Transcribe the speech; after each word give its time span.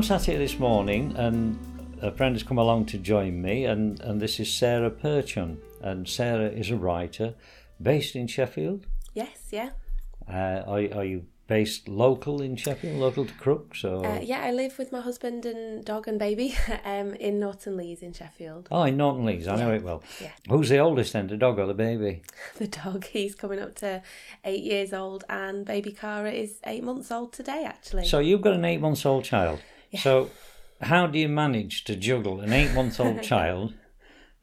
I'm 0.00 0.04
sat 0.04 0.24
here 0.24 0.38
this 0.38 0.58
morning 0.58 1.14
and 1.18 1.58
a 2.00 2.10
friend 2.10 2.34
has 2.34 2.42
come 2.42 2.56
along 2.56 2.86
to 2.86 2.96
join 2.96 3.42
me, 3.42 3.66
and, 3.66 4.00
and 4.00 4.18
this 4.18 4.40
is 4.40 4.50
Sarah 4.50 4.90
Perchon. 4.90 5.58
And 5.82 6.08
Sarah 6.08 6.48
is 6.48 6.70
a 6.70 6.76
writer 6.78 7.34
based 7.82 8.16
in 8.16 8.26
Sheffield. 8.26 8.86
Yes, 9.12 9.48
yeah. 9.50 9.72
Uh, 10.26 10.62
are, 10.66 11.00
are 11.00 11.04
you 11.04 11.26
based 11.48 11.86
local 11.86 12.40
in 12.40 12.56
Sheffield, 12.56 12.96
local 12.96 13.26
to 13.26 13.34
Crookes? 13.34 13.84
Or? 13.84 14.06
Uh, 14.06 14.20
yeah, 14.20 14.40
I 14.42 14.52
live 14.52 14.78
with 14.78 14.90
my 14.90 15.02
husband 15.02 15.44
and 15.44 15.84
dog 15.84 16.08
and 16.08 16.18
baby 16.18 16.56
um, 16.86 17.12
in 17.16 17.38
Norton 17.38 17.76
Lees 17.76 18.00
in 18.00 18.14
Sheffield. 18.14 18.68
Oh, 18.70 18.84
in 18.84 18.96
Norton 18.96 19.26
Lees, 19.26 19.48
I 19.48 19.56
know 19.56 19.68
Yeah. 19.68 19.76
it 19.76 19.82
well. 19.82 20.02
Yeah. 20.18 20.30
Who's 20.48 20.70
the 20.70 20.78
oldest 20.78 21.12
then, 21.12 21.26
the 21.26 21.36
dog 21.36 21.58
or 21.58 21.66
the 21.66 21.74
baby? 21.74 22.22
The 22.56 22.68
dog, 22.68 23.04
he's 23.04 23.34
coming 23.34 23.60
up 23.60 23.74
to 23.76 24.00
eight 24.46 24.64
years 24.64 24.94
old, 24.94 25.24
and 25.28 25.66
baby 25.66 25.92
Cara 25.92 26.30
is 26.32 26.54
eight 26.64 26.84
months 26.84 27.10
old 27.10 27.34
today, 27.34 27.64
actually. 27.66 28.06
So 28.06 28.18
you've 28.18 28.40
got 28.40 28.54
an 28.54 28.64
eight 28.64 28.80
months 28.80 29.04
old 29.04 29.24
child. 29.24 29.60
So 29.98 30.30
how 30.80 31.06
do 31.06 31.18
you 31.18 31.28
manage 31.28 31.84
to 31.84 31.96
juggle 31.96 32.40
an 32.40 32.52
eight 32.52 32.72
month 32.74 33.00
old 33.00 33.22
child? 33.32 33.74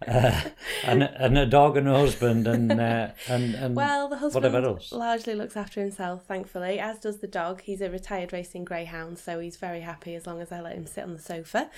Uh, 0.05 0.41
and, 0.83 1.01
and 1.01 1.35
a 1.37 1.45
dog 1.45 1.75
and 1.75 1.87
a 1.87 1.93
husband 1.93 2.45
and 2.47 2.71
uh, 2.71 3.09
and, 3.27 3.55
and 3.55 3.75
well, 3.75 4.07
the 4.07 4.17
husband 4.17 4.45
whatever 4.45 4.67
else. 4.67 4.91
largely 4.91 5.33
looks 5.33 5.57
after 5.57 5.81
himself, 5.81 6.23
thankfully, 6.25 6.79
as 6.79 6.99
does 6.99 7.17
the 7.17 7.27
dog. 7.27 7.61
He's 7.61 7.81
a 7.81 7.89
retired 7.89 8.31
racing 8.31 8.63
greyhound, 8.63 9.17
so 9.17 9.39
he's 9.39 9.57
very 9.57 9.81
happy 9.81 10.13
as 10.13 10.27
long 10.27 10.39
as 10.39 10.51
I 10.51 10.61
let 10.61 10.75
him 10.75 10.85
sit 10.85 11.03
on 11.03 11.13
the 11.13 11.19
sofa. 11.19 11.71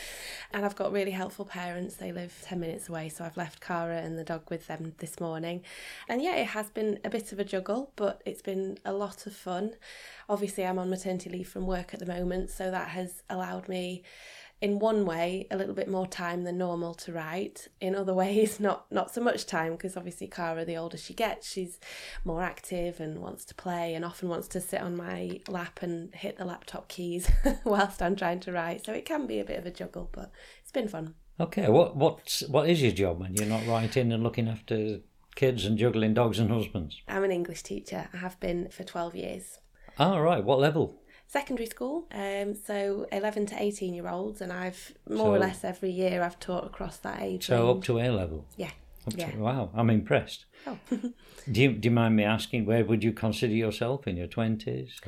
And 0.51 0.65
I've 0.65 0.75
got 0.75 0.91
really 0.91 1.11
helpful 1.11 1.45
parents. 1.45 1.95
They 1.95 2.11
live 2.11 2.37
10 2.43 2.59
minutes 2.59 2.89
away, 2.89 3.07
so 3.07 3.23
I've 3.23 3.37
left 3.37 3.61
Cara 3.61 3.99
and 3.99 4.17
the 4.17 4.25
dog 4.25 4.41
with 4.49 4.67
them 4.67 4.95
this 4.97 5.21
morning. 5.21 5.63
And 6.09 6.21
yeah, 6.21 6.35
it 6.35 6.47
has 6.47 6.69
been 6.69 6.99
a 7.05 7.09
bit 7.09 7.31
of 7.31 7.39
a 7.39 7.45
juggle, 7.45 7.93
but 7.95 8.21
it's 8.25 8.41
been 8.41 8.79
a 8.83 8.91
lot 8.91 9.27
of 9.27 9.33
fun. 9.33 9.75
Obviously, 10.27 10.65
I'm 10.65 10.77
on 10.77 10.89
maternity 10.89 11.29
leave 11.29 11.47
from 11.47 11.65
work 11.65 11.93
at 11.93 12.01
the 12.01 12.05
moment, 12.05 12.49
so 12.49 12.69
that 12.69 12.89
has 12.89 13.23
allowed 13.29 13.69
me 13.69 14.03
in 14.61 14.79
one 14.79 15.05
way 15.05 15.47
a 15.49 15.57
little 15.57 15.73
bit 15.73 15.87
more 15.87 16.07
time 16.07 16.43
than 16.43 16.57
normal 16.57 16.93
to 16.93 17.13
write. 17.13 17.67
In 17.79 17.95
other 17.95 18.13
ways 18.23 18.59
not 18.59 18.91
not 18.91 19.13
so 19.13 19.21
much 19.21 19.45
time 19.45 19.73
because 19.73 19.95
obviously 19.95 20.27
Cara 20.27 20.65
the 20.65 20.77
older 20.77 20.97
she 20.97 21.13
gets 21.13 21.49
she's 21.49 21.79
more 22.25 22.41
active 22.41 22.99
and 22.99 23.19
wants 23.19 23.45
to 23.45 23.55
play 23.55 23.95
and 23.95 24.03
often 24.03 24.29
wants 24.29 24.47
to 24.49 24.61
sit 24.61 24.81
on 24.81 24.95
my 24.95 25.39
lap 25.47 25.79
and 25.81 26.13
hit 26.13 26.37
the 26.37 26.45
laptop 26.45 26.87
keys 26.87 27.29
whilst 27.63 28.01
I'm 28.01 28.15
trying 28.15 28.39
to 28.41 28.51
write. 28.51 28.85
So 28.85 28.93
it 28.93 29.05
can 29.05 29.27
be 29.27 29.39
a 29.39 29.45
bit 29.45 29.59
of 29.59 29.65
a 29.65 29.71
juggle 29.71 30.09
but 30.11 30.31
it's 30.61 30.71
been 30.71 30.87
fun. 30.87 31.15
Okay, 31.39 31.69
what 31.69 31.95
what's 31.95 32.45
what 32.49 32.69
is 32.69 32.81
your 32.81 32.91
job 32.91 33.19
when 33.19 33.33
you're 33.33 33.45
not 33.45 33.65
writing 33.65 34.11
and 34.11 34.23
looking 34.23 34.49
after 34.49 34.99
kids 35.35 35.63
and 35.63 35.77
juggling 35.77 36.13
dogs 36.13 36.37
and 36.37 36.49
husbands? 36.51 37.01
I'm 37.07 37.23
an 37.23 37.31
English 37.31 37.63
teacher. 37.63 38.09
I 38.13 38.17
have 38.17 38.37
been 38.41 38.67
for 38.69 38.83
12 38.83 39.15
years. 39.15 39.59
All 39.97 40.21
right, 40.21 40.43
what 40.43 40.59
level? 40.59 41.01
Secondary 41.31 41.67
school 41.67 42.07
um 42.11 42.55
so 42.55 43.05
11 43.11 43.45
to 43.45 43.55
18 43.61 43.93
year 43.93 44.07
olds 44.09 44.41
and 44.41 44.51
I've 44.51 44.93
more 45.07 45.35
or 45.35 45.39
less 45.39 45.63
every 45.63 45.91
year 45.91 46.23
I've 46.23 46.39
taught 46.39 46.65
across 46.65 46.97
that 46.97 47.21
age 47.21 47.45
So 47.45 47.55
range. 47.67 47.77
up 47.77 47.83
to 47.85 47.99
A 47.99 48.09
level. 48.09 48.45
yeah 48.57 48.71
to- 49.09 49.17
Yeah. 49.17 49.35
wow, 49.37 49.69
I'm 49.75 49.89
impressed. 49.91 50.45
oh 50.67 50.77
Do 51.51 51.61
you 51.61 51.71
do 51.73 51.87
you 51.89 51.95
mind 52.01 52.15
me 52.15 52.23
asking 52.23 52.65
where 52.65 52.83
would 52.83 53.03
you 53.03 53.13
consider 53.13 53.53
yourself 53.53 54.07
in 54.07 54.17
your 54.17 54.27
twenties? 54.27 54.99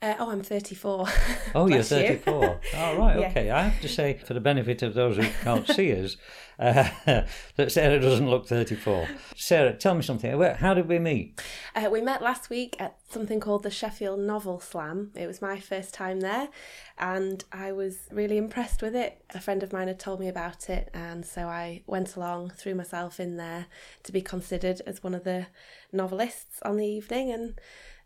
Uh, 0.00 0.14
oh, 0.20 0.30
I'm 0.30 0.42
34. 0.42 1.06
Oh, 1.56 1.66
you're 1.66 1.78
Bless 1.78 1.90
you. 1.90 1.96
34. 2.18 2.60
All 2.76 2.96
right, 2.98 3.18
Yeah. 3.18 3.28
okay. 3.30 3.50
I 3.50 3.62
have 3.62 3.80
to 3.80 3.88
say, 3.88 4.18
for 4.24 4.32
the 4.32 4.40
benefit 4.40 4.82
of 4.82 4.94
those 4.94 5.16
who 5.16 5.24
can't 5.42 5.66
see 5.66 5.92
us, 5.92 6.16
uh, 6.60 6.88
that 7.56 7.72
Sarah 7.72 7.98
doesn't 7.98 8.28
look 8.30 8.46
34. 8.46 9.08
Sarah, 9.34 9.72
tell 9.72 9.94
me 9.94 10.02
something. 10.02 10.40
How 10.40 10.74
did 10.74 10.86
we 10.88 11.00
meet? 11.00 11.40
Uh, 11.74 11.88
we 11.90 12.00
met 12.00 12.22
last 12.22 12.48
week 12.48 12.76
at 12.78 12.96
something 13.10 13.40
called 13.40 13.64
the 13.64 13.70
Sheffield 13.70 14.20
Novel 14.20 14.60
Slam. 14.60 15.10
It 15.16 15.26
was 15.26 15.42
my 15.42 15.58
first 15.58 15.94
time 15.94 16.20
there, 16.20 16.48
and 16.98 17.42
I 17.50 17.72
was 17.72 18.00
really 18.12 18.36
impressed 18.36 18.82
with 18.82 18.94
it. 18.94 19.24
A 19.34 19.40
friend 19.40 19.64
of 19.64 19.72
mine 19.72 19.88
had 19.88 19.98
told 19.98 20.20
me 20.20 20.28
about 20.28 20.70
it, 20.70 20.90
and 20.94 21.24
so 21.26 21.48
I 21.48 21.82
went 21.88 22.14
along, 22.14 22.50
threw 22.50 22.74
myself 22.76 23.18
in 23.18 23.36
there 23.36 23.66
to 24.04 24.12
be 24.12 24.20
considered 24.20 24.80
as 24.86 25.02
one 25.02 25.14
of 25.14 25.24
the 25.24 25.46
novelists 25.92 26.60
on 26.62 26.76
the 26.76 26.86
evening, 26.86 27.32
and 27.32 27.58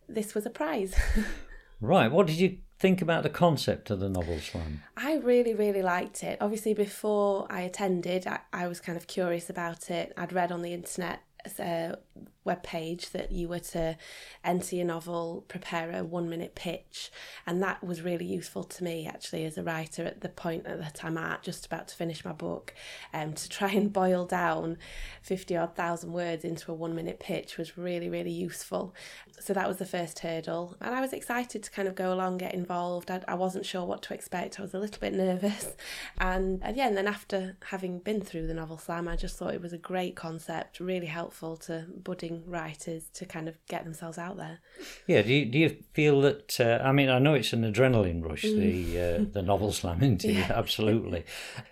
this 0.08 0.34
was 0.34 0.46
a 0.46 0.50
prize. 0.50 0.94
Right. 1.82 2.10
What 2.10 2.28
did 2.28 2.36
you 2.36 2.58
think 2.78 3.02
about 3.02 3.24
the 3.24 3.28
concept 3.28 3.90
of 3.90 4.00
the 4.00 4.08
novel 4.08 4.38
slam? 4.38 4.82
I 4.96 5.16
really, 5.16 5.52
really 5.52 5.82
liked 5.82 6.22
it. 6.22 6.38
Obviously, 6.40 6.74
before 6.74 7.46
I 7.50 7.62
attended, 7.62 8.26
I, 8.26 8.38
I 8.52 8.68
was 8.68 8.80
kind 8.80 8.96
of 8.96 9.08
curious 9.08 9.50
about 9.50 9.90
it. 9.90 10.12
I'd 10.16 10.32
read 10.32 10.52
on 10.52 10.62
the 10.62 10.72
internet 10.72 11.20
a 11.58 11.96
web 12.44 12.62
page 12.62 13.10
that 13.10 13.30
you 13.30 13.48
were 13.48 13.58
to 13.58 13.96
enter 14.44 14.76
your 14.76 14.84
novel, 14.84 15.44
prepare 15.48 15.90
a 15.92 16.04
one 16.04 16.28
minute 16.28 16.54
pitch, 16.54 17.10
and 17.46 17.62
that 17.62 17.82
was 17.84 18.02
really 18.02 18.24
useful 18.24 18.64
to 18.64 18.84
me 18.84 19.06
actually 19.06 19.44
as 19.44 19.56
a 19.56 19.62
writer 19.62 20.04
at 20.04 20.20
the 20.20 20.28
point 20.28 20.64
that 20.64 21.04
I'm 21.04 21.16
at, 21.16 21.42
just 21.42 21.66
about 21.66 21.88
to 21.88 21.94
finish 21.94 22.24
my 22.24 22.32
book. 22.32 22.74
Um, 23.12 23.34
to 23.34 23.48
try 23.48 23.70
and 23.70 23.92
boil 23.92 24.26
down 24.26 24.78
50 25.22 25.56
odd 25.56 25.76
thousand 25.76 26.12
words 26.12 26.44
into 26.44 26.72
a 26.72 26.74
one 26.74 26.94
minute 26.94 27.20
pitch 27.20 27.56
was 27.56 27.78
really, 27.78 28.08
really 28.08 28.30
useful. 28.30 28.94
So 29.40 29.52
that 29.52 29.68
was 29.68 29.78
the 29.78 29.86
first 29.86 30.20
hurdle, 30.20 30.76
and 30.80 30.94
I 30.94 31.00
was 31.00 31.12
excited 31.12 31.62
to 31.62 31.70
kind 31.70 31.88
of 31.88 31.94
go 31.94 32.12
along, 32.12 32.38
get 32.38 32.54
involved. 32.54 33.10
I, 33.10 33.22
I 33.28 33.34
wasn't 33.34 33.66
sure 33.66 33.84
what 33.84 34.02
to 34.02 34.14
expect, 34.14 34.58
I 34.58 34.62
was 34.62 34.74
a 34.74 34.78
little 34.78 35.00
bit 35.00 35.14
nervous, 35.14 35.76
and, 36.18 36.60
and 36.62 36.76
yeah, 36.76 36.88
and 36.88 36.96
then 36.96 37.06
after 37.06 37.56
having 37.66 37.98
been 37.98 38.20
through 38.20 38.46
the 38.46 38.54
novel 38.54 38.78
slam, 38.78 39.08
I 39.08 39.16
just 39.16 39.36
thought 39.36 39.54
it 39.54 39.62
was 39.62 39.72
a 39.72 39.78
great 39.78 40.16
concept, 40.16 40.80
really 40.80 41.06
helpful 41.06 41.56
to 41.58 41.86
budding 42.02 42.31
writers 42.46 43.08
to 43.14 43.26
kind 43.26 43.48
of 43.48 43.56
get 43.68 43.84
themselves 43.84 44.18
out 44.18 44.36
there. 44.36 44.60
Yeah. 45.06 45.22
Do 45.22 45.32
you, 45.32 45.44
do 45.46 45.58
you 45.58 45.76
feel 45.92 46.20
that? 46.22 46.58
Uh, 46.60 46.80
I 46.82 46.92
mean, 46.92 47.08
I 47.08 47.18
know 47.18 47.34
it's 47.34 47.52
an 47.52 47.62
adrenaline 47.70 48.24
rush, 48.24 48.42
the 48.42 48.98
uh, 49.00 49.24
the 49.32 49.42
novel 49.42 49.72
slam, 49.72 50.02
isn't 50.02 50.24
it? 50.24 50.50
Absolutely. 50.50 51.24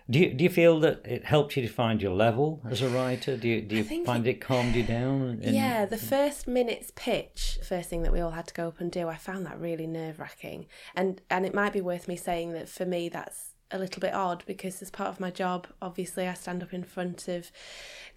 Do 0.09 0.19
you 0.19 0.33
do 0.33 0.43
you 0.43 0.49
feel 0.49 0.79
that 0.81 1.01
it 1.05 1.25
helped 1.25 1.55
you 1.55 1.61
to 1.63 1.67
find 1.67 2.01
your 2.01 2.13
level 2.13 2.61
as 2.69 2.81
a 2.81 2.89
writer? 2.89 3.37
Do 3.37 3.47
you 3.47 3.61
do 3.61 3.77
you 3.77 4.05
find 4.05 4.27
it, 4.27 4.41
calmed 4.41 4.75
you 4.75 4.83
down? 4.83 5.39
in- 5.41 5.55
Yeah, 5.55 5.85
the 5.85 5.97
first 5.97 6.47
minute's 6.47 6.91
pitch, 6.95 7.59
first 7.67 7.89
thing 7.89 8.03
that 8.03 8.11
we 8.13 8.19
all 8.21 8.31
had 8.31 8.47
to 8.47 8.53
go 8.53 8.67
up 8.67 8.79
and 8.79 8.91
do, 8.91 9.07
I 9.07 9.15
found 9.15 9.45
that 9.45 9.59
really 9.59 9.87
nerve 9.87 10.19
wracking. 10.19 10.67
And 10.95 11.21
and 11.29 11.45
it 11.45 11.53
might 11.53 11.73
be 11.73 11.81
worth 11.81 12.07
me 12.07 12.15
saying 12.15 12.53
that 12.53 12.69
for 12.69 12.85
me 12.85 13.09
that's 13.09 13.50
a 13.71 13.79
little 13.79 13.99
bit 13.99 14.13
odd 14.13 14.43
because 14.45 14.81
as 14.81 14.91
part 14.91 15.09
of 15.09 15.19
my 15.19 15.31
job, 15.31 15.67
obviously 15.81 16.27
I 16.27 16.33
stand 16.33 16.63
up 16.63 16.73
in 16.73 16.83
front 16.83 17.27
of 17.27 17.51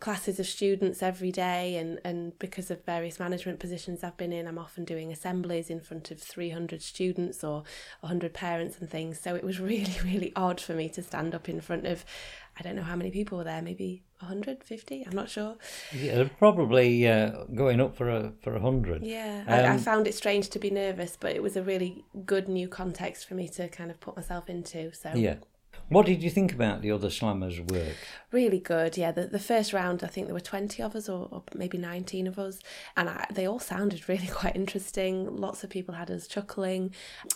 classes 0.01 0.41
of 0.41 0.47
students 0.47 1.03
every 1.03 1.31
day 1.31 1.77
and, 1.77 2.01
and 2.05 2.39
because 2.39 2.71
of 2.71 2.85
various 2.85 3.19
management 3.19 3.59
positions 3.59 4.03
I've 4.03 4.17
been 4.17 4.33
in, 4.33 4.47
I'm 4.47 4.59
often 4.59 4.85
doing 4.85 5.13
assemblies 5.13 5.71
in 5.71 5.81
front 5.81 6.11
of 6.11 6.21
300 6.21 6.83
students 6.83 7.45
or 7.45 7.63
100 8.01 8.35
parents 8.35 8.79
and 8.79 8.91
things. 8.91 9.21
So 9.21 9.35
it 9.35 9.45
was 9.45 9.61
really, 9.73 9.97
really 10.03 10.33
odd 10.37 10.61
for 10.61 10.75
me 10.75 10.89
to 10.91 11.03
stand 11.03 11.35
up 11.35 11.49
in 11.49 11.61
front 11.61 11.87
of, 11.87 12.05
I 12.59 12.63
don't 12.63 12.77
know 12.77 12.83
how 12.83 12.97
many 12.97 13.11
people 13.11 13.39
were 13.39 13.45
there, 13.45 13.63
maybe 13.63 14.03
150, 14.21 15.05
I'm 15.07 15.15
not 15.15 15.29
sure. 15.29 15.57
Yeah, 15.93 16.29
probably 16.39 17.07
uh, 17.09 17.45
going 17.55 17.81
up 17.81 17.97
for 17.97 18.09
a 18.09 18.33
for 18.43 18.55
a 18.57 18.61
hundred. 18.61 19.03
Yeah, 19.03 19.45
I, 19.47 19.63
I 19.63 19.71
Um, 19.71 19.79
found 19.79 20.07
it 20.07 20.15
strange 20.15 20.49
to 20.51 20.59
be 20.59 20.71
nervous, 20.71 21.17
but 21.19 21.33
it 21.35 21.43
was 21.43 21.57
a 21.57 21.63
really 21.63 22.05
good 22.25 22.49
new 22.49 22.69
context 22.69 23.27
for 23.27 23.35
me 23.35 23.49
to 23.49 23.69
kind 23.69 23.91
of 23.91 24.01
put 24.01 24.17
myself 24.17 24.49
into. 24.49 24.93
So 24.93 25.11
Yeah. 25.17 25.37
What 25.89 26.07
did 26.07 26.23
you 26.23 26.31
think 26.31 26.53
about 26.53 26.83
the 26.83 26.91
other 26.91 27.09
slammers' 27.09 27.61
work? 27.71 27.97
really 28.35 28.59
good. 28.59 28.99
Yeah, 28.99 29.13
the, 29.13 29.29
the 29.29 29.39
first 29.39 29.73
round, 29.73 30.03
I 30.03 30.09
think 30.09 30.27
there 30.27 30.35
were 30.35 30.41
20 30.41 30.83
of 30.83 30.95
us 30.97 31.09
or, 31.09 31.29
or 31.31 31.45
maybe 31.55 31.79
19 31.79 32.27
of 32.27 32.39
us, 32.39 32.59
and 32.97 33.09
I, 33.09 33.27
they 33.33 33.47
all 33.47 33.61
sounded 33.61 34.07
really 34.09 34.27
quite 34.27 34.57
interesting. 34.57 35.37
Lots 35.37 35.65
of 35.65 35.71
people 35.71 35.95
had 35.95 36.11
us 36.11 36.27
chuckling. 36.27 36.93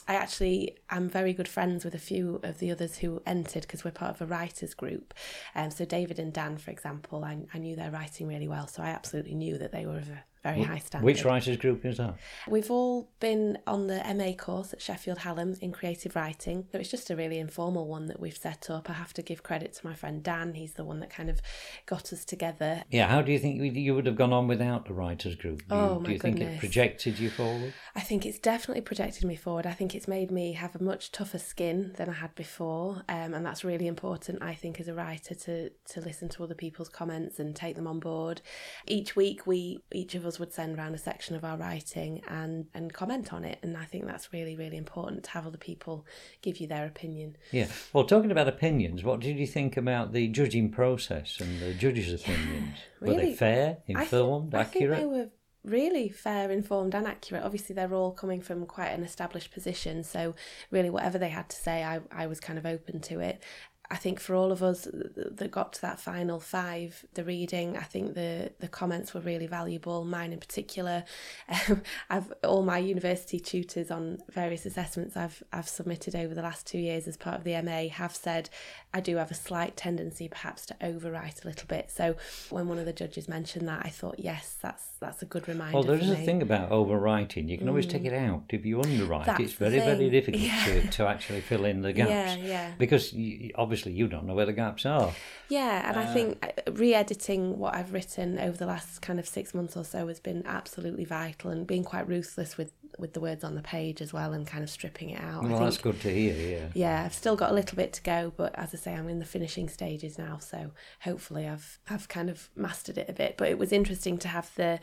I 0.06 0.14
actually 0.14 0.76
am 0.90 1.08
very 1.08 1.32
good 1.32 1.48
friends 1.48 1.84
with 1.84 1.94
a 1.94 1.98
few 1.98 2.40
of 2.42 2.58
the 2.58 2.70
others 2.70 2.98
who 2.98 3.22
entered 3.24 3.62
because 3.62 3.84
we're 3.84 3.92
part 3.92 4.16
of 4.16 4.20
a 4.20 4.26
writers 4.26 4.74
group. 4.74 5.14
Um, 5.54 5.70
so 5.70 5.84
David 5.86 6.18
and 6.18 6.32
Dan, 6.32 6.58
for 6.58 6.70
example, 6.70 7.24
I, 7.24 7.38
I 7.54 7.58
knew 7.58 7.76
their 7.76 7.90
writing 7.90 8.26
really 8.26 8.48
well, 8.48 8.66
so 8.66 8.82
I 8.82 8.88
absolutely 8.88 9.34
knew 9.34 9.56
that 9.56 9.72
they 9.72 9.86
were 9.86 9.98
of 9.98 10.08
a 10.10 10.24
very 10.42 10.62
high 10.62 10.78
standard. 10.78 11.04
Which 11.06 11.24
writers' 11.24 11.56
group 11.56 11.84
is 11.84 11.98
that? 11.98 12.14
We've 12.48 12.70
all 12.70 13.10
been 13.20 13.58
on 13.66 13.86
the 13.86 14.02
MA 14.14 14.32
course 14.32 14.72
at 14.72 14.80
Sheffield 14.80 15.18
Hallam 15.18 15.54
in 15.60 15.72
creative 15.72 16.14
writing. 16.16 16.66
So 16.72 16.78
it's 16.78 16.90
just 16.90 17.10
a 17.10 17.16
really 17.16 17.38
informal 17.38 17.86
one 17.86 18.06
that 18.06 18.20
we've 18.20 18.36
set 18.36 18.70
up. 18.70 18.88
I 18.88 18.94
have 18.94 19.12
to 19.14 19.22
give 19.22 19.42
credit 19.42 19.74
to 19.74 19.86
my 19.86 19.94
friend 19.94 20.22
Dan. 20.22 20.54
He's 20.54 20.74
the 20.74 20.84
one 20.84 21.00
that 21.00 21.10
kind 21.10 21.28
of 21.28 21.40
got 21.86 22.12
us 22.12 22.24
together. 22.24 22.82
Yeah, 22.90 23.08
how 23.08 23.22
do 23.22 23.32
you 23.32 23.38
think 23.38 23.76
you- 23.76 23.94
would 23.94 24.06
have 24.06 24.16
gone 24.16 24.32
on 24.32 24.46
without 24.46 24.86
the 24.86 24.92
writers' 24.94 25.34
group? 25.34 25.66
Do 25.68 25.74
you, 25.74 25.80
Oh, 25.80 25.94
do 25.96 26.00
my 26.04 26.10
you 26.10 26.18
think 26.18 26.40
it 26.40 26.58
projected 26.60 27.18
you 27.18 27.30
forward? 27.30 27.72
I 27.96 28.00
think 28.00 28.24
it's 28.24 28.38
definitely 28.38 28.82
projected 28.82 29.24
me 29.24 29.34
forward. 29.34 29.66
I 29.66 29.72
think 29.72 29.94
it's 29.94 30.06
made 30.06 30.30
me 30.30 30.52
have 30.52 30.76
a 30.76 30.82
much 30.82 31.10
tougher 31.10 31.38
skin 31.38 31.94
than 31.96 32.08
I 32.08 32.12
had 32.12 32.34
before, 32.34 33.02
um, 33.08 33.34
and 33.34 33.44
that's 33.44 33.64
really 33.64 33.86
important. 33.86 34.42
I 34.42 34.54
think 34.54 34.78
as 34.78 34.88
a 34.88 34.94
writer 34.94 35.34
to 35.34 35.70
to 35.70 36.00
listen 36.00 36.28
to 36.28 36.44
other 36.44 36.54
people's 36.54 36.88
comments 36.88 37.38
and 37.40 37.56
take 37.56 37.74
them 37.76 37.86
on 37.86 37.98
board. 37.98 38.40
Each 38.86 39.16
week, 39.16 39.46
we 39.46 39.80
each 39.92 40.14
of 40.14 40.24
us 40.26 40.37
would 40.38 40.52
send 40.52 40.78
around 40.78 40.94
a 40.94 40.98
section 40.98 41.36
of 41.36 41.44
our 41.44 41.56
writing 41.56 42.22
and 42.28 42.66
and 42.74 42.92
comment 42.92 43.32
on 43.32 43.44
it, 43.44 43.58
and 43.62 43.76
I 43.76 43.84
think 43.84 44.06
that's 44.06 44.32
really 44.32 44.56
really 44.56 44.76
important 44.76 45.24
to 45.24 45.30
have 45.30 45.46
other 45.46 45.58
people 45.58 46.06
give 46.42 46.58
you 46.58 46.66
their 46.66 46.86
opinion. 46.86 47.36
Yeah. 47.52 47.68
Well, 47.92 48.04
talking 48.04 48.30
about 48.30 48.48
opinions, 48.48 49.04
what 49.04 49.20
did 49.20 49.38
you 49.38 49.46
think 49.46 49.76
about 49.76 50.12
the 50.12 50.28
judging 50.28 50.70
process 50.70 51.40
and 51.40 51.60
the 51.60 51.74
judges' 51.74 52.12
opinions? 52.20 52.78
Were 53.00 53.08
they 53.08 53.16
really. 53.16 53.34
fair, 53.34 53.70
I 53.70 53.74
think- 53.86 53.98
informed, 54.00 54.54
I 54.54 54.64
think 54.64 54.84
accurate? 54.84 54.98
they 54.98 55.06
were 55.06 55.28
really 55.64 56.08
fair, 56.08 56.50
informed, 56.50 56.94
and 56.94 57.06
accurate. 57.06 57.42
Obviously, 57.42 57.74
they're 57.74 57.92
all 57.92 58.12
coming 58.12 58.40
from 58.40 58.64
quite 58.66 58.88
an 58.88 59.02
established 59.04 59.52
position, 59.52 60.02
so 60.02 60.34
really, 60.70 60.90
whatever 60.90 61.18
they 61.18 61.28
had 61.28 61.48
to 61.50 61.56
say, 61.56 61.84
I, 61.84 62.00
I 62.10 62.26
was 62.26 62.40
kind 62.40 62.58
of 62.58 62.64
open 62.66 63.00
to 63.02 63.20
it. 63.20 63.42
I 63.90 63.96
think 63.96 64.20
for 64.20 64.34
all 64.34 64.52
of 64.52 64.62
us 64.62 64.86
that 64.92 65.50
got 65.50 65.72
to 65.74 65.80
that 65.80 65.98
final 65.98 66.40
five, 66.40 67.06
the 67.14 67.24
reading, 67.24 67.76
I 67.76 67.84
think 67.84 68.14
the 68.14 68.52
the 68.60 68.68
comments 68.68 69.14
were 69.14 69.20
really 69.20 69.46
valuable. 69.46 70.04
Mine 70.04 70.34
in 70.34 70.38
particular, 70.38 71.04
um, 71.68 71.82
I've 72.10 72.32
all 72.44 72.62
my 72.62 72.78
university 72.78 73.40
tutors 73.40 73.90
on 73.90 74.18
various 74.30 74.66
assessments 74.66 75.16
I've 75.16 75.42
I've 75.54 75.68
submitted 75.68 76.14
over 76.14 76.34
the 76.34 76.42
last 76.42 76.66
two 76.66 76.78
years 76.78 77.08
as 77.08 77.16
part 77.16 77.38
of 77.38 77.44
the 77.44 77.60
MA 77.62 77.88
have 77.88 78.14
said 78.14 78.50
I 78.92 79.00
do 79.00 79.16
have 79.16 79.30
a 79.30 79.34
slight 79.34 79.76
tendency 79.76 80.28
perhaps 80.28 80.66
to 80.66 80.74
overwrite 80.82 81.44
a 81.44 81.48
little 81.48 81.66
bit. 81.66 81.90
So 81.90 82.16
when 82.50 82.68
one 82.68 82.78
of 82.78 82.84
the 82.84 82.92
judges 82.92 83.26
mentioned 83.26 83.68
that, 83.68 83.86
I 83.86 83.88
thought 83.88 84.16
yes, 84.18 84.56
that's 84.60 84.84
that's 85.00 85.22
a 85.22 85.26
good 85.26 85.48
reminder. 85.48 85.78
Well, 85.78 85.84
there 85.84 85.96
is 85.96 86.10
a 86.10 86.16
thing 86.16 86.42
about 86.42 86.68
overwriting. 86.68 87.48
You 87.48 87.56
can 87.56 87.68
mm. 87.68 87.70
always 87.70 87.86
take 87.86 88.04
it 88.04 88.12
out 88.12 88.44
if 88.50 88.66
you 88.66 88.82
underwrite. 88.82 89.24
That's 89.24 89.40
it's 89.40 89.52
very 89.54 89.78
very 89.78 90.10
difficult 90.10 90.42
yeah. 90.42 90.64
to, 90.66 90.88
to 90.88 91.06
actually 91.06 91.40
fill 91.40 91.64
in 91.64 91.80
the 91.80 91.92
gaps. 91.94 92.10
Yeah, 92.10 92.36
yeah. 92.36 92.72
Because 92.76 93.14
you, 93.14 93.50
obviously 93.54 93.77
obviously 93.78 93.98
you 93.98 94.08
don't 94.08 94.26
know 94.26 94.34
where 94.34 94.46
the 94.46 94.52
gaps 94.52 94.84
are. 94.84 95.12
Yeah, 95.48 95.88
and 95.88 95.96
uh, 95.96 96.00
I 96.00 96.06
think 96.06 96.44
uh, 96.44 96.72
re-editing 96.72 97.58
what 97.58 97.74
I've 97.74 97.92
written 97.92 98.38
over 98.38 98.56
the 98.56 98.66
last 98.66 99.00
kind 99.00 99.18
of 99.18 99.26
six 99.26 99.54
months 99.54 99.76
or 99.76 99.84
so 99.84 100.06
has 100.08 100.20
been 100.20 100.42
absolutely 100.46 101.04
vital, 101.04 101.50
and 101.50 101.66
being 101.66 101.84
quite 101.84 102.08
ruthless 102.08 102.56
with 102.56 102.72
with 102.98 103.12
the 103.12 103.20
words 103.20 103.44
on 103.44 103.54
the 103.54 103.62
page 103.62 104.02
as 104.02 104.12
well, 104.12 104.32
and 104.32 104.46
kind 104.46 104.62
of 104.62 104.70
stripping 104.70 105.10
it 105.10 105.20
out. 105.20 105.42
Well, 105.42 105.52
think, 105.52 105.62
that's 105.62 105.78
good 105.78 106.00
to 106.02 106.12
hear. 106.12 106.34
Yeah. 106.34 106.68
Yeah, 106.74 107.04
I've 107.04 107.14
still 107.14 107.36
got 107.36 107.50
a 107.50 107.54
little 107.54 107.76
bit 107.76 107.92
to 107.94 108.02
go, 108.02 108.32
but 108.36 108.54
as 108.58 108.74
I 108.74 108.78
say, 108.78 108.94
I'm 108.94 109.08
in 109.08 109.18
the 109.18 109.24
finishing 109.24 109.68
stages 109.68 110.18
now, 110.18 110.38
so 110.38 110.72
hopefully 111.00 111.48
I've 111.48 111.78
I've 111.88 112.08
kind 112.08 112.28
of 112.28 112.50
mastered 112.56 112.98
it 112.98 113.08
a 113.08 113.12
bit. 113.12 113.36
But 113.36 113.48
it 113.48 113.58
was 113.58 113.72
interesting 113.72 114.18
to 114.18 114.28
have 114.28 114.50
the 114.56 114.80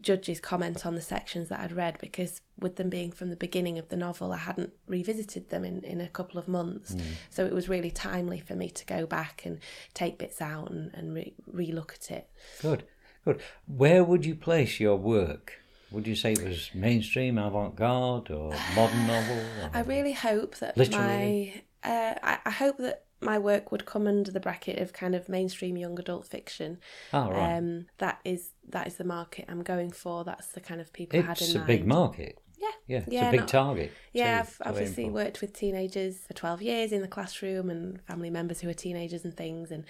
judges 0.00 0.40
comment 0.40 0.86
on 0.86 0.94
the 0.94 1.00
sections 1.00 1.48
that 1.48 1.60
I'd 1.60 1.72
read 1.72 1.98
because 2.00 2.40
with 2.58 2.76
them 2.76 2.88
being 2.88 3.12
from 3.12 3.30
the 3.30 3.36
beginning 3.36 3.78
of 3.78 3.88
the 3.88 3.96
novel 3.96 4.32
I 4.32 4.38
hadn't 4.38 4.72
revisited 4.86 5.50
them 5.50 5.64
in, 5.64 5.82
in 5.82 6.00
a 6.00 6.08
couple 6.08 6.38
of 6.38 6.48
months 6.48 6.94
mm. 6.94 7.02
so 7.30 7.44
it 7.44 7.52
was 7.52 7.68
really 7.68 7.90
timely 7.90 8.40
for 8.40 8.54
me 8.54 8.70
to 8.70 8.86
go 8.86 9.06
back 9.06 9.42
and 9.44 9.58
take 9.94 10.18
bits 10.18 10.40
out 10.40 10.70
and, 10.70 10.92
and 10.94 11.14
re- 11.14 11.34
re-look 11.46 11.94
at 11.94 12.10
it 12.10 12.30
good 12.60 12.84
good 13.24 13.40
where 13.66 14.02
would 14.04 14.24
you 14.24 14.34
place 14.34 14.80
your 14.80 14.96
work 14.96 15.54
would 15.90 16.06
you 16.06 16.14
say 16.14 16.32
it 16.32 16.42
was 16.42 16.70
mainstream 16.74 17.36
avant-garde 17.36 18.30
or 18.30 18.54
modern 18.74 19.06
novel 19.06 19.38
or 19.60 19.70
I 19.74 19.80
really 19.80 20.14
hope 20.14 20.56
that 20.56 20.76
literary? 20.76 21.64
my 21.82 21.90
uh, 21.90 22.14
I, 22.22 22.38
I 22.46 22.50
hope 22.50 22.78
that 22.78 23.04
my 23.22 23.38
work 23.38 23.72
would 23.72 23.84
come 23.84 24.06
under 24.06 24.30
the 24.30 24.40
bracket 24.40 24.78
of 24.78 24.92
kind 24.92 25.14
of 25.14 25.28
mainstream 25.28 25.76
young 25.76 25.98
adult 25.98 26.26
fiction. 26.26 26.78
Oh, 27.12 27.30
right. 27.30 27.56
Um, 27.56 27.86
that 27.98 28.20
is 28.24 28.50
that 28.68 28.86
is 28.86 28.96
the 28.96 29.04
market 29.04 29.46
I'm 29.48 29.62
going 29.62 29.90
for. 29.90 30.24
That's 30.24 30.48
the 30.48 30.60
kind 30.60 30.80
of 30.80 30.92
people 30.92 31.18
it's 31.18 31.26
I 31.26 31.28
had 31.28 31.40
in 31.40 31.46
mind. 31.46 31.56
It's 31.56 31.64
a 31.64 31.66
big 31.66 31.86
market. 31.86 32.38
Yeah. 32.62 32.68
Yeah, 32.86 32.98
it's 32.98 33.08
yeah, 33.08 33.28
a 33.28 33.30
big 33.30 33.40
not, 33.40 33.48
target. 33.48 33.92
Yeah, 34.12 34.40
I've 34.40 34.56
obviously 34.64 35.10
worked 35.10 35.40
with 35.40 35.52
teenagers 35.52 36.18
for 36.28 36.34
12 36.34 36.62
years 36.62 36.92
in 36.92 37.02
the 37.02 37.08
classroom 37.08 37.70
and 37.70 38.00
family 38.02 38.30
members 38.30 38.60
who 38.60 38.68
are 38.68 38.74
teenagers 38.74 39.24
and 39.24 39.36
things. 39.36 39.72
And 39.72 39.84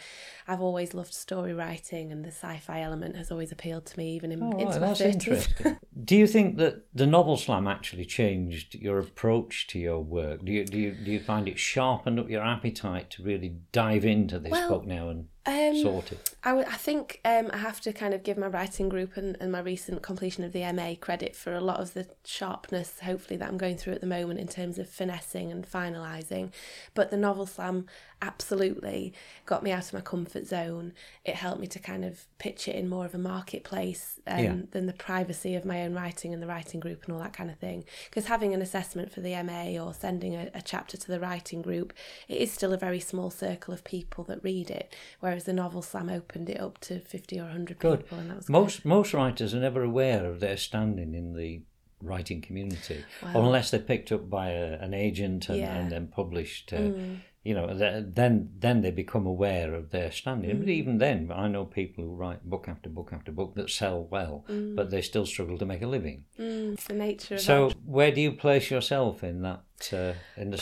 I've 0.48 0.62
always 0.62 0.94
loved 0.94 1.12
story 1.12 1.52
writing 1.52 2.12
and 2.12 2.24
the 2.24 2.30
sci 2.30 2.58
fi 2.58 2.80
element 2.80 3.16
has 3.16 3.30
always 3.30 3.52
appealed 3.52 3.84
to 3.86 3.98
me, 3.98 4.14
even 4.14 4.32
in, 4.32 4.42
oh, 4.42 4.52
into 4.52 4.80
right, 4.80 4.80
my 4.80 4.92
30s. 4.92 5.78
do 6.04 6.16
you 6.16 6.26
think 6.26 6.56
that 6.56 6.86
the 6.94 7.06
novel 7.06 7.36
slam 7.36 7.69
actually 7.69 8.06
changed 8.06 8.74
your 8.74 8.98
approach 8.98 9.66
to 9.69 9.78
your 9.78 10.00
work? 10.00 10.42
Do 10.44 10.52
you, 10.52 10.64
do 10.64 10.78
you, 10.78 10.92
do 10.92 11.10
you 11.10 11.20
find 11.20 11.48
it 11.48 11.58
sharpened 11.58 12.19
up 12.19 12.30
your 12.30 12.42
appetite 12.42 13.10
to 13.10 13.22
really 13.22 13.56
dive 13.72 14.06
into 14.06 14.38
this 14.38 14.52
well, 14.52 14.69
book 14.70 14.86
now 14.86 15.10
and 15.10 15.26
um, 15.44 15.77
sorted? 15.77 16.19
I, 16.44 16.50
w- 16.50 16.67
I 16.69 16.77
think 16.77 17.21
um, 17.25 17.50
I 17.53 17.59
have 17.59 17.81
to 17.83 17.93
kind 17.93 18.15
of 18.15 18.23
give 18.23 18.37
my 18.37 18.47
writing 18.47 18.89
group 18.89 19.17
and, 19.17 19.37
and 19.41 19.50
my 19.50 19.61
recent 19.61 20.03
completion 20.03 20.44
of 20.44 20.53
the 20.53 20.71
MA 20.73 20.94
credit 21.00 21.35
for 21.35 21.55
a 21.55 21.61
lot 21.61 21.81
of 21.81 21.94
the 21.94 22.06
sharpness, 22.25 23.00
hopefully, 23.00 23.37
that 23.39 23.49
I'm 23.49 23.59
going 23.59 23.77
through 23.77 23.94
at 23.94 24.00
the 24.00 24.06
moment 24.06 24.39
in 24.39 24.47
terms 24.47 24.79
of 24.79 24.89
finessing 24.89 25.50
and 25.50 25.69
finalising. 25.69 26.53
But 26.94 27.11
the 27.11 27.17
novel 27.17 27.47
slam 27.47 27.87
absolutely 28.22 29.12
got 29.44 29.62
me 29.62 29.72
out 29.72 29.88
of 29.88 29.92
my 29.92 30.00
comfort 30.00 30.46
zone. 30.46 30.92
It 31.24 31.34
helped 31.34 31.60
me 31.60 31.66
to 31.66 31.78
kind 31.78 32.04
of 32.04 32.24
pitch 32.38 32.69
it 32.69 32.76
in 32.76 32.88
more 32.88 33.04
of 33.04 33.14
a 33.14 33.19
marketplace 33.19 34.20
um, 34.26 34.38
yeah. 34.38 34.56
than 34.70 34.86
the 34.86 34.92
privacy 34.92 35.54
of 35.56 35.64
my 35.64 35.82
own 35.82 35.92
writing 35.92 36.32
and 36.32 36.40
the 36.40 36.46
writing 36.46 36.80
group 36.80 37.04
and 37.04 37.12
all 37.12 37.20
that 37.20 37.32
kind 37.32 37.50
of 37.50 37.58
thing. 37.58 37.84
Because 38.08 38.26
having 38.26 38.54
an 38.54 38.62
assessment 38.62 39.12
for 39.12 39.20
the 39.20 39.40
MA 39.42 39.82
or 39.82 39.92
sending 39.92 40.34
a, 40.34 40.48
a 40.54 40.62
chapter 40.62 40.96
to 40.96 41.08
the 41.08 41.20
writing 41.20 41.60
group, 41.60 41.92
it 42.28 42.38
is 42.38 42.52
still 42.52 42.72
a 42.72 42.78
very 42.78 43.00
small 43.00 43.30
circle 43.30 43.74
of 43.74 43.82
people 43.84 44.24
that 44.24 44.42
read 44.44 44.70
it. 44.70 44.94
Whereas 45.20 45.44
the 45.44 45.52
novel 45.52 45.82
slam 45.82 46.08
opened 46.08 46.48
it 46.48 46.60
up 46.60 46.78
to 46.82 47.00
50 47.00 47.40
or 47.40 47.44
100 47.44 47.78
good. 47.78 48.00
people. 48.00 48.19
And 48.19 48.30
that 48.30 48.36
was 48.36 48.48
most, 48.48 48.84
good. 48.84 48.88
most 48.88 49.12
writers 49.12 49.52
are 49.52 49.60
never 49.60 49.82
aware 49.82 50.26
of 50.26 50.38
their 50.38 50.56
standing 50.56 51.14
in 51.14 51.34
the 51.34 51.62
writing 52.00 52.40
community, 52.40 53.04
unless 53.22 53.70
they're 53.70 53.78
picked 53.78 54.10
up 54.10 54.28
by 54.28 54.50
a, 54.50 54.72
an 54.80 54.92
agent 54.92 55.48
and, 55.48 55.58
yeah. 55.58 55.74
and 55.76 55.90
then 55.90 56.06
published. 56.08 56.72
Uh, 56.72 56.78
mm 56.78 57.19
you 57.44 57.55
know, 57.55 57.75
then 57.75 58.50
then 58.59 58.83
they 58.83 58.93
become 58.93 59.27
aware 59.27 59.75
of 59.75 59.91
their 59.91 60.12
standing. 60.12 60.50
Mm. 60.50 60.61
But 60.61 60.69
even 60.69 60.99
then, 60.99 61.31
I 61.35 61.49
know 61.49 61.65
people 61.65 62.05
who 62.05 62.15
write 62.15 62.49
book 62.49 62.67
after 62.69 62.89
book 62.89 63.11
after 63.13 63.32
book 63.32 63.55
that 63.56 63.69
sell 63.69 64.05
well, 64.05 64.44
mm. 64.49 64.77
but 64.77 64.91
they 64.91 65.03
still 65.03 65.27
struggle 65.27 65.58
to 65.58 65.67
make 65.67 65.82
a 65.82 65.89
living. 65.89 66.25
Mm, 66.39 66.79
the 66.79 66.94
nature. 66.94 67.39
so, 67.39 67.72
where 67.84 68.13
do 68.13 68.20
you 68.20 68.32
place 68.32 68.70
yourself 68.70 69.25
in 69.25 69.43
that 69.43 69.63
uh, 69.93 70.15
in 70.36 70.51
the 70.51 70.58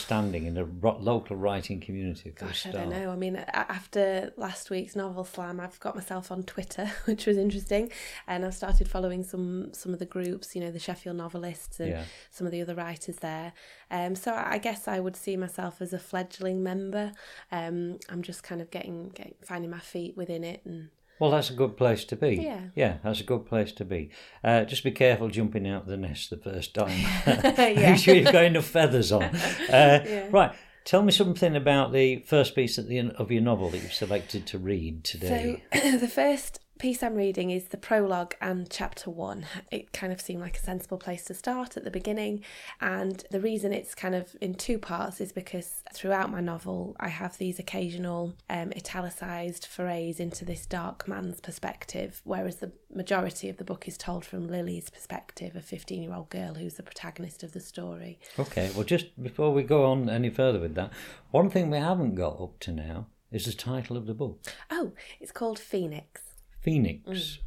in 0.47 0.55
the 0.55 0.65
ro- 0.65 0.99
local 1.01 1.37
writing 1.37 1.81
community? 1.81 2.31
Gosh, 2.31 2.67
I 2.67 2.71
don't 2.71 2.91
know. 2.91 3.11
I 3.11 3.17
mean, 3.17 3.37
after 3.37 4.33
last 4.37 4.71
week's 4.71 4.95
novel 4.95 5.25
slam, 5.25 5.59
I've 5.61 5.79
got 5.81 5.95
myself 5.95 6.31
on 6.31 6.45
Twitter, 6.45 6.91
which 7.07 7.27
was 7.27 7.37
interesting, 7.37 7.91
and 8.27 8.45
I've 8.45 8.55
started 8.55 8.89
following 8.89 9.25
some 9.25 9.73
some 9.73 9.93
of 9.93 9.99
the 9.99 10.07
groups. 10.07 10.55
You 10.55 10.63
know, 10.63 10.71
the 10.71 10.79
Sheffield 10.79 11.17
novelists 11.17 11.81
and 11.81 11.91
yeah. 11.91 12.05
some 12.31 12.47
of 12.47 12.53
the 12.53 12.63
other 12.63 12.75
writers 12.75 13.17
there. 13.17 13.53
Um, 13.91 14.15
so 14.15 14.33
I 14.35 14.59
guess 14.59 14.87
I 14.87 15.01
would 15.01 15.17
see 15.17 15.37
myself 15.37 15.83
as 15.83 15.93
a 15.93 15.99
fledgling 15.99 16.63
member. 16.63 17.13
Um, 17.51 17.99
I'm 18.09 18.23
just 18.23 18.43
kind 18.43 18.61
of 18.61 18.71
getting, 18.71 19.09
getting 19.09 19.35
finding 19.45 19.71
my 19.71 19.81
feet 19.81 20.17
within 20.17 20.45
it 20.45 20.63
and 20.65 20.91
well, 21.21 21.31
that's 21.31 21.51
a 21.51 21.53
good 21.53 21.77
place 21.77 22.05
to 22.07 22.17
be. 22.17 22.37
Yeah. 22.37 22.61
Yeah, 22.75 22.97
that's 23.05 23.21
a 23.21 23.25
good 23.25 23.45
place 23.47 23.73
to 23.73 23.85
be. 23.85 24.11
Uh, 24.43 24.65
just 24.65 24.83
be 24.83 24.91
careful 24.91 25.29
jumping 25.29 25.69
out 25.69 25.83
of 25.83 25.89
the 25.89 25.99
nest 25.99 26.31
the 26.31 26.39
first 26.39 26.75
time. 26.75 26.99
Make 27.57 27.99
sure 27.99 28.15
you've 28.15 28.33
got 28.33 28.45
enough 28.45 28.65
feathers 28.65 29.13
on. 29.13 29.31
Uh, 29.71 30.03
yeah. 30.05 30.27
Right. 30.31 30.53
Tell 30.85 31.03
me 31.03 31.13
something 31.13 31.55
about 31.55 31.93
the 31.93 32.21
first 32.21 32.55
piece 32.57 32.77
of, 32.79 32.89
the, 32.89 33.11
of 33.17 33.31
your 33.31 33.43
novel 33.43 33.69
that 33.71 33.79
you've 33.79 33.93
selected 33.93 34.47
to 34.49 34.59
read 34.59 35.05
today. 35.05 35.63
So, 35.73 35.91
the 35.99 36.09
first 36.09 36.59
piece 36.81 37.03
I'm 37.03 37.15
reading 37.15 37.51
is 37.51 37.65
the 37.65 37.77
prologue 37.77 38.35
and 38.41 38.69
chapter 38.71 39.11
one. 39.11 39.45
It 39.71 39.93
kind 39.93 40.15
of 40.15 40.21
seemed 40.21 40.41
like 40.41 40.57
a 40.57 40.61
sensible 40.61 40.97
place 40.97 41.27
to 41.27 41.35
start 41.35 41.77
at 41.77 41.85
the 41.85 41.91
beginning, 41.91 42.43
and 42.81 43.23
the 43.31 43.39
reason 43.39 43.75
it's 43.75 43.95
kind 43.95 44.15
of 44.15 44.35
in 44.41 44.55
two 44.55 44.79
parts 44.79 45.21
is 45.21 45.31
because 45.31 45.83
throughout 45.93 46.31
my 46.31 46.41
novel 46.41 46.97
I 46.99 47.09
have 47.09 47.37
these 47.37 47.59
occasional 47.59 48.33
um, 48.49 48.73
italicized 48.75 49.67
forays 49.67 50.19
into 50.19 50.47
this 50.47 50.65
dark 50.65 51.07
man's 51.07 51.43
perspective, 51.43 52.23
whereas 52.25 52.57
the 52.57 52.73
majority 52.91 53.51
of 53.51 53.59
the 53.59 53.65
book 53.65 53.87
is 53.87 53.99
told 53.99 54.25
from 54.25 54.49
Lily's 54.49 54.89
perspective, 54.89 55.55
a 55.55 55.61
15 55.61 56.03
year 56.03 56.15
old 56.15 56.31
girl 56.31 56.55
who's 56.55 56.75
the 56.75 56.83
protagonist 56.83 57.43
of 57.43 57.53
the 57.53 57.61
story. 57.61 58.19
Okay, 58.39 58.71
well, 58.75 58.85
just 58.85 59.23
before 59.23 59.53
we 59.53 59.65
go 59.65 59.85
on 59.85 60.09
any 60.09 60.31
further 60.31 60.59
with 60.59 60.77
that, 60.77 60.91
one 61.31 61.51
thing 61.51 61.69
we 61.69 61.77
haven't 61.77 62.15
got 62.15 62.41
up 62.41 62.59
to 62.61 62.73
now 62.73 63.07
is 63.31 63.45
the 63.45 63.53
title 63.53 63.99
of 63.99 64.07
the 64.07 64.15
book. 64.15 64.41
Oh, 64.71 64.93
it's 65.21 65.31
called 65.31 65.59
Phoenix. 65.59 66.23
Phoenix. 66.61 67.09
Mm. 67.09 67.39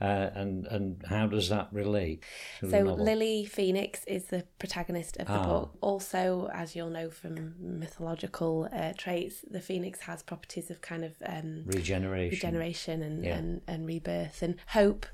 Uh, 0.00 0.30
and 0.34 0.66
and 0.66 1.00
how 1.08 1.28
does 1.28 1.48
that 1.48 1.68
relate? 1.70 2.24
so 2.68 2.80
Lily 2.80 3.44
Phoenix 3.44 4.02
is 4.06 4.24
the 4.24 4.44
protagonist 4.58 5.16
of 5.18 5.28
the 5.28 5.32
ah. 5.32 5.46
book. 5.46 5.78
Also, 5.80 6.50
as 6.52 6.74
you'll 6.74 6.90
know 6.90 7.08
from 7.08 7.54
mythological 7.60 8.68
uh, 8.72 8.94
traits, 8.98 9.44
the 9.48 9.60
phoenix 9.60 10.00
has 10.00 10.24
properties 10.24 10.72
of 10.72 10.80
kind 10.80 11.04
of 11.04 11.12
um, 11.24 11.62
regeneration, 11.66 12.34
regeneration, 12.34 13.02
and, 13.02 13.24
yeah. 13.24 13.36
and 13.36 13.60
and 13.68 13.86
rebirth, 13.86 14.42
and 14.42 14.56
hope, 14.66 15.06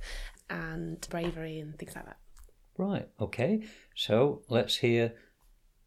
and 0.49 1.07
bravery, 1.11 1.59
and 1.59 1.79
things 1.79 1.95
like 1.95 2.07
that. 2.07 2.17
Right. 2.79 3.09
Okay. 3.21 3.65
So 3.95 4.41
let's 4.49 4.77
hear 4.77 5.13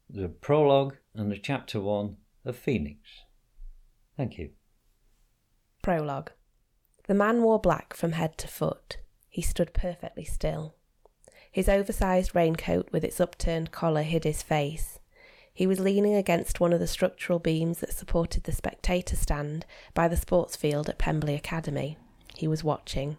the 0.08 0.28
prologue 0.28 0.96
and 1.12 1.32
the 1.32 1.38
chapter 1.38 1.80
one 1.80 2.18
of 2.44 2.56
Phoenix. 2.56 3.00
Thank 4.16 4.38
you. 4.38 4.50
Prologue. 5.82 6.30
The 7.06 7.14
man 7.14 7.42
wore 7.42 7.58
black 7.58 7.94
from 7.94 8.12
head 8.12 8.38
to 8.38 8.48
foot. 8.48 8.98
He 9.28 9.42
stood 9.42 9.74
perfectly 9.74 10.24
still. 10.24 10.74
His 11.50 11.68
oversized 11.68 12.34
raincoat 12.34 12.90
with 12.92 13.04
its 13.04 13.20
upturned 13.20 13.72
collar 13.72 14.02
hid 14.02 14.24
his 14.24 14.42
face. 14.42 14.98
He 15.52 15.66
was 15.66 15.80
leaning 15.80 16.14
against 16.14 16.60
one 16.60 16.72
of 16.72 16.80
the 16.80 16.86
structural 16.86 17.38
beams 17.38 17.80
that 17.80 17.92
supported 17.92 18.44
the 18.44 18.52
spectator 18.52 19.16
stand 19.16 19.66
by 19.92 20.08
the 20.08 20.16
sports 20.16 20.56
field 20.56 20.88
at 20.88 20.98
Pemberley 20.98 21.34
Academy. 21.34 21.98
He 22.34 22.48
was 22.48 22.64
watching. 22.64 23.18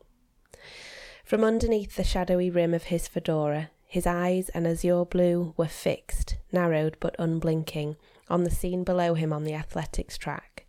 From 1.23 1.43
underneath 1.43 1.95
the 1.95 2.03
shadowy 2.03 2.49
rim 2.49 2.73
of 2.73 2.85
his 2.85 3.07
fedora, 3.07 3.69
his 3.85 4.07
eyes, 4.07 4.49
an 4.49 4.65
azure 4.65 5.05
blue, 5.05 5.53
were 5.55 5.67
fixed, 5.67 6.37
narrowed 6.51 6.97
but 6.99 7.15
unblinking, 7.19 7.95
on 8.27 8.43
the 8.43 8.49
scene 8.49 8.83
below 8.83 9.13
him 9.13 9.31
on 9.31 9.43
the 9.43 9.53
athletics 9.53 10.17
track. 10.17 10.62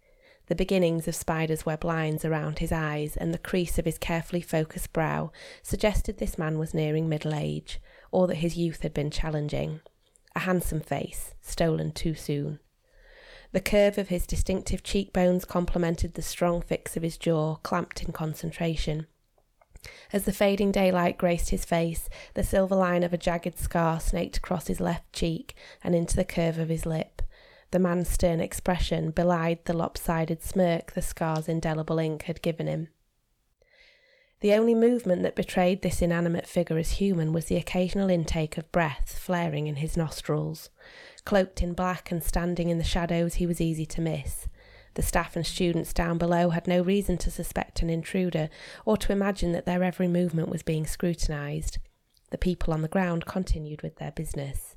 The 0.47 0.55
beginnings 0.55 1.09
of 1.09 1.15
spider's 1.15 1.65
web 1.65 1.85
lines 1.85 2.25
around 2.25 2.59
his 2.59 2.71
eyes 2.71 3.17
and 3.17 3.33
the 3.33 3.39
crease 3.39 3.79
of 3.79 3.87
his 3.87 3.97
carefully 3.97 4.43
focused 4.43 4.93
brow 4.93 5.33
suggested 5.63 6.19
this 6.19 6.37
man 6.37 6.59
was 6.59 6.75
nearing 6.75 7.09
middle 7.09 7.35
age, 7.35 7.81
or 8.13 8.27
that 8.27 8.37
his 8.37 8.57
youth 8.57 8.83
had 8.83 8.93
been 8.93 9.11
challenging. 9.11 9.81
A 10.37 10.41
handsome 10.41 10.81
face, 10.81 11.35
stolen 11.41 11.93
too 11.93 12.15
soon. 12.15 12.59
The 13.53 13.61
curve 13.61 13.99
of 13.99 14.09
his 14.09 14.27
distinctive 14.27 14.83
cheekbones 14.83 15.45
complemented 15.45 16.15
the 16.15 16.23
strong 16.23 16.61
fix 16.61 16.97
of 16.97 17.03
his 17.03 17.17
jaw, 17.17 17.55
clamped 17.57 18.03
in 18.03 18.13
concentration. 18.13 19.07
As 20.13 20.25
the 20.25 20.33
fading 20.33 20.73
daylight 20.73 21.17
graced 21.19 21.51
his 21.51 21.65
face, 21.65 22.09
the 22.35 22.43
silver 22.43 22.75
line 22.75 23.03
of 23.03 23.13
a 23.13 23.19
jagged 23.19 23.59
scar 23.59 24.01
snaked 24.01 24.39
across 24.39 24.67
his 24.67 24.81
left 24.81 25.11
cheek 25.13 25.55
and 25.83 25.95
into 25.95 26.17
the 26.17 26.25
curve 26.25 26.59
of 26.59 26.69
his 26.69 26.85
lip. 26.85 27.23
The 27.75 27.81
man's 27.81 28.09
stern 28.09 28.39
expression 28.39 29.11
belied 29.11 29.65
the 29.65 29.73
lopsided 29.73 30.45
smirk 30.45 30.93
the 30.93 31.03
scar's 31.03 31.49
indelible 31.49 31.99
ink 31.99 32.23
had 32.23 32.41
given 32.41 32.69
him. 32.69 32.87
The 34.43 34.55
only 34.55 34.77
movement 34.77 35.25
that 35.25 35.35
betrayed 35.35 35.83
this 35.83 36.01
inanimate 36.01 36.47
figure 36.47 36.79
as 36.79 36.93
human 36.93 37.33
was 37.33 37.47
the 37.47 37.57
occasional 37.57 38.11
intake 38.11 38.57
of 38.57 38.71
breath 38.71 39.19
flaring 39.19 39.67
in 39.67 39.75
his 39.75 39.97
nostrils. 39.97 40.71
Cloaked 41.25 41.63
in 41.63 41.73
black 41.73 42.13
and 42.13 42.23
standing 42.23 42.69
in 42.69 42.79
the 42.79 42.85
shadows, 42.85 43.35
he 43.35 43.47
was 43.47 43.61
easy 43.61 43.87
to 43.87 44.01
miss. 44.01 44.47
The 44.95 45.03
staff 45.03 45.35
and 45.35 45.45
students 45.45 45.93
down 45.93 46.17
below 46.17 46.51
had 46.51 46.69
no 46.69 46.81
reason 46.81 47.19
to 47.19 47.31
suspect 47.33 47.83
an 47.83 47.91
intruder 47.91 48.51
or 48.85 48.97
to 48.99 49.11
imagine 49.11 49.51
that 49.51 49.67
their 49.67 49.83
every 49.83 50.07
movement 50.07 50.49
was 50.49 50.63
being 50.63 50.87
scrutinised. 50.87 51.79
The 52.31 52.39
people 52.39 52.73
on 52.73 52.83
the 52.83 52.87
ground 52.89 53.27
continued 53.27 53.83
with 53.83 53.97
their 53.97 54.13
business. 54.13 54.77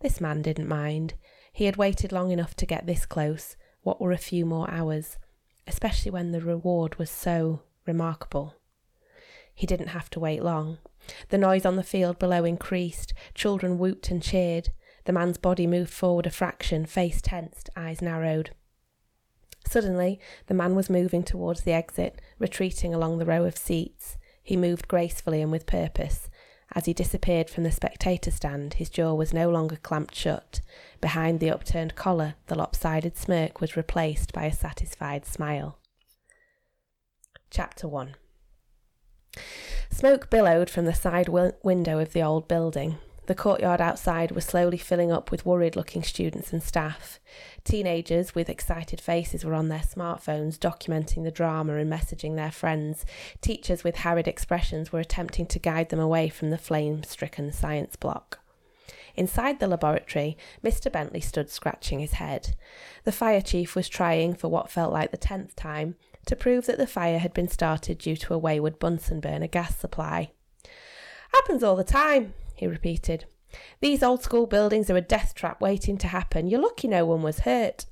This 0.00 0.18
man 0.18 0.40
didn't 0.40 0.66
mind. 0.66 1.12
He 1.52 1.66
had 1.66 1.76
waited 1.76 2.12
long 2.12 2.30
enough 2.30 2.56
to 2.56 2.66
get 2.66 2.86
this 2.86 3.06
close. 3.06 3.56
What 3.82 4.00
were 4.00 4.12
a 4.12 4.18
few 4.18 4.46
more 4.46 4.70
hours? 4.70 5.18
Especially 5.66 6.10
when 6.10 6.32
the 6.32 6.40
reward 6.40 6.96
was 6.96 7.10
so 7.10 7.62
remarkable. 7.86 8.56
He 9.54 9.66
didn't 9.66 9.88
have 9.88 10.08
to 10.10 10.20
wait 10.20 10.42
long. 10.42 10.78
The 11.28 11.38
noise 11.38 11.66
on 11.66 11.76
the 11.76 11.82
field 11.82 12.18
below 12.18 12.44
increased. 12.44 13.12
Children 13.34 13.78
whooped 13.78 14.10
and 14.10 14.22
cheered. 14.22 14.70
The 15.04 15.12
man's 15.12 15.38
body 15.38 15.66
moved 15.66 15.92
forward 15.92 16.26
a 16.26 16.30
fraction, 16.30 16.86
face 16.86 17.20
tensed, 17.20 17.68
eyes 17.76 18.00
narrowed. 18.00 18.50
Suddenly, 19.68 20.20
the 20.46 20.54
man 20.54 20.74
was 20.74 20.90
moving 20.90 21.22
towards 21.22 21.62
the 21.62 21.72
exit, 21.72 22.20
retreating 22.38 22.94
along 22.94 23.18
the 23.18 23.26
row 23.26 23.44
of 23.44 23.56
seats. 23.56 24.16
He 24.42 24.56
moved 24.56 24.88
gracefully 24.88 25.42
and 25.42 25.52
with 25.52 25.66
purpose. 25.66 26.28
As 26.74 26.86
he 26.86 26.94
disappeared 26.94 27.50
from 27.50 27.64
the 27.64 27.70
spectator 27.70 28.30
stand, 28.30 28.74
his 28.74 28.88
jaw 28.88 29.12
was 29.12 29.34
no 29.34 29.50
longer 29.50 29.76
clamped 29.76 30.14
shut. 30.14 30.60
Behind 31.00 31.38
the 31.38 31.50
upturned 31.50 31.94
collar, 31.94 32.34
the 32.46 32.54
lopsided 32.54 33.16
smirk 33.16 33.60
was 33.60 33.76
replaced 33.76 34.32
by 34.32 34.44
a 34.44 34.52
satisfied 34.52 35.26
smile. 35.26 35.78
Chapter 37.50 37.86
1 37.86 38.14
Smoke 39.90 40.30
billowed 40.30 40.70
from 40.70 40.86
the 40.86 40.94
side 40.94 41.28
window 41.28 41.98
of 41.98 42.14
the 42.14 42.22
old 42.22 42.48
building. 42.48 42.96
The 43.26 43.34
courtyard 43.36 43.80
outside 43.80 44.32
was 44.32 44.44
slowly 44.44 44.78
filling 44.78 45.12
up 45.12 45.30
with 45.30 45.46
worried 45.46 45.76
looking 45.76 46.02
students 46.02 46.52
and 46.52 46.60
staff. 46.62 47.20
Teenagers 47.62 48.34
with 48.34 48.48
excited 48.48 49.00
faces 49.00 49.44
were 49.44 49.54
on 49.54 49.68
their 49.68 49.80
smartphones 49.80 50.58
documenting 50.58 51.22
the 51.22 51.30
drama 51.30 51.76
and 51.76 51.90
messaging 51.90 52.34
their 52.34 52.50
friends. 52.50 53.04
Teachers 53.40 53.84
with 53.84 53.96
harried 53.96 54.26
expressions 54.26 54.90
were 54.90 54.98
attempting 54.98 55.46
to 55.46 55.60
guide 55.60 55.90
them 55.90 56.00
away 56.00 56.28
from 56.28 56.50
the 56.50 56.58
flame 56.58 57.04
stricken 57.04 57.52
science 57.52 57.94
block. 57.94 58.40
Inside 59.14 59.60
the 59.60 59.68
laboratory, 59.68 60.36
Mr. 60.64 60.90
Bentley 60.90 61.20
stood 61.20 61.48
scratching 61.48 62.00
his 62.00 62.14
head. 62.14 62.56
The 63.04 63.12
fire 63.12 63.42
chief 63.42 63.76
was 63.76 63.88
trying, 63.88 64.34
for 64.34 64.48
what 64.48 64.70
felt 64.70 64.92
like 64.92 65.10
the 65.10 65.16
tenth 65.16 65.54
time, 65.54 65.94
to 66.26 66.34
prove 66.34 66.66
that 66.66 66.78
the 66.78 66.86
fire 66.86 67.18
had 67.18 67.34
been 67.34 67.48
started 67.48 67.98
due 67.98 68.16
to 68.16 68.34
a 68.34 68.38
wayward 68.38 68.78
Bunsen 68.78 69.20
burner 69.20 69.48
gas 69.48 69.76
supply. 69.76 70.32
Happens 71.32 71.62
all 71.62 71.76
the 71.76 71.84
time, 71.84 72.34
he 72.54 72.66
repeated. 72.66 73.26
These 73.80 74.02
old 74.02 74.22
school 74.22 74.46
buildings 74.46 74.88
are 74.90 74.96
a 74.96 75.02
death 75.02 75.34
trap 75.34 75.60
waiting 75.60 75.98
to 75.98 76.08
happen. 76.08 76.46
You're 76.46 76.60
lucky 76.60 76.88
no 76.88 77.04
one 77.04 77.22
was 77.22 77.40
hurt. 77.40 77.86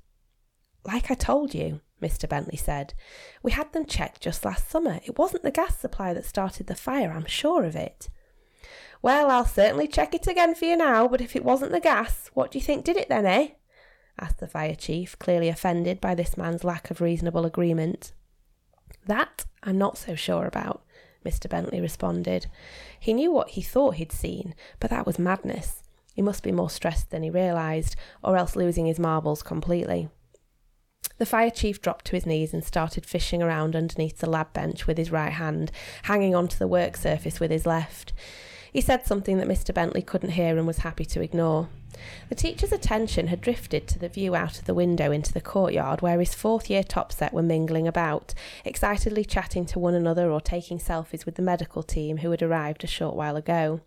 Like 0.84 1.10
I 1.10 1.14
told 1.14 1.54
you, 1.54 1.80
Mr. 2.02 2.28
Bentley 2.28 2.56
said, 2.56 2.94
we 3.42 3.52
had 3.52 3.72
them 3.72 3.84
checked 3.84 4.22
just 4.22 4.44
last 4.44 4.70
summer. 4.70 5.00
It 5.04 5.18
wasn't 5.18 5.42
the 5.42 5.50
gas 5.50 5.78
supply 5.78 6.14
that 6.14 6.24
started 6.24 6.66
the 6.66 6.74
fire, 6.74 7.12
I'm 7.12 7.26
sure 7.26 7.64
of 7.64 7.76
it. 7.76 8.08
Well, 9.02 9.30
I'll 9.30 9.46
certainly 9.46 9.86
check 9.86 10.14
it 10.14 10.26
again 10.26 10.54
for 10.54 10.64
you 10.64 10.76
now, 10.76 11.08
but 11.08 11.20
if 11.20 11.36
it 11.36 11.44
wasn't 11.44 11.72
the 11.72 11.80
gas, 11.80 12.30
what 12.34 12.50
do 12.50 12.58
you 12.58 12.64
think 12.64 12.84
did 12.84 12.96
it 12.96 13.08
then, 13.08 13.26
eh? 13.26 13.48
asked 14.18 14.38
the 14.38 14.46
fire 14.46 14.74
chief, 14.74 15.18
clearly 15.18 15.48
offended 15.48 16.00
by 16.00 16.14
this 16.14 16.36
man's 16.36 16.64
lack 16.64 16.90
of 16.90 17.00
reasonable 17.00 17.46
agreement. 17.46 18.12
That 19.06 19.46
I'm 19.62 19.78
not 19.78 19.96
so 19.96 20.14
sure 20.14 20.46
about, 20.46 20.84
Mr. 21.24 21.48
Bentley 21.48 21.80
responded. 21.80 22.46
He 22.98 23.12
knew 23.12 23.30
what 23.30 23.50
he 23.50 23.62
thought 23.62 23.96
he'd 23.96 24.12
seen, 24.12 24.54
but 24.78 24.90
that 24.90 25.06
was 25.06 25.18
madness. 25.18 25.82
He 26.14 26.22
must 26.22 26.42
be 26.42 26.52
more 26.52 26.70
stressed 26.70 27.10
than 27.10 27.22
he 27.22 27.30
realised, 27.30 27.96
or 28.22 28.36
else 28.36 28.56
losing 28.56 28.86
his 28.86 28.98
marbles 28.98 29.42
completely. 29.42 30.08
The 31.18 31.26
fire 31.26 31.50
chief 31.50 31.82
dropped 31.82 32.06
to 32.06 32.16
his 32.16 32.26
knees 32.26 32.54
and 32.54 32.64
started 32.64 33.04
fishing 33.04 33.42
around 33.42 33.76
underneath 33.76 34.18
the 34.18 34.28
lab 34.28 34.52
bench 34.52 34.86
with 34.86 34.96
his 34.96 35.10
right 35.10 35.32
hand, 35.32 35.70
hanging 36.04 36.34
onto 36.34 36.56
the 36.56 36.68
work 36.68 36.96
surface 36.96 37.40
with 37.40 37.50
his 37.50 37.66
left. 37.66 38.12
He 38.72 38.80
said 38.80 39.06
something 39.06 39.38
that 39.38 39.48
Mr. 39.48 39.74
Bentley 39.74 40.02
couldn't 40.02 40.30
hear 40.30 40.56
and 40.56 40.66
was 40.66 40.78
happy 40.78 41.04
to 41.06 41.22
ignore. 41.22 41.68
The 42.28 42.34
teacher's 42.34 42.72
attention 42.72 43.26
had 43.26 43.40
drifted 43.40 43.88
to 43.88 43.98
the 43.98 44.08
view 44.08 44.34
out 44.34 44.58
of 44.58 44.64
the 44.64 44.74
window 44.74 45.10
into 45.10 45.32
the 45.32 45.40
courtyard 45.40 46.02
where 46.02 46.20
his 46.20 46.34
fourth 46.34 46.70
year 46.70 46.84
top 46.84 47.12
set 47.12 47.32
were 47.32 47.42
mingling 47.42 47.88
about, 47.88 48.32
excitedly 48.64 49.24
chatting 49.24 49.66
to 49.66 49.78
one 49.78 49.94
another 49.94 50.30
or 50.30 50.40
taking 50.40 50.78
selfies 50.78 51.26
with 51.26 51.34
the 51.34 51.42
medical 51.42 51.82
team 51.82 52.18
who 52.18 52.30
had 52.30 52.42
arrived 52.42 52.84
a 52.84 52.86
short 52.86 53.16
while 53.16 53.36
ago. 53.36 53.80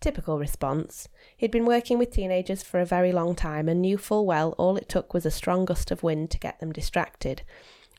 Typical 0.00 0.38
response. 0.38 1.08
He'd 1.36 1.50
been 1.50 1.64
working 1.64 1.98
with 1.98 2.10
teenagers 2.10 2.62
for 2.62 2.80
a 2.80 2.86
very 2.86 3.12
long 3.12 3.34
time 3.34 3.68
and 3.68 3.80
knew 3.80 3.96
full 3.96 4.26
well 4.26 4.54
all 4.58 4.76
it 4.76 4.88
took 4.88 5.14
was 5.14 5.24
a 5.24 5.30
strong 5.30 5.64
gust 5.64 5.90
of 5.90 6.02
wind 6.02 6.30
to 6.32 6.38
get 6.38 6.60
them 6.60 6.72
distracted. 6.72 7.42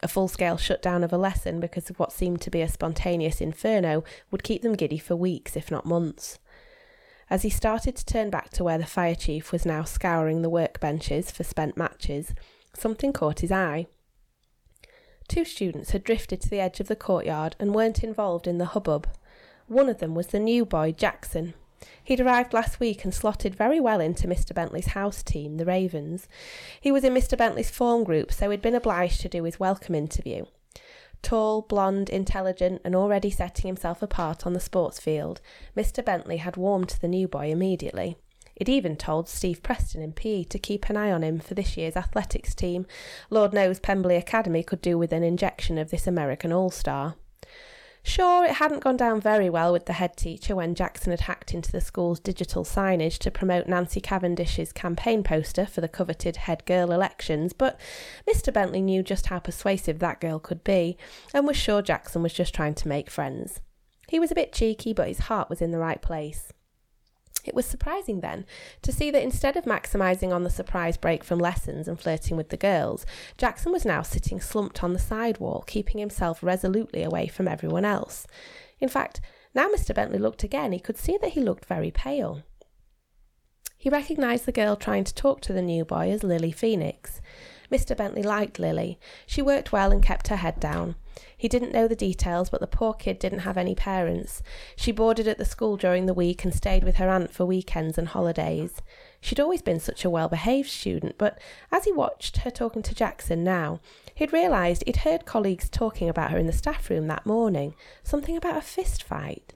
A 0.01 0.07
full 0.07 0.27
scale 0.27 0.57
shutdown 0.57 1.03
of 1.03 1.13
a 1.13 1.17
lesson 1.17 1.59
because 1.59 1.89
of 1.89 1.99
what 1.99 2.11
seemed 2.11 2.41
to 2.41 2.51
be 2.51 2.61
a 2.61 2.67
spontaneous 2.67 3.39
inferno 3.39 4.03
would 4.31 4.43
keep 4.43 4.61
them 4.61 4.73
giddy 4.73 4.97
for 4.97 5.15
weeks, 5.15 5.55
if 5.55 5.71
not 5.71 5.85
months. 5.85 6.39
As 7.29 7.43
he 7.43 7.49
started 7.49 7.95
to 7.95 8.05
turn 8.05 8.29
back 8.29 8.49
to 8.51 8.63
where 8.63 8.77
the 8.77 8.85
fire 8.85 9.15
chief 9.15 9.51
was 9.51 9.65
now 9.65 9.83
scouring 9.83 10.41
the 10.41 10.49
workbenches 10.49 11.31
for 11.31 11.43
spent 11.43 11.77
matches, 11.77 12.33
something 12.73 13.13
caught 13.13 13.39
his 13.39 13.51
eye. 13.51 13.87
Two 15.27 15.45
students 15.45 15.91
had 15.91 16.03
drifted 16.03 16.41
to 16.41 16.49
the 16.49 16.59
edge 16.59 16.79
of 16.79 16.87
the 16.87 16.95
courtyard 16.95 17.55
and 17.59 17.73
weren't 17.73 18.03
involved 18.03 18.45
in 18.45 18.57
the 18.57 18.65
hubbub. 18.65 19.07
One 19.67 19.87
of 19.87 19.99
them 19.99 20.15
was 20.15 20.27
the 20.27 20.39
new 20.39 20.65
boy, 20.65 20.91
Jackson, 20.91 21.53
He'd 22.03 22.19
arrived 22.19 22.53
last 22.53 22.79
week 22.79 23.03
and 23.03 23.13
slotted 23.13 23.55
very 23.55 23.79
well 23.79 23.99
into 23.99 24.27
Mr. 24.27 24.53
Bentley's 24.53 24.87
house 24.87 25.23
team, 25.23 25.57
the 25.57 25.65
Ravens. 25.65 26.27
He 26.79 26.91
was 26.91 27.03
in 27.03 27.13
Mr. 27.13 27.37
Bentley's 27.37 27.71
form 27.71 28.03
group, 28.03 28.31
so 28.31 28.49
he'd 28.49 28.61
been 28.61 28.75
obliged 28.75 29.21
to 29.21 29.29
do 29.29 29.43
his 29.43 29.59
welcome 29.59 29.95
interview. 29.95 30.45
Tall, 31.21 31.61
blonde, 31.61 32.09
intelligent, 32.09 32.81
and 32.83 32.95
already 32.95 33.29
setting 33.29 33.67
himself 33.67 34.01
apart 34.01 34.45
on 34.45 34.53
the 34.53 34.59
sports 34.59 34.99
field, 34.99 35.39
Mr. 35.75 36.03
Bentley 36.03 36.37
had 36.37 36.57
warmed 36.57 36.89
to 36.89 36.99
the 36.99 37.07
new 37.07 37.27
boy 37.27 37.49
immediately. 37.49 38.17
He'd 38.55 38.69
even 38.69 38.97
told 38.97 39.29
Steve 39.29 39.63
Preston 39.63 40.01
in 40.01 40.13
PE 40.13 40.43
to 40.43 40.59
keep 40.59 40.89
an 40.89 40.97
eye 40.97 41.11
on 41.11 41.23
him 41.23 41.39
for 41.39 41.53
this 41.53 41.75
year's 41.75 41.95
athletics 41.95 42.53
team. 42.53 42.85
Lord 43.29 43.53
knows 43.53 43.79
Pemberley 43.79 44.15
Academy 44.15 44.63
could 44.63 44.81
do 44.81 44.97
with 44.97 45.11
an 45.11 45.23
injection 45.23 45.77
of 45.77 45.89
this 45.89 46.05
American 46.05 46.51
All 46.51 46.69
Star. 46.69 47.15
Sure, 48.05 48.43
it 48.43 48.55
hadn't 48.55 48.83
gone 48.83 48.97
down 48.97 49.21
very 49.21 49.49
well 49.49 49.71
with 49.71 49.85
the 49.85 49.93
head 49.93 50.17
teacher 50.17 50.57
when 50.57 50.75
Jackson 50.75 51.11
had 51.11 51.21
hacked 51.21 51.53
into 51.53 51.71
the 51.71 51.79
school's 51.79 52.19
digital 52.19 52.65
signage 52.65 53.17
to 53.19 53.31
promote 53.31 53.65
Nancy 53.65 54.01
Cavendish's 54.01 54.73
campaign 54.73 55.23
poster 55.23 55.65
for 55.65 55.79
the 55.79 55.87
coveted 55.87 56.35
head 56.35 56.65
girl 56.65 56.91
elections, 56.91 57.53
but 57.53 57.79
Mr. 58.29 58.53
Bentley 58.53 58.81
knew 58.81 59.03
just 59.03 59.27
how 59.27 59.39
persuasive 59.39 59.99
that 59.99 60.19
girl 60.19 60.37
could 60.37 60.65
be 60.65 60.97
and 61.33 61.47
was 61.47 61.55
sure 61.55 61.81
Jackson 61.81 62.21
was 62.21 62.33
just 62.33 62.53
trying 62.53 62.75
to 62.75 62.89
make 62.89 63.09
friends. 63.09 63.61
He 64.09 64.19
was 64.19 64.31
a 64.31 64.35
bit 64.35 64.51
cheeky, 64.51 64.93
but 64.93 65.07
his 65.07 65.19
heart 65.19 65.49
was 65.49 65.61
in 65.61 65.71
the 65.71 65.79
right 65.79 66.01
place. 66.01 66.51
It 67.43 67.53
was 67.53 67.65
surprising 67.65 68.21
then 68.21 68.45
to 68.81 68.91
see 68.91 69.11
that 69.11 69.23
instead 69.23 69.57
of 69.57 69.65
maximising 69.65 70.33
on 70.33 70.43
the 70.43 70.49
surprise 70.49 70.97
break 70.97 71.23
from 71.23 71.39
lessons 71.39 71.87
and 71.87 71.99
flirting 71.99 72.37
with 72.37 72.49
the 72.49 72.57
girls, 72.57 73.05
Jackson 73.37 73.71
was 73.71 73.85
now 73.85 74.01
sitting 74.01 74.39
slumped 74.39 74.83
on 74.83 74.93
the 74.93 74.99
side 74.99 75.39
wall, 75.39 75.63
keeping 75.67 75.99
himself 75.99 76.41
resolutely 76.41 77.03
away 77.03 77.27
from 77.27 77.47
everyone 77.47 77.85
else. 77.85 78.25
In 78.79 78.89
fact, 78.89 79.19
now 79.53 79.67
Mr. 79.67 79.93
Bentley 79.93 80.19
looked 80.19 80.43
again, 80.43 80.71
he 80.71 80.79
could 80.79 80.97
see 80.97 81.17
that 81.21 81.31
he 81.31 81.41
looked 81.41 81.65
very 81.65 81.91
pale. 81.91 82.43
He 83.77 83.89
recognised 83.89 84.45
the 84.45 84.53
girl 84.53 84.77
trying 84.77 85.03
to 85.03 85.13
talk 85.13 85.41
to 85.41 85.51
the 85.51 85.61
new 85.61 85.83
boy 85.83 86.09
as 86.09 86.23
Lily 86.23 86.53
Phoenix. 86.53 87.19
Mr. 87.69 87.97
Bentley 87.97 88.23
liked 88.23 88.57
Lily. 88.57 88.97
She 89.25 89.41
worked 89.41 89.73
well 89.73 89.91
and 89.91 90.01
kept 90.01 90.29
her 90.29 90.37
head 90.37 90.59
down. 90.59 90.95
He 91.43 91.49
didn't 91.49 91.73
know 91.73 91.89
the 91.89 91.95
details, 91.97 92.49
but 92.49 92.61
the 92.61 92.67
poor 92.67 92.93
kid 92.93 93.19
didn't 93.19 93.39
have 93.39 93.57
any 93.57 93.75
parents. 93.75 94.41
She 94.77 94.93
boarded 94.93 95.27
at 95.27 95.37
the 95.37 95.43
school 95.43 95.75
during 95.75 96.05
the 96.05 96.13
week 96.13 96.45
and 96.45 96.55
stayed 96.55 96.85
with 96.85 96.95
her 96.95 97.09
aunt 97.09 97.33
for 97.33 97.45
weekends 97.45 97.97
and 97.97 98.07
holidays. 98.07 98.81
She'd 99.19 99.41
always 99.41 99.61
been 99.61 99.81
such 99.81 100.05
a 100.05 100.09
well 100.09 100.29
behaved 100.29 100.69
student, 100.69 101.17
but 101.17 101.37
as 101.69 101.83
he 101.83 101.91
watched 101.91 102.37
her 102.37 102.49
talking 102.49 102.81
to 102.83 102.95
Jackson 102.95 103.43
now, 103.43 103.81
He'd 104.15 104.31
realised 104.31 104.83
he'd 104.85 104.95
heard 104.95 105.25
colleagues 105.25 105.67
talking 105.67 106.07
about 106.07 106.31
her 106.31 106.37
in 106.37 106.47
the 106.47 106.53
staff 106.53 106.89
room 106.89 107.07
that 107.07 107.25
morning, 107.25 107.75
something 108.03 108.37
about 108.37 108.55
a 108.55 108.61
fist 108.61 109.03
fight. 109.03 109.53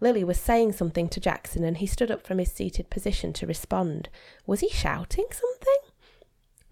Lily 0.00 0.24
was 0.24 0.38
saying 0.38 0.72
something 0.72 1.08
to 1.08 1.20
Jackson 1.20 1.64
and 1.64 1.78
he 1.78 1.86
stood 1.86 2.10
up 2.10 2.26
from 2.26 2.36
his 2.36 2.52
seated 2.52 2.90
position 2.90 3.32
to 3.32 3.46
respond. 3.46 4.10
Was 4.44 4.60
he 4.60 4.68
shouting 4.68 5.24
something? 5.30 5.83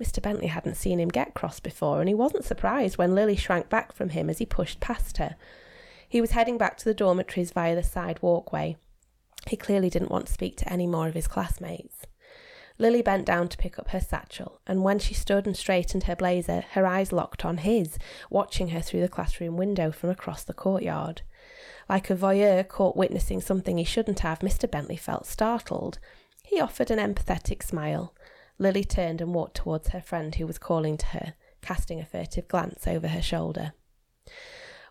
Mr. 0.02 0.21
Bentley 0.21 0.49
hadn't 0.49 0.75
seen 0.75 0.99
him 0.99 1.09
get 1.09 1.32
cross 1.32 1.61
before, 1.61 2.00
and 2.00 2.09
he 2.09 2.14
wasn't 2.14 2.44
surprised 2.44 2.99
when 2.99 3.14
Lily 3.14 3.37
shrank 3.37 3.68
back 3.68 3.92
from 3.92 4.09
him 4.09 4.28
as 4.28 4.38
he 4.38 4.47
pushed 4.47 4.80
past 4.80 5.18
her. 5.18 5.37
He 6.09 6.21
was 6.21 6.32
heading 6.32 6.59
back 6.59 6.76
to 6.78 6.85
the 6.85 6.94
dormitories 6.94 7.52
via 7.52 7.76
the 7.76 7.85
side 7.85 8.18
walkway. 8.21 8.76
He 9.47 9.56
clearly 9.56 9.90
didn't 9.90 10.11
want 10.11 10.26
to 10.26 10.32
speak 10.32 10.56
to 10.56 10.73
any 10.73 10.88
more 10.88 11.06
of 11.06 11.14
his 11.14 11.28
classmates. 11.28 12.04
Lily 12.78 13.00
bent 13.00 13.26
down 13.26 13.49
to 13.49 13.56
pick 13.56 13.78
up 13.78 13.90
her 13.90 14.00
satchel, 14.00 14.61
and 14.66 14.82
when 14.82 14.99
she 14.99 15.14
stood 15.14 15.47
and 15.47 15.56
straightened 15.56 16.04
her 16.04 16.16
blazer, 16.16 16.64
her 16.73 16.85
eyes 16.85 17.12
locked 17.12 17.44
on 17.44 17.59
his, 17.59 17.97
watching 18.28 18.68
her 18.68 18.80
through 18.80 19.02
the 19.02 19.09
classroom 19.09 19.56
window 19.56 19.92
from 19.92 20.11
across 20.11 20.42
the 20.42 20.52
courtyard. 20.52 21.23
Like 21.88 22.11
a 22.11 22.16
voyeur 22.16 22.66
caught 22.66 22.97
witnessing 22.97 23.40
something 23.40 23.78
he 23.78 23.85
shouldn't 23.85 24.21
have, 24.21 24.40
Mr. 24.40 24.68
Bentley 24.68 24.97
felt 24.97 25.26
startled. 25.26 26.00
He 26.42 26.61
offered 26.61 26.90
an 26.90 26.99
empathetic 26.99 27.62
smile. 27.62 28.14
Lily 28.62 28.85
turned 28.85 29.21
and 29.21 29.35
walked 29.35 29.57
towards 29.57 29.88
her 29.88 30.00
friend 30.00 30.35
who 30.35 30.47
was 30.47 30.59
calling 30.59 30.97
to 30.97 31.07
her, 31.07 31.35
casting 31.61 32.00
a 32.00 32.07
furtive 32.07 32.49
glance 32.49 32.87
over 32.87 33.09
her 33.09 33.21
shoulder. 33.21 33.73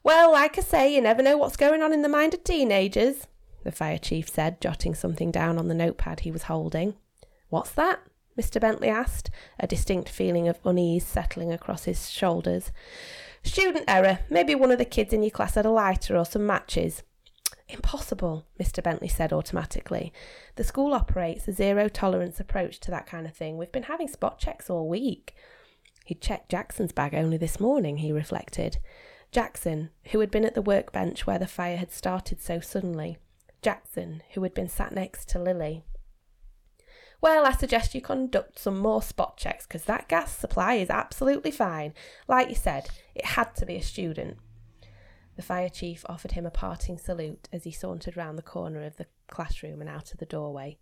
Well, 0.04 0.32
like 0.32 0.58
I 0.58 0.62
say, 0.62 0.94
you 0.94 1.02
never 1.02 1.24
know 1.24 1.38
what's 1.38 1.58
going 1.58 1.82
on 1.82 1.94
in 1.94 2.02
the 2.02 2.10
mind 2.10 2.34
of 2.34 2.44
teenagers, 2.44 3.28
the 3.64 3.72
fire 3.72 3.98
chief 3.98 4.28
said, 4.28 4.60
jotting 4.60 4.96
something 4.96 5.32
down 5.32 5.58
on 5.58 5.68
the 5.68 5.76
notepad 5.76 6.22
he 6.22 6.32
was 6.32 6.44
holding. 6.44 6.96
What's 7.50 7.72
that? 7.72 8.02
Mr. 8.40 8.60
Bentley 8.60 8.90
asked, 8.90 9.30
a 9.60 9.68
distinct 9.68 10.10
feeling 10.10 10.48
of 10.48 10.60
unease 10.66 11.06
settling 11.06 11.52
across 11.52 11.84
his 11.84 12.10
shoulders. 12.10 12.72
Student 13.44 13.86
error. 13.88 14.20
Maybe 14.30 14.56
one 14.56 14.72
of 14.72 14.80
the 14.80 14.86
kids 14.86 15.14
in 15.14 15.24
your 15.24 15.32
class 15.32 15.56
had 15.56 15.66
a 15.66 15.72
lighter 15.72 16.18
or 16.18 16.26
some 16.26 16.46
matches. 16.46 17.04
Impossible, 17.72 18.46
Mr. 18.60 18.84
Bentley 18.84 19.08
said 19.08 19.32
automatically. 19.32 20.12
The 20.56 20.64
school 20.64 20.94
operates 20.94 21.48
a 21.48 21.54
zero 21.54 21.88
tolerance 21.88 22.40
approach 22.40 22.80
to 22.82 22.92
that 22.92 23.08
kind 23.08 23.26
of 23.26 23.34
thing. 23.34 23.58
We've 23.58 23.72
been 23.72 23.84
having 23.84 24.10
spot 24.10 24.40
checks 24.40 24.70
all 24.70 24.90
week. 24.90 25.36
He'd 26.06 26.22
checked 26.22 26.50
Jackson's 26.50 26.92
bag 26.92 27.16
only 27.16 27.38
this 27.38 27.60
morning, 27.60 27.98
he 27.98 28.12
reflected. 28.12 28.78
Jackson, 29.32 29.90
who 30.06 30.20
had 30.20 30.30
been 30.30 30.44
at 30.44 30.56
the 30.56 30.62
workbench 30.62 31.26
where 31.26 31.40
the 31.40 31.48
fire 31.48 31.78
had 31.78 31.92
started 31.92 32.42
so 32.42 32.60
suddenly. 32.60 33.18
Jackson, 33.62 34.22
who 34.34 34.44
had 34.44 34.54
been 34.54 34.68
sat 34.68 34.92
next 34.92 35.30
to 35.30 35.40
Lily. 35.40 35.84
Well, 37.22 37.46
I 37.46 37.52
suggest 37.52 37.96
you 37.96 38.02
conduct 38.02 38.60
some 38.60 38.80
more 38.80 39.02
spot 39.02 39.38
checks 39.38 39.66
because 39.68 39.86
that 39.86 40.10
gas 40.10 40.36
supply 40.36 40.74
is 40.74 40.90
absolutely 40.90 41.52
fine. 41.52 41.94
Like 42.28 42.50
you 42.50 42.56
said, 42.56 42.90
it 43.16 43.26
had 43.26 43.56
to 43.56 43.66
be 43.66 43.76
a 43.76 43.82
student. 43.82 44.38
The 45.36 45.42
fire 45.42 45.70
chief 45.70 46.06
offered 46.08 46.34
him 46.34 46.46
a 46.46 46.52
parting 46.52 46.98
salute 46.98 47.48
as 47.52 47.64
he 47.64 47.72
sauntered 47.72 48.18
round 48.18 48.38
the 48.38 48.44
corner 48.44 48.84
of 48.84 48.98
the 48.98 49.08
classroom 49.30 49.82
and 49.82 49.90
out 49.90 50.12
of 50.12 50.20
the 50.20 50.26
doorway. 50.26 50.78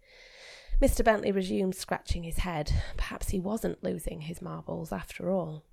Mr. 0.82 1.04
Bentley 1.04 1.32
resumed 1.32 1.76
scratching 1.76 2.24
his 2.24 2.40
head. 2.40 2.72
Perhaps 2.98 3.30
he 3.30 3.40
wasn't 3.40 3.84
losing 3.84 4.22
his 4.22 4.42
marbles 4.42 4.92
after 4.92 5.30
all. 5.30 5.66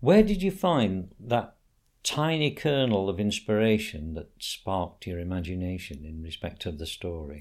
Where 0.00 0.22
did 0.22 0.42
you 0.42 0.50
find 0.50 1.12
that 1.18 1.56
tiny 2.02 2.52
kernel 2.52 3.08
of 3.08 3.18
inspiration 3.18 4.14
that 4.14 4.30
sparked 4.38 5.06
your 5.06 5.18
imagination 5.18 6.04
in 6.04 6.22
respect 6.22 6.66
of 6.66 6.78
the 6.78 6.86
story? 6.86 7.40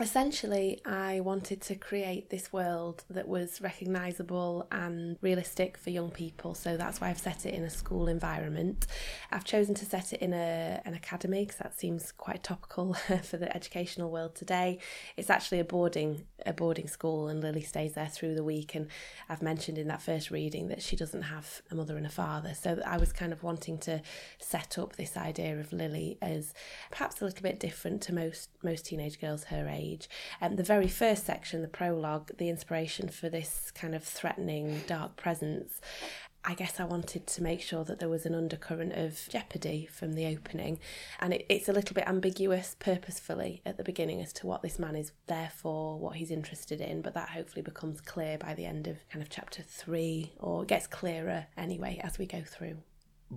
Essentially, 0.00 0.80
I 0.86 1.20
wanted 1.20 1.60
to 1.62 1.74
create 1.74 2.30
this 2.30 2.50
world 2.50 3.04
that 3.10 3.28
was 3.28 3.60
recognisable 3.60 4.66
and 4.72 5.18
realistic 5.20 5.76
for 5.76 5.90
young 5.90 6.10
people, 6.10 6.54
so 6.54 6.78
that's 6.78 6.98
why 6.98 7.10
I've 7.10 7.18
set 7.18 7.44
it 7.44 7.52
in 7.52 7.62
a 7.62 7.68
school 7.68 8.08
environment. 8.08 8.86
I've 9.30 9.44
chosen 9.44 9.74
to 9.74 9.84
set 9.84 10.14
it 10.14 10.22
in 10.22 10.32
a, 10.32 10.80
an 10.86 10.94
academy 10.94 11.44
because 11.44 11.58
that 11.58 11.78
seems 11.78 12.10
quite 12.10 12.42
topical 12.42 12.94
for 13.22 13.36
the 13.36 13.54
educational 13.54 14.10
world 14.10 14.34
today. 14.34 14.78
It's 15.18 15.28
actually 15.28 15.60
a 15.60 15.64
boarding 15.64 16.24
a 16.46 16.54
boarding 16.54 16.88
school, 16.88 17.28
and 17.28 17.40
Lily 17.40 17.62
stays 17.62 17.92
there 17.92 18.08
through 18.08 18.34
the 18.34 18.42
week. 18.42 18.74
And 18.74 18.88
I've 19.28 19.42
mentioned 19.42 19.78
in 19.78 19.88
that 19.88 20.02
first 20.02 20.30
reading 20.30 20.68
that 20.68 20.82
she 20.82 20.96
doesn't 20.96 21.22
have 21.22 21.62
a 21.70 21.74
mother 21.74 21.98
and 21.98 22.06
a 22.06 22.10
father, 22.10 22.54
so 22.54 22.80
I 22.84 22.96
was 22.96 23.12
kind 23.12 23.32
of 23.32 23.42
wanting 23.42 23.76
to 23.80 24.00
set 24.38 24.78
up 24.78 24.96
this 24.96 25.18
idea 25.18 25.60
of 25.60 25.70
Lily 25.70 26.16
as 26.22 26.54
perhaps 26.90 27.20
a 27.20 27.26
little 27.26 27.42
bit 27.42 27.60
different 27.60 28.00
to 28.02 28.14
most 28.14 28.48
most 28.62 28.86
teenage 28.86 29.20
girls 29.20 29.44
her 29.44 29.68
age 29.68 29.81
And 30.40 30.52
um, 30.52 30.56
the 30.56 30.62
very 30.62 30.88
first 30.88 31.26
section, 31.26 31.62
the 31.62 31.68
prologue, 31.68 32.36
the 32.38 32.48
inspiration 32.48 33.08
for 33.08 33.28
this 33.28 33.70
kind 33.70 33.94
of 33.94 34.02
threatening 34.02 34.82
dark 34.86 35.16
presence, 35.16 35.80
I 36.44 36.54
guess 36.54 36.80
I 36.80 36.84
wanted 36.84 37.28
to 37.28 37.42
make 37.42 37.60
sure 37.60 37.84
that 37.84 38.00
there 38.00 38.08
was 38.08 38.26
an 38.26 38.34
undercurrent 38.34 38.94
of 38.94 39.28
jeopardy 39.28 39.86
from 39.86 40.14
the 40.14 40.26
opening. 40.26 40.80
And 41.20 41.32
it, 41.34 41.46
it's 41.48 41.68
a 41.68 41.72
little 41.72 41.94
bit 41.94 42.08
ambiguous 42.08 42.74
purposefully 42.78 43.62
at 43.64 43.76
the 43.76 43.84
beginning 43.84 44.20
as 44.20 44.32
to 44.34 44.46
what 44.48 44.62
this 44.62 44.78
man 44.78 44.96
is 44.96 45.12
there 45.28 45.52
for, 45.54 45.98
what 45.98 46.16
he's 46.16 46.32
interested 46.32 46.80
in, 46.80 47.00
but 47.00 47.14
that 47.14 47.30
hopefully 47.30 47.62
becomes 47.62 48.00
clear 48.00 48.38
by 48.38 48.54
the 48.54 48.66
end 48.66 48.88
of 48.88 49.08
kind 49.08 49.22
of 49.22 49.30
chapter 49.30 49.62
three, 49.62 50.32
or 50.38 50.64
gets 50.64 50.88
clearer 50.88 51.46
anyway 51.56 52.00
as 52.02 52.18
we 52.18 52.26
go 52.26 52.42
through. 52.44 52.78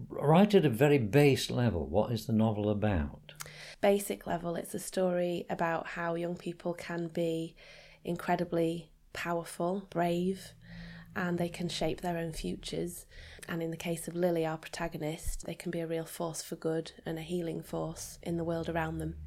Right 0.10 0.54
at 0.54 0.66
a 0.66 0.70
very 0.70 0.98
base 0.98 1.50
level, 1.50 1.88
what 1.88 2.12
is 2.12 2.26
the 2.26 2.34
novel 2.34 2.70
about? 2.70 3.26
basic 3.86 4.26
level, 4.26 4.56
it's 4.56 4.74
a 4.74 4.80
story 4.80 5.46
about 5.48 5.86
how 5.86 6.16
young 6.16 6.36
people 6.36 6.74
can 6.74 7.08
be 7.08 7.56
incredibly 8.04 8.90
powerful, 9.14 9.86
brave, 9.92 10.54
and 11.16 11.38
they 11.38 11.50
can 11.50 11.70
shape 11.70 12.02
their 12.02 12.18
own 12.18 12.34
futures. 12.34 13.06
And 13.48 13.62
in 13.62 13.70
the 13.70 13.78
case 13.78 14.08
of 14.08 14.16
Lily, 14.16 14.44
our 14.44 14.58
protagonist, 14.58 15.46
they 15.46 15.54
can 15.54 15.70
be 15.70 15.82
a 15.82 15.88
real 15.88 16.06
force 16.06 16.42
for 16.42 16.56
good 16.56 16.94
and 17.06 17.20
a 17.20 17.22
healing 17.22 17.62
force 17.62 18.18
in 18.24 18.38
the 18.38 18.44
world 18.44 18.70
around 18.70 18.98
them. 18.98 19.18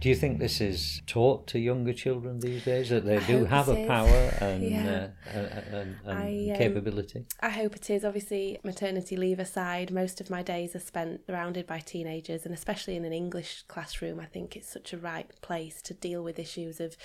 Do 0.00 0.08
you 0.08 0.14
think 0.14 0.38
this 0.38 0.62
is 0.62 1.02
taught 1.06 1.46
to 1.48 1.58
younger 1.58 1.92
children 1.92 2.40
these 2.40 2.64
days 2.64 2.88
that 2.88 3.04
they 3.04 3.18
I 3.18 3.26
do 3.26 3.44
have 3.44 3.68
a 3.68 3.86
power 3.86 4.08
and, 4.40 4.62
yeah. 4.62 5.08
uh, 5.26 5.38
and, 5.38 5.74
and 5.74 5.96
I, 6.06 6.52
um, 6.52 6.58
capability? 6.58 7.26
I 7.40 7.50
hope 7.50 7.76
it 7.76 7.90
is. 7.90 8.02
Obviously, 8.02 8.58
maternity 8.64 9.14
leave 9.16 9.38
aside, 9.38 9.90
most 9.90 10.18
of 10.22 10.30
my 10.30 10.42
days 10.42 10.74
are 10.74 10.80
spent 10.80 11.26
surrounded 11.26 11.66
by 11.66 11.80
teenagers, 11.80 12.46
and 12.46 12.54
especially 12.54 12.96
in 12.96 13.04
an 13.04 13.12
English 13.12 13.64
classroom, 13.68 14.20
I 14.20 14.24
think 14.24 14.56
it's 14.56 14.72
such 14.72 14.94
a 14.94 14.98
right 14.98 15.28
place 15.42 15.82
to 15.82 15.92
deal 15.92 16.24
with 16.24 16.38
issues 16.38 16.80
of 16.80 16.96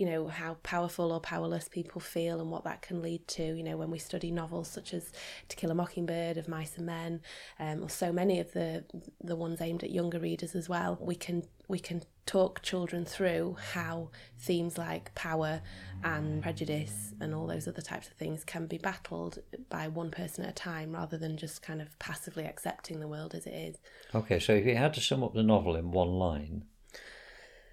you 0.00 0.06
know 0.06 0.28
how 0.28 0.56
powerful 0.62 1.12
or 1.12 1.20
powerless 1.20 1.68
people 1.68 2.00
feel 2.00 2.40
and 2.40 2.50
what 2.50 2.64
that 2.64 2.80
can 2.80 3.02
lead 3.02 3.28
to 3.28 3.42
you 3.42 3.62
know 3.62 3.76
when 3.76 3.90
we 3.90 3.98
study 3.98 4.30
novels 4.30 4.66
such 4.66 4.94
as 4.94 5.12
to 5.48 5.56
kill 5.56 5.70
a 5.70 5.74
mockingbird 5.74 6.38
of 6.38 6.48
mice 6.48 6.78
and 6.78 6.86
men 6.86 7.20
um, 7.58 7.82
or 7.82 7.90
so 7.90 8.10
many 8.10 8.40
of 8.40 8.50
the 8.52 8.82
the 9.22 9.36
ones 9.36 9.60
aimed 9.60 9.84
at 9.84 9.90
younger 9.90 10.18
readers 10.18 10.54
as 10.54 10.70
well 10.70 10.96
we 11.02 11.14
can 11.14 11.42
we 11.68 11.78
can 11.78 12.02
talk 12.24 12.62
children 12.62 13.04
through 13.04 13.56
how 13.74 14.08
themes 14.38 14.78
like 14.78 15.14
power 15.14 15.60
and 16.02 16.42
prejudice 16.42 17.12
and 17.20 17.34
all 17.34 17.46
those 17.46 17.68
other 17.68 17.82
types 17.82 18.08
of 18.08 18.14
things 18.14 18.42
can 18.42 18.66
be 18.66 18.78
battled 18.78 19.40
by 19.68 19.86
one 19.86 20.10
person 20.10 20.44
at 20.44 20.50
a 20.50 20.54
time 20.54 20.92
rather 20.92 21.18
than 21.18 21.36
just 21.36 21.60
kind 21.60 21.82
of 21.82 21.98
passively 21.98 22.44
accepting 22.44 23.00
the 23.00 23.08
world 23.08 23.34
as 23.34 23.46
it 23.46 23.52
is. 23.54 23.78
Okay, 24.14 24.38
so 24.38 24.54
if 24.54 24.64
you 24.64 24.76
had 24.76 24.94
to 24.94 25.00
sum 25.00 25.22
up 25.22 25.34
the 25.34 25.42
novel 25.42 25.76
in 25.76 25.90
one 25.90 26.12
line, 26.12 26.64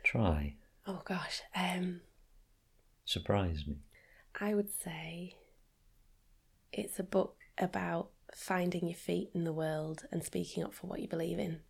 try. 0.03 0.55
Oh 0.87 1.01
gosh. 1.05 1.41
Um 1.55 2.01
surprise 3.09 3.63
me? 3.67 3.77
I 4.39 4.53
would 4.53 4.69
say 4.69 5.35
it's 6.71 6.99
a 6.99 7.03
book 7.03 7.35
about 7.57 8.09
finding 8.35 8.87
your 8.87 8.95
feet 8.95 9.29
in 9.33 9.43
the 9.43 9.53
world 9.53 10.05
and 10.11 10.23
speaking 10.23 10.63
up 10.63 10.73
for 10.73 10.87
what 10.87 10.99
you 10.99 11.07
believe 11.07 11.39
in. 11.39 11.61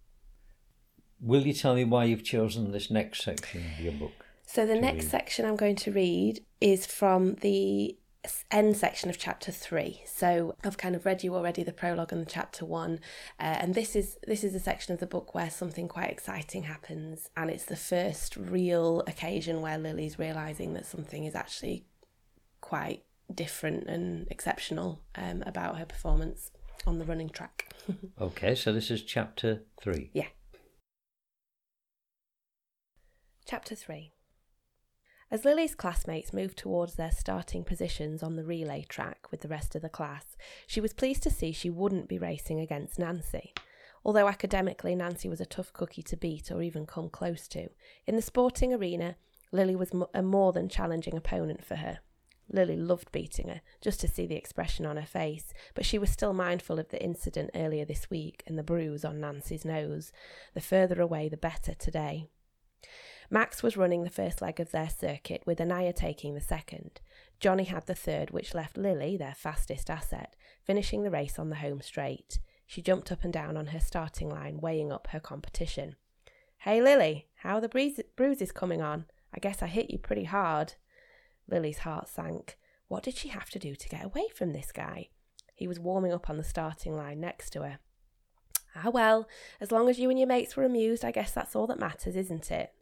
Will 1.21 1.47
you 1.47 1.53
tell 1.53 1.75
me 1.75 1.83
why 1.83 2.05
you've 2.05 2.23
chosen 2.23 2.71
this 2.71 2.91
next 2.91 3.23
section 3.23 3.63
of 3.73 3.79
your 3.79 3.93
book? 3.93 4.25
So, 4.45 4.65
the 4.65 4.75
next 4.75 5.05
read? 5.05 5.11
section 5.11 5.45
I'm 5.45 5.55
going 5.55 5.75
to 5.77 5.91
read 5.91 6.43
is 6.61 6.85
from 6.85 7.35
the 7.35 7.97
end 8.51 8.77
section 8.77 9.09
of 9.09 9.17
chapter 9.17 9.51
three. 9.51 10.01
So 10.05 10.55
I've 10.63 10.77
kind 10.77 10.95
of 10.95 11.05
read 11.05 11.23
you 11.23 11.35
already 11.35 11.63
the 11.63 11.73
prologue 11.73 12.11
and 12.11 12.21
the 12.21 12.29
chapter 12.29 12.65
one, 12.65 12.99
uh, 13.39 13.57
and 13.59 13.75
this 13.75 13.95
is 13.95 14.17
this 14.27 14.43
is 14.43 14.55
a 14.55 14.59
section 14.59 14.93
of 14.93 14.99
the 14.99 15.07
book 15.07 15.35
where 15.35 15.49
something 15.49 15.87
quite 15.87 16.09
exciting 16.11 16.63
happens, 16.63 17.29
and 17.35 17.49
it's 17.49 17.65
the 17.65 17.75
first 17.75 18.35
real 18.35 19.03
occasion 19.07 19.61
where 19.61 19.77
Lily's 19.77 20.19
realizing 20.19 20.73
that 20.73 20.85
something 20.85 21.25
is 21.25 21.35
actually 21.35 21.85
quite 22.61 23.03
different 23.33 23.87
and 23.87 24.27
exceptional 24.29 25.01
um, 25.15 25.43
about 25.45 25.77
her 25.77 25.85
performance 25.85 26.51
on 26.85 26.99
the 26.99 27.05
running 27.05 27.29
track. 27.29 27.73
okay, 28.21 28.55
so 28.55 28.71
this 28.71 28.89
is 28.89 29.03
chapter 29.03 29.63
three. 29.81 30.09
Yeah. 30.13 30.27
Chapter 33.45 33.75
three. 33.75 34.13
As 35.29 35.43
Lily's 35.43 35.75
classmates 35.75 36.31
moved 36.31 36.57
towards 36.57 36.95
their 36.95 37.11
starting 37.11 37.65
positions 37.65 38.23
on 38.23 38.37
the 38.37 38.45
relay 38.45 38.85
track 38.87 39.27
with 39.29 39.41
the 39.41 39.49
rest 39.49 39.75
of 39.75 39.81
the 39.81 39.89
class, 39.89 40.37
she 40.67 40.79
was 40.79 40.93
pleased 40.93 41.21
to 41.23 41.29
see 41.29 41.51
she 41.51 41.69
wouldn't 41.69 42.07
be 42.07 42.17
racing 42.17 42.61
against 42.61 42.97
Nancy. 42.97 43.53
Although 44.05 44.29
academically 44.29 44.95
Nancy 44.95 45.27
was 45.27 45.41
a 45.41 45.45
tough 45.45 45.73
cookie 45.73 46.03
to 46.03 46.15
beat 46.15 46.49
or 46.49 46.61
even 46.61 46.85
come 46.85 47.09
close 47.09 47.49
to, 47.49 47.67
in 48.05 48.15
the 48.15 48.21
sporting 48.21 48.73
arena, 48.73 49.17
Lily 49.51 49.75
was 49.75 49.91
a 50.13 50.21
more 50.21 50.53
than 50.53 50.69
challenging 50.69 51.17
opponent 51.17 51.61
for 51.65 51.75
her. 51.75 51.99
Lily 52.49 52.77
loved 52.77 53.11
beating 53.11 53.49
her, 53.49 53.59
just 53.81 53.99
to 53.99 54.07
see 54.07 54.25
the 54.27 54.37
expression 54.37 54.85
on 54.85 54.95
her 54.95 55.05
face, 55.05 55.53
but 55.75 55.85
she 55.85 55.99
was 55.99 56.09
still 56.09 56.31
mindful 56.31 56.79
of 56.79 56.87
the 56.87 57.03
incident 57.03 57.49
earlier 57.53 57.83
this 57.83 58.09
week 58.09 58.43
and 58.47 58.57
the 58.57 58.63
bruise 58.63 59.03
on 59.03 59.19
Nancy's 59.19 59.65
nose. 59.65 60.13
The 60.53 60.61
further 60.61 61.01
away, 61.01 61.27
the 61.27 61.35
better 61.35 61.73
today. 61.73 62.27
Max 63.29 63.61
was 63.61 63.75
running 63.75 64.03
the 64.03 64.09
first 64.09 64.41
leg 64.41 64.59
of 64.59 64.71
their 64.71 64.89
circuit, 64.89 65.43
with 65.45 65.59
Anaya 65.59 65.93
taking 65.93 66.33
the 66.33 66.41
second. 66.41 67.01
Johnny 67.39 67.65
had 67.65 67.85
the 67.85 67.95
third, 67.95 68.31
which 68.31 68.55
left 68.55 68.77
Lily, 68.77 69.17
their 69.17 69.35
fastest 69.35 69.89
asset, 69.89 70.35
finishing 70.63 71.03
the 71.03 71.11
race 71.11 71.37
on 71.37 71.49
the 71.49 71.57
home 71.57 71.81
straight. 71.81 72.39
She 72.65 72.81
jumped 72.81 73.11
up 73.11 73.23
and 73.23 73.33
down 73.33 73.57
on 73.57 73.67
her 73.67 73.79
starting 73.79 74.29
line, 74.29 74.59
weighing 74.59 74.91
up 74.91 75.07
her 75.11 75.19
competition. 75.19 75.95
Hey, 76.59 76.81
Lily, 76.81 77.27
how 77.35 77.55
are 77.57 77.61
the 77.61 78.03
bruises 78.15 78.51
coming 78.51 78.81
on? 78.81 79.05
I 79.33 79.39
guess 79.39 79.61
I 79.61 79.67
hit 79.67 79.91
you 79.91 79.97
pretty 79.97 80.23
hard. 80.23 80.73
Lily's 81.49 81.79
heart 81.79 82.09
sank. 82.09 82.57
What 82.87 83.03
did 83.03 83.15
she 83.15 83.29
have 83.29 83.49
to 83.51 83.59
do 83.59 83.75
to 83.75 83.89
get 83.89 84.05
away 84.05 84.27
from 84.33 84.53
this 84.53 84.71
guy? 84.71 85.09
He 85.53 85.67
was 85.67 85.79
warming 85.79 86.13
up 86.13 86.29
on 86.29 86.37
the 86.37 86.43
starting 86.43 86.95
line 86.95 87.19
next 87.19 87.51
to 87.51 87.63
her. 87.63 87.79
Ah, 88.75 88.89
well, 88.89 89.27
as 89.59 89.71
long 89.71 89.89
as 89.89 89.99
you 89.99 90.09
and 90.09 90.19
your 90.19 90.27
mates 90.27 90.55
were 90.55 90.63
amused, 90.63 91.03
I 91.03 91.11
guess 91.11 91.31
that's 91.31 91.55
all 91.55 91.67
that 91.67 91.79
matters, 91.79 92.15
isn't 92.15 92.51
it? 92.51 92.73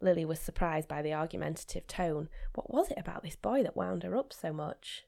Lily 0.00 0.24
was 0.24 0.40
surprised 0.40 0.88
by 0.88 1.02
the 1.02 1.14
argumentative 1.14 1.86
tone. 1.86 2.28
What 2.54 2.72
was 2.72 2.90
it 2.90 2.98
about 2.98 3.22
this 3.22 3.36
boy 3.36 3.62
that 3.62 3.76
wound 3.76 4.02
her 4.02 4.16
up 4.16 4.32
so 4.32 4.52
much? 4.52 5.04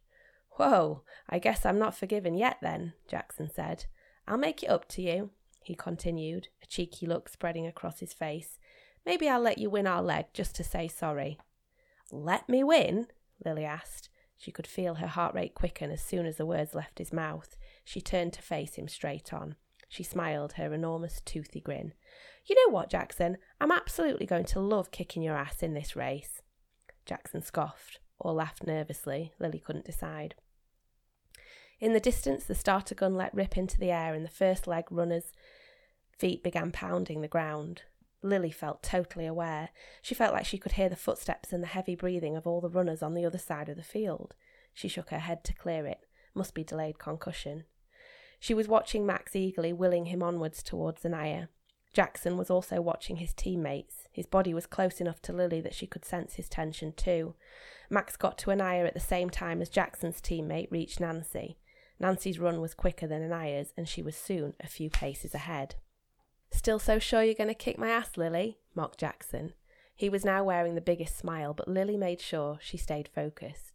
Whoa, 0.53 1.03
I 1.29 1.39
guess 1.39 1.67
I'm 1.67 1.79
not 1.79 1.97
forgiven 1.97 2.35
yet 2.35 2.59
then, 2.63 2.95
Jackson 3.09 3.51
said. 3.53 3.85
I'll 4.27 4.39
make 4.39 4.63
it 4.63 4.71
up 4.71 4.89
to 4.91 5.03
you, 5.03 5.31
he 5.63 5.75
continued, 5.75 6.49
a 6.63 6.67
cheeky 6.67 7.07
look 7.07 7.29
spreading 7.29 7.67
across 7.67 8.01
his 8.01 8.13
face. 8.13 8.59
Maybe 9.05 9.29
I'll 9.29 9.41
let 9.41 9.59
you 9.59 9.69
win 9.69 9.87
our 9.87 10.03
leg 10.03 10.27
just 10.33 10.57
to 10.57 10.65
say 10.65 10.89
sorry. 10.89 11.39
Let 12.11 12.49
me 12.49 12.65
win? 12.65 13.09
Lily 13.45 13.65
asked. 13.65 14.09
She 14.39 14.53
could 14.53 14.67
feel 14.67 14.97
her 14.97 15.07
heart 15.07 15.35
rate 15.35 15.55
quicken 15.55 15.91
as 15.91 16.03
soon 16.03 16.27
as 16.27 16.37
the 16.37 16.47
words 16.47 16.75
left 16.75 16.99
his 16.99 17.13
mouth. 17.13 17.57
She 17.85 18.01
turned 18.01 18.33
to 18.35 18.43
face 18.43 18.75
him 18.75 18.89
straight 18.89 19.33
on. 19.33 19.57
She 19.89 20.03
smiled 20.03 20.55
her 20.55 20.73
enormous 20.73 21.21
toothy 21.25 21.61
grin. 21.61 21.95
You 22.47 22.55
know 22.55 22.73
what, 22.73 22.91
Jackson? 22.91 23.39
I'm 23.61 23.73
absolutely 23.73 24.27
going 24.27 24.45
to 24.47 24.61
love 24.61 24.91
kicking 24.91 25.23
your 25.23 25.37
ass 25.37 25.63
in 25.63 25.75
this 25.75 25.97
race. 25.97 26.43
Jackson 27.05 27.43
scoffed, 27.43 28.01
or 28.19 28.33
laughed 28.33 28.67
nervously. 28.67 29.33
Lily 29.39 29.59
couldn't 29.59 29.85
decide. 29.85 30.35
In 31.81 31.93
the 31.93 32.01
distance, 32.01 32.45
the 32.45 32.55
starter 32.55 32.95
gun 32.95 33.17
let 33.17 33.35
rip 33.35 33.59
into 33.59 33.79
the 33.79 33.91
air, 33.91 34.15
and 34.15 34.25
the 34.25 34.31
first 34.31 34.67
leg 34.67 34.85
runner's 34.91 35.33
feet 36.19 36.43
began 36.43 36.73
pounding 36.73 37.21
the 37.21 37.29
ground. 37.29 37.83
Lily 38.23 38.51
felt 38.51 38.83
totally 38.83 39.27
aware. 39.27 39.71
She 40.01 40.15
felt 40.15 40.33
like 40.33 40.47
she 40.47 40.59
could 40.59 40.73
hear 40.73 40.89
the 40.89 40.97
footsteps 40.97 41.53
and 41.53 41.63
the 41.63 41.69
heavy 41.69 41.95
breathing 41.95 42.37
of 42.37 42.47
all 42.47 42.61
the 42.61 42.71
runners 42.71 43.03
on 43.03 43.15
the 43.15 43.25
other 43.25 43.39
side 43.39 43.69
of 43.69 43.77
the 43.77 43.83
field. 43.83 44.35
She 44.73 44.89
shook 44.89 45.11
her 45.11 45.19
head 45.19 45.45
to 45.45 45.55
clear 45.55 45.87
it. 45.87 46.01
Must 46.35 46.55
be 46.55 46.65
delayed 46.65 46.99
concussion. 46.99 47.65
She 48.41 48.55
was 48.55 48.69
watching 48.69 49.07
Max 49.07 49.35
eagerly, 49.35 49.73
willing 49.73 50.07
him 50.07 50.23
onwards 50.23 50.63
towards 50.63 51.05
Anaya. 51.05 51.49
Jackson 51.97 52.37
was 52.37 52.51
also 52.51 52.83
watching 52.83 53.17
his 53.17 53.33
teammates. 53.33 54.07
His 54.13 54.27
body 54.27 54.53
was 54.53 54.67
close 54.67 55.01
enough 55.01 55.23
to 55.23 55.33
Lily 55.33 55.63
that 55.63 55.73
she 55.73 55.87
could 55.87 56.05
sense 56.05 56.35
his 56.35 56.47
tension 56.47 56.93
too. 56.93 57.35
Max 57.89 58.19
got 58.19 58.37
to 58.37 58.51
Anaya 58.51 58.85
at 58.85 58.93
the 58.93 59.01
same 59.01 59.31
time 59.31 59.63
as 59.63 59.71
Jackson's 59.71 60.21
teammate 60.21 60.71
reached 60.71 61.01
Nancy. 61.01 61.57
Nancy's 61.99 62.39
run 62.39 62.61
was 62.61 62.75
quicker 62.75 63.07
than 63.07 63.23
Anaya's, 63.23 63.73
and 63.79 63.89
she 63.89 64.03
was 64.03 64.15
soon 64.15 64.53
a 64.61 64.67
few 64.67 64.91
paces 64.91 65.35
ahead. 65.35 65.77
Still 66.51 66.79
so 66.79 66.99
sure 66.99 67.23
you're 67.23 67.33
going 67.33 67.49
to 67.49 67.55
kick 67.55 67.79
my 67.79 67.89
ass, 67.89 68.19
Lily? 68.19 68.59
mocked 68.75 69.01
Jackson. 69.01 69.55
He 69.95 70.11
was 70.11 70.23
now 70.23 70.45
wearing 70.45 70.75
the 70.75 70.83
biggest 70.83 71.17
smile, 71.17 71.55
but 71.55 71.67
Lily 71.67 71.97
made 71.97 72.21
sure 72.21 72.59
she 72.61 72.77
stayed 72.77 73.09
focused. 73.09 73.73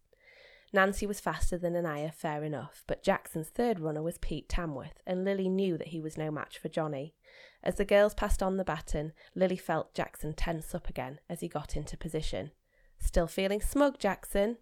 Nancy 0.72 1.08
was 1.08 1.20
faster 1.20 1.58
than 1.58 1.76
Anaya, 1.76 2.12
fair 2.12 2.44
enough, 2.44 2.84
but 2.86 3.02
Jackson's 3.02 3.48
third 3.48 3.80
runner 3.80 4.04
was 4.04 4.20
Pete 4.20 4.48
Tamworth, 4.48 5.02
and 5.08 5.26
Lily 5.26 5.50
knew 5.50 5.76
that 5.80 5.88
he 5.88 6.00
was 6.00 6.20
no 6.20 6.30
match 6.30 6.60
for 6.60 6.70
Johnny. 6.70 7.16
As 7.64 7.76
the 7.76 7.86
girls 7.86 8.14
passed 8.14 8.42
on 8.42 8.58
the 8.58 8.64
baton, 8.64 9.14
Lily 9.36 9.58
felt 9.58 9.94
Jackson 9.94 10.34
tense 10.34 10.74
up 10.74 10.90
again 10.90 11.20
as 11.30 11.42
he 11.42 11.48
got 11.48 11.78
into 11.78 11.96
position. 11.98 12.52
Still 12.98 13.28
feeling 13.28 13.62
smug, 13.62 14.00
Jackson? 14.00 14.58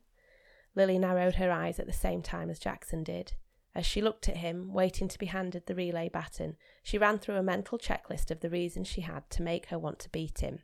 Lily 0.75 0.97
narrowed 0.97 1.35
her 1.35 1.51
eyes 1.51 1.79
at 1.79 1.87
the 1.87 1.93
same 1.93 2.21
time 2.21 2.49
as 2.49 2.59
Jackson 2.59 3.03
did. 3.03 3.33
As 3.75 3.85
she 3.85 4.01
looked 4.01 4.27
at 4.27 4.37
him, 4.37 4.73
waiting 4.73 5.07
to 5.07 5.19
be 5.19 5.27
handed 5.27 5.65
the 5.65 5.75
relay 5.75 6.09
baton, 6.09 6.57
she 6.83 6.97
ran 6.97 7.19
through 7.19 7.35
a 7.35 7.43
mental 7.43 7.77
checklist 7.77 8.31
of 8.31 8.39
the 8.39 8.49
reasons 8.49 8.87
she 8.87 9.01
had 9.01 9.29
to 9.29 9.43
make 9.43 9.67
her 9.67 9.77
want 9.77 9.99
to 9.99 10.09
beat 10.09 10.39
him. 10.39 10.59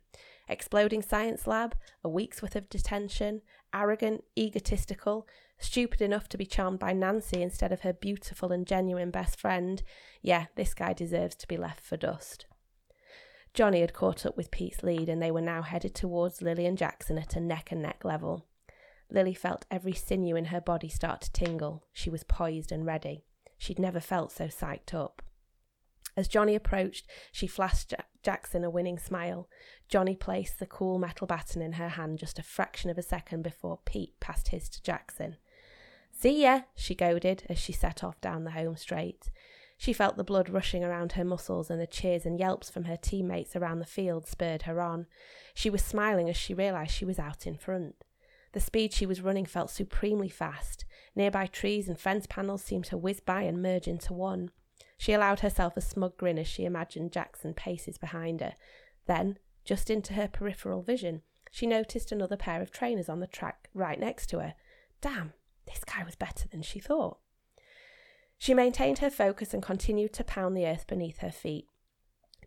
Exploding 0.48 1.02
science 1.02 1.46
lab, 1.46 1.76
a 2.02 2.08
week's 2.08 2.42
worth 2.42 2.56
of 2.56 2.68
detention, 2.68 3.42
arrogant, 3.72 4.24
egotistical, 4.36 5.26
stupid 5.58 6.00
enough 6.00 6.28
to 6.28 6.38
be 6.38 6.46
charmed 6.46 6.78
by 6.78 6.92
Nancy 6.92 7.42
instead 7.42 7.72
of 7.72 7.80
her 7.80 7.92
beautiful 7.92 8.52
and 8.52 8.66
genuine 8.66 9.10
best 9.10 9.38
friend. 9.38 9.82
Yeah, 10.22 10.46
this 10.54 10.74
guy 10.74 10.92
deserves 10.92 11.34
to 11.36 11.48
be 11.48 11.56
left 11.56 11.80
for 11.80 11.96
dust. 11.96 12.46
Johnny 13.54 13.80
had 13.80 13.94
caught 13.94 14.26
up 14.26 14.36
with 14.36 14.50
Pete's 14.50 14.82
lead 14.82 15.08
and 15.08 15.22
they 15.22 15.30
were 15.30 15.40
now 15.40 15.62
headed 15.62 15.94
towards 15.94 16.42
Lily 16.42 16.66
and 16.66 16.76
Jackson 16.76 17.16
at 17.16 17.36
a 17.36 17.40
neck 17.40 17.72
and 17.72 17.80
neck 17.80 18.04
level. 18.04 18.46
Lily 19.10 19.34
felt 19.34 19.64
every 19.70 19.94
sinew 19.94 20.36
in 20.36 20.46
her 20.46 20.60
body 20.60 20.88
start 20.88 21.22
to 21.22 21.32
tingle. 21.32 21.84
She 21.92 22.10
was 22.10 22.24
poised 22.24 22.70
and 22.70 22.84
ready. 22.84 23.24
She'd 23.56 23.78
never 23.78 24.00
felt 24.00 24.32
so 24.32 24.46
psyched 24.48 24.92
up. 24.92 25.22
As 26.16 26.28
Johnny 26.28 26.54
approached, 26.54 27.06
she 27.30 27.46
flashed 27.46 27.94
Jackson 28.22 28.64
a 28.64 28.70
winning 28.70 28.98
smile. 28.98 29.48
Johnny 29.88 30.16
placed 30.16 30.58
the 30.58 30.66
cool 30.66 30.98
metal 30.98 31.26
baton 31.26 31.62
in 31.62 31.74
her 31.74 31.90
hand 31.90 32.18
just 32.18 32.38
a 32.38 32.42
fraction 32.42 32.90
of 32.90 32.98
a 32.98 33.02
second 33.02 33.42
before 33.42 33.80
Pete 33.84 34.18
passed 34.18 34.48
his 34.48 34.68
to 34.70 34.82
Jackson. 34.82 35.36
See 36.18 36.44
ya, 36.44 36.62
she 36.74 36.94
goaded 36.94 37.44
as 37.50 37.58
she 37.58 37.72
set 37.74 38.02
off 38.02 38.18
down 38.22 38.44
the 38.44 38.52
home 38.52 38.76
straight. 38.76 39.30
She 39.76 39.92
felt 39.92 40.16
the 40.16 40.24
blood 40.24 40.48
rushing 40.48 40.82
around 40.82 41.12
her 41.12 41.24
muscles, 41.24 41.70
and 41.70 41.78
the 41.78 41.86
cheers 41.86 42.24
and 42.24 42.38
yelps 42.38 42.70
from 42.70 42.84
her 42.84 42.96
teammates 42.96 43.54
around 43.54 43.80
the 43.80 43.84
field 43.84 44.26
spurred 44.26 44.62
her 44.62 44.80
on. 44.80 45.06
She 45.52 45.68
was 45.68 45.84
smiling 45.84 46.30
as 46.30 46.36
she 46.36 46.54
realised 46.54 46.92
she 46.92 47.04
was 47.04 47.18
out 47.18 47.46
in 47.46 47.58
front. 47.58 47.96
The 48.52 48.60
speed 48.60 48.94
she 48.94 49.04
was 49.04 49.20
running 49.20 49.44
felt 49.44 49.68
supremely 49.68 50.30
fast. 50.30 50.86
Nearby 51.14 51.48
trees 51.48 51.86
and 51.86 52.00
fence 52.00 52.26
panels 52.26 52.64
seemed 52.64 52.86
to 52.86 52.96
whiz 52.96 53.20
by 53.20 53.42
and 53.42 53.60
merge 53.60 53.86
into 53.86 54.14
one. 54.14 54.50
She 54.96 55.12
allowed 55.12 55.40
herself 55.40 55.76
a 55.76 55.82
smug 55.82 56.16
grin 56.16 56.38
as 56.38 56.48
she 56.48 56.64
imagined 56.64 57.12
Jackson 57.12 57.52
paces 57.52 57.98
behind 57.98 58.40
her. 58.40 58.54
Then, 59.04 59.38
just 59.66 59.90
into 59.90 60.14
her 60.14 60.28
peripheral 60.28 60.80
vision, 60.80 61.20
she 61.50 61.66
noticed 61.66 62.10
another 62.10 62.38
pair 62.38 62.62
of 62.62 62.70
trainers 62.70 63.10
on 63.10 63.20
the 63.20 63.26
track 63.26 63.68
right 63.74 64.00
next 64.00 64.28
to 64.28 64.38
her. 64.38 64.54
Damn, 65.02 65.34
this 65.66 65.84
guy 65.84 66.04
was 66.04 66.14
better 66.14 66.48
than 66.48 66.62
she 66.62 66.78
thought. 66.78 67.18
She 68.38 68.54
maintained 68.54 68.98
her 68.98 69.10
focus 69.10 69.54
and 69.54 69.62
continued 69.62 70.12
to 70.14 70.24
pound 70.24 70.56
the 70.56 70.66
earth 70.66 70.86
beneath 70.86 71.18
her 71.18 71.30
feet. 71.30 71.66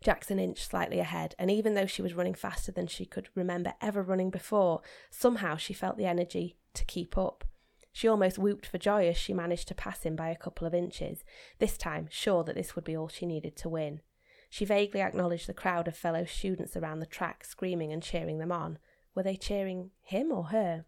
Jackson 0.02 0.38
inched 0.38 0.70
slightly 0.70 0.98
ahead, 0.98 1.34
and 1.38 1.50
even 1.50 1.74
though 1.74 1.86
she 1.86 2.00
was 2.00 2.14
running 2.14 2.34
faster 2.34 2.72
than 2.72 2.86
she 2.86 3.04
could 3.04 3.28
remember 3.34 3.74
ever 3.82 4.02
running 4.02 4.30
before, 4.30 4.80
somehow 5.10 5.56
she 5.56 5.74
felt 5.74 5.98
the 5.98 6.06
energy 6.06 6.56
to 6.74 6.84
keep 6.84 7.18
up. 7.18 7.44
She 7.92 8.08
almost 8.08 8.38
whooped 8.38 8.66
for 8.66 8.78
joy 8.78 9.08
as 9.08 9.16
she 9.16 9.34
managed 9.34 9.68
to 9.68 9.74
pass 9.74 10.04
him 10.04 10.16
by 10.16 10.28
a 10.28 10.36
couple 10.36 10.66
of 10.66 10.74
inches, 10.74 11.24
this 11.58 11.76
time 11.76 12.08
sure 12.10 12.44
that 12.44 12.54
this 12.54 12.74
would 12.74 12.84
be 12.84 12.96
all 12.96 13.08
she 13.08 13.26
needed 13.26 13.56
to 13.56 13.68
win. 13.68 14.00
She 14.48 14.64
vaguely 14.64 15.00
acknowledged 15.00 15.46
the 15.46 15.54
crowd 15.54 15.86
of 15.86 15.96
fellow 15.96 16.24
students 16.24 16.76
around 16.76 17.00
the 17.00 17.06
track 17.06 17.44
screaming 17.44 17.92
and 17.92 18.02
cheering 18.02 18.38
them 18.38 18.52
on. 18.52 18.78
Were 19.14 19.22
they 19.22 19.36
cheering 19.36 19.90
him 20.02 20.32
or 20.32 20.44
her? 20.44 20.86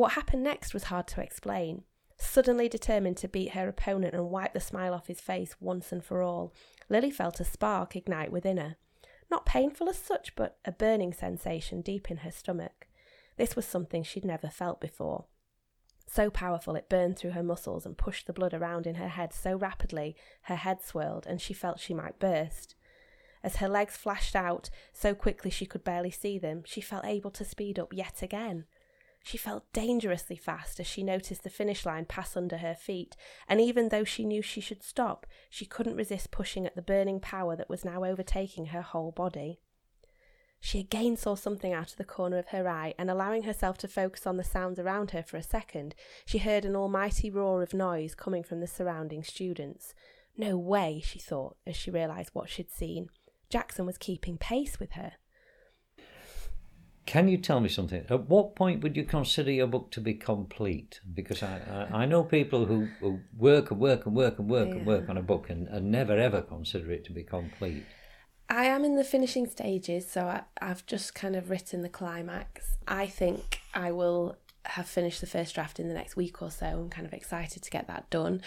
What 0.00 0.12
happened 0.12 0.42
next 0.42 0.72
was 0.72 0.84
hard 0.84 1.06
to 1.08 1.20
explain. 1.20 1.82
Suddenly 2.16 2.70
determined 2.70 3.18
to 3.18 3.28
beat 3.28 3.50
her 3.50 3.68
opponent 3.68 4.14
and 4.14 4.30
wipe 4.30 4.54
the 4.54 4.58
smile 4.58 4.94
off 4.94 5.08
his 5.08 5.20
face 5.20 5.56
once 5.60 5.92
and 5.92 6.02
for 6.02 6.22
all, 6.22 6.54
Lily 6.88 7.10
felt 7.10 7.38
a 7.38 7.44
spark 7.44 7.94
ignite 7.94 8.32
within 8.32 8.56
her. 8.56 8.76
Not 9.30 9.44
painful 9.44 9.90
as 9.90 9.98
such, 9.98 10.34
but 10.36 10.56
a 10.64 10.72
burning 10.72 11.12
sensation 11.12 11.82
deep 11.82 12.10
in 12.10 12.16
her 12.16 12.30
stomach. 12.30 12.88
This 13.36 13.54
was 13.54 13.66
something 13.66 14.02
she'd 14.02 14.24
never 14.24 14.48
felt 14.48 14.80
before. 14.80 15.26
So 16.06 16.30
powerful 16.30 16.76
it 16.76 16.88
burned 16.88 17.18
through 17.18 17.32
her 17.32 17.42
muscles 17.42 17.84
and 17.84 17.98
pushed 17.98 18.26
the 18.26 18.32
blood 18.32 18.54
around 18.54 18.86
in 18.86 18.94
her 18.94 19.08
head 19.08 19.34
so 19.34 19.54
rapidly 19.54 20.16
her 20.44 20.56
head 20.56 20.82
swirled 20.82 21.26
and 21.26 21.42
she 21.42 21.52
felt 21.52 21.78
she 21.78 21.92
might 21.92 22.18
burst. 22.18 22.74
As 23.42 23.56
her 23.56 23.68
legs 23.68 23.98
flashed 23.98 24.34
out 24.34 24.70
so 24.94 25.14
quickly 25.14 25.50
she 25.50 25.66
could 25.66 25.84
barely 25.84 26.10
see 26.10 26.38
them, 26.38 26.62
she 26.64 26.80
felt 26.80 27.04
able 27.04 27.30
to 27.32 27.44
speed 27.44 27.78
up 27.78 27.92
yet 27.92 28.22
again. 28.22 28.64
She 29.22 29.36
felt 29.36 29.70
dangerously 29.72 30.36
fast 30.36 30.80
as 30.80 30.86
she 30.86 31.02
noticed 31.02 31.42
the 31.44 31.50
finish 31.50 31.84
line 31.84 32.06
pass 32.06 32.36
under 32.36 32.58
her 32.58 32.74
feet, 32.74 33.16
and 33.46 33.60
even 33.60 33.88
though 33.88 34.04
she 34.04 34.24
knew 34.24 34.42
she 34.42 34.60
should 34.60 34.82
stop, 34.82 35.26
she 35.50 35.66
couldn't 35.66 35.96
resist 35.96 36.30
pushing 36.30 36.66
at 36.66 36.74
the 36.74 36.82
burning 36.82 37.20
power 37.20 37.54
that 37.56 37.68
was 37.68 37.84
now 37.84 38.04
overtaking 38.04 38.66
her 38.66 38.82
whole 38.82 39.12
body. 39.12 39.60
She 40.62 40.78
again 40.78 41.16
saw 41.16 41.34
something 41.34 41.72
out 41.72 41.92
of 41.92 41.96
the 41.96 42.04
corner 42.04 42.38
of 42.38 42.48
her 42.48 42.68
eye, 42.68 42.94
and 42.98 43.10
allowing 43.10 43.44
herself 43.44 43.78
to 43.78 43.88
focus 43.88 44.26
on 44.26 44.36
the 44.36 44.44
sounds 44.44 44.78
around 44.78 45.12
her 45.12 45.22
for 45.22 45.36
a 45.36 45.42
second, 45.42 45.94
she 46.26 46.38
heard 46.38 46.64
an 46.64 46.76
almighty 46.76 47.30
roar 47.30 47.62
of 47.62 47.72
noise 47.72 48.14
coming 48.14 48.42
from 48.42 48.60
the 48.60 48.66
surrounding 48.66 49.24
students. 49.24 49.94
No 50.36 50.58
way, 50.58 51.00
she 51.04 51.18
thought, 51.18 51.56
as 51.66 51.76
she 51.76 51.90
realised 51.90 52.30
what 52.34 52.50
she'd 52.50 52.70
seen. 52.70 53.08
Jackson 53.48 53.86
was 53.86 53.98
keeping 53.98 54.38
pace 54.38 54.78
with 54.78 54.92
her. 54.92 55.14
Can 57.10 57.26
you 57.26 57.38
tell 57.38 57.58
me 57.58 57.68
something? 57.68 58.06
At 58.08 58.28
what 58.28 58.54
point 58.54 58.84
would 58.84 58.96
you 58.96 59.02
consider 59.02 59.50
your 59.50 59.66
book 59.66 59.90
to 59.90 60.00
be 60.00 60.14
complete? 60.14 61.00
Because 61.12 61.42
I, 61.42 61.88
I, 61.92 62.02
I 62.02 62.06
know 62.06 62.22
people 62.22 62.66
who, 62.66 62.86
who 63.00 63.18
work 63.36 63.72
and 63.72 63.80
work 63.80 64.06
and 64.06 64.14
work 64.14 64.38
and 64.38 64.48
work 64.48 64.68
and 64.68 64.86
work 64.86 65.08
on 65.08 65.16
a 65.16 65.22
book 65.22 65.50
and, 65.50 65.66
and 65.66 65.90
never 65.90 66.16
ever 66.16 66.40
consider 66.40 66.92
it 66.92 67.04
to 67.06 67.12
be 67.12 67.24
complete. 67.24 67.84
I 68.48 68.66
am 68.66 68.84
in 68.84 68.94
the 68.94 69.02
finishing 69.02 69.48
stages, 69.48 70.08
so 70.08 70.26
I, 70.26 70.42
I've 70.62 70.86
just 70.86 71.12
kind 71.16 71.34
of 71.34 71.50
written 71.50 71.82
the 71.82 71.88
climax. 71.88 72.76
I 72.86 73.08
think 73.08 73.60
I 73.74 73.90
will 73.90 74.36
have 74.66 74.86
finished 74.86 75.20
the 75.20 75.26
first 75.26 75.54
draft 75.56 75.80
in 75.80 75.88
the 75.88 75.94
next 75.94 76.14
week 76.14 76.40
or 76.40 76.50
so. 76.50 76.66
I'm 76.66 76.90
kind 76.90 77.08
of 77.08 77.12
excited 77.12 77.62
to 77.64 77.70
get 77.70 77.88
that 77.88 78.08
done. 78.10 78.40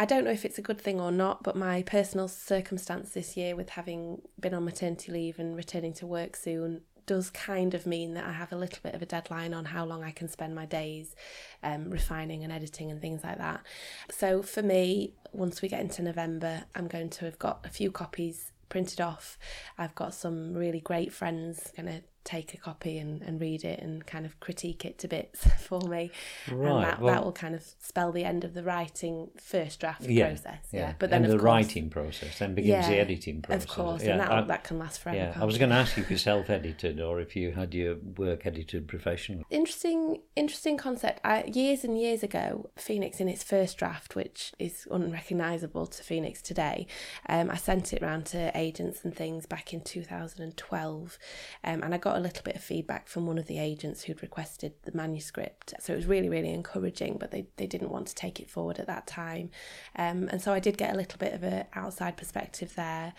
I 0.00 0.04
don't 0.04 0.24
know 0.24 0.32
if 0.32 0.44
it's 0.44 0.58
a 0.58 0.62
good 0.62 0.80
thing 0.80 1.00
or 1.00 1.12
not, 1.12 1.44
but 1.44 1.54
my 1.54 1.82
personal 1.82 2.26
circumstance 2.26 3.12
this 3.12 3.36
year 3.36 3.54
with 3.54 3.70
having 3.70 4.22
been 4.40 4.54
on 4.54 4.64
maternity 4.64 5.12
leave 5.12 5.38
and 5.38 5.56
returning 5.56 5.92
to 5.94 6.06
work 6.06 6.34
soon 6.34 6.80
does 7.06 7.30
kind 7.30 7.74
of 7.74 7.86
mean 7.86 8.14
that 8.14 8.24
I 8.24 8.32
have 8.32 8.52
a 8.52 8.56
little 8.56 8.78
bit 8.82 8.94
of 8.94 9.02
a 9.02 9.06
deadline 9.06 9.54
on 9.54 9.66
how 9.66 9.84
long 9.84 10.02
I 10.04 10.10
can 10.10 10.28
spend 10.28 10.54
my 10.54 10.66
days 10.66 11.14
um, 11.62 11.90
refining 11.90 12.44
and 12.44 12.52
editing 12.52 12.90
and 12.90 13.00
things 13.00 13.22
like 13.24 13.38
that. 13.38 13.62
So 14.10 14.42
for 14.42 14.62
me, 14.62 15.14
once 15.32 15.62
we 15.62 15.68
get 15.68 15.80
into 15.80 16.02
November, 16.02 16.64
I'm 16.74 16.88
going 16.88 17.10
to 17.10 17.24
have 17.24 17.38
got 17.38 17.60
a 17.64 17.68
few 17.68 17.90
copies 17.90 18.52
printed 18.68 19.00
off. 19.00 19.38
I've 19.76 19.94
got 19.94 20.14
some 20.14 20.54
really 20.54 20.80
great 20.80 21.12
friends 21.12 21.72
going 21.76 21.86
to 21.86 22.02
take 22.24 22.52
a 22.54 22.56
copy 22.56 22.98
and, 22.98 23.22
and 23.22 23.40
read 23.40 23.64
it 23.64 23.80
and 23.80 24.06
kind 24.06 24.26
of 24.26 24.38
critique 24.40 24.84
it 24.84 24.98
to 24.98 25.08
bits 25.08 25.46
for 25.60 25.80
me. 25.80 26.10
Right. 26.50 26.70
And 26.70 26.84
that, 26.84 27.00
well, 27.00 27.14
that 27.14 27.24
will 27.24 27.32
kind 27.32 27.54
of 27.54 27.64
spell 27.78 28.12
the 28.12 28.24
end 28.24 28.44
of 28.44 28.54
the 28.54 28.62
writing 28.62 29.30
first 29.40 29.80
draft 29.80 30.02
yeah, 30.02 30.28
process. 30.28 30.58
Yeah. 30.70 30.80
yeah. 30.80 30.94
But 30.98 31.10
then 31.10 31.24
and 31.24 31.32
the 31.32 31.36
course, 31.38 31.44
writing 31.44 31.90
process, 31.90 32.38
then 32.38 32.54
begins 32.54 32.86
the 32.86 32.98
editing 32.98 33.42
process. 33.42 33.64
Of 33.64 33.70
course, 33.70 34.02
Yeah, 34.04 34.12
and 34.12 34.20
that 34.20 34.30
I- 34.30 34.40
that 34.42 34.64
can 34.64 34.78
last 34.78 35.00
forever. 35.00 35.18
yeah, 35.18 35.38
I 35.40 35.44
was 35.44 35.58
going 35.58 35.70
to 35.70 35.76
ask 35.76 35.96
you 35.96 36.02
if 36.02 36.10
you 36.10 36.16
self-edited 36.30 37.00
or 37.00 37.20
if 37.20 37.34
you 37.36 37.52
had 37.52 37.74
your 37.74 37.96
work 38.16 38.46
edited 38.46 38.86
professionally. 38.88 39.44
interesting 39.50 40.20
interesting 40.36 40.76
concept 40.76 41.20
I, 41.24 41.44
years 41.44 41.84
and 41.84 41.98
years 42.00 42.22
ago 42.22 42.70
phoenix 42.76 43.20
in 43.20 43.28
its 43.28 43.42
first 43.42 43.76
draft 43.78 44.14
which 44.14 44.52
is 44.58 44.86
unrecognizable 44.90 45.86
to 45.86 46.02
phoenix 46.02 46.40
today 46.42 46.86
um, 47.28 47.50
i 47.50 47.56
sent 47.56 47.92
it 47.92 48.02
round 48.02 48.26
to 48.26 48.50
agents 48.56 49.04
and 49.04 49.14
things 49.14 49.46
back 49.46 49.72
in 49.72 49.80
2012 49.80 51.18
um, 51.64 51.82
and 51.82 51.94
i 51.94 51.98
got 51.98 52.09
a 52.16 52.20
little 52.20 52.42
bit 52.42 52.56
of 52.56 52.62
feedback 52.62 53.08
from 53.08 53.26
one 53.26 53.38
of 53.38 53.46
the 53.46 53.58
agents 53.58 54.02
who'd 54.02 54.22
requested 54.22 54.72
the 54.82 54.92
manuscript. 54.92 55.74
So 55.80 55.92
it 55.92 55.96
was 55.96 56.06
really 56.06 56.28
really 56.28 56.52
encouraging 56.52 57.16
but 57.18 57.30
they, 57.30 57.46
they 57.56 57.66
didn't 57.66 57.90
want 57.90 58.06
to 58.08 58.14
take 58.14 58.40
it 58.40 58.50
forward 58.50 58.78
at 58.78 58.86
that 58.86 59.06
time. 59.06 59.50
Um, 59.96 60.28
and 60.30 60.40
so 60.40 60.52
i 60.52 60.60
did 60.60 60.78
get 60.78 60.94
a 60.94 60.96
little 60.96 61.18
bit 61.18 61.34
of 61.34 61.42
an 61.42 61.66
outside 61.74 62.16
perspective 62.16 62.74
there 62.74 63.12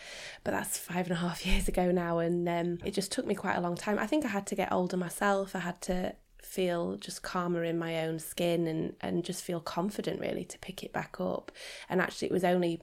but 0.44 0.52
that's 0.52 0.78
five 0.78 1.08
and 1.08 1.14
a 1.14 1.20
half 1.20 1.46
years 1.46 1.68
ago 1.68 1.92
now 1.92 2.20
and 2.20 2.48
um, 2.48 2.78
it 2.86 2.94
just 2.94 3.12
took 3.12 3.26
me 3.26 3.36
quite 3.36 3.56
a 3.56 3.62
long 3.62 3.76
time. 3.76 4.00
I 4.00 4.08
think 4.08 4.26
i 4.26 4.30
had 4.30 4.48
to 4.48 4.56
get 4.56 4.72
older 4.72 4.98
myself. 4.98 5.56
I 5.56 5.60
had 5.60 5.82
to 5.84 6.16
feel 6.42 6.98
just 6.98 7.22
calmer 7.22 7.64
in 7.64 7.78
my 7.78 8.06
own 8.06 8.20
skin 8.20 8.68
and 8.68 8.96
and 9.00 9.24
just 9.24 9.44
feel 9.44 9.60
confident 9.60 10.20
really 10.20 10.44
to 10.44 10.58
pick 10.60 10.84
it 10.84 10.92
back 10.92 11.18
up. 11.20 11.52
And 11.90 12.02
actually 12.02 12.28
it 12.30 12.34
was 12.34 12.44
only 12.44 12.82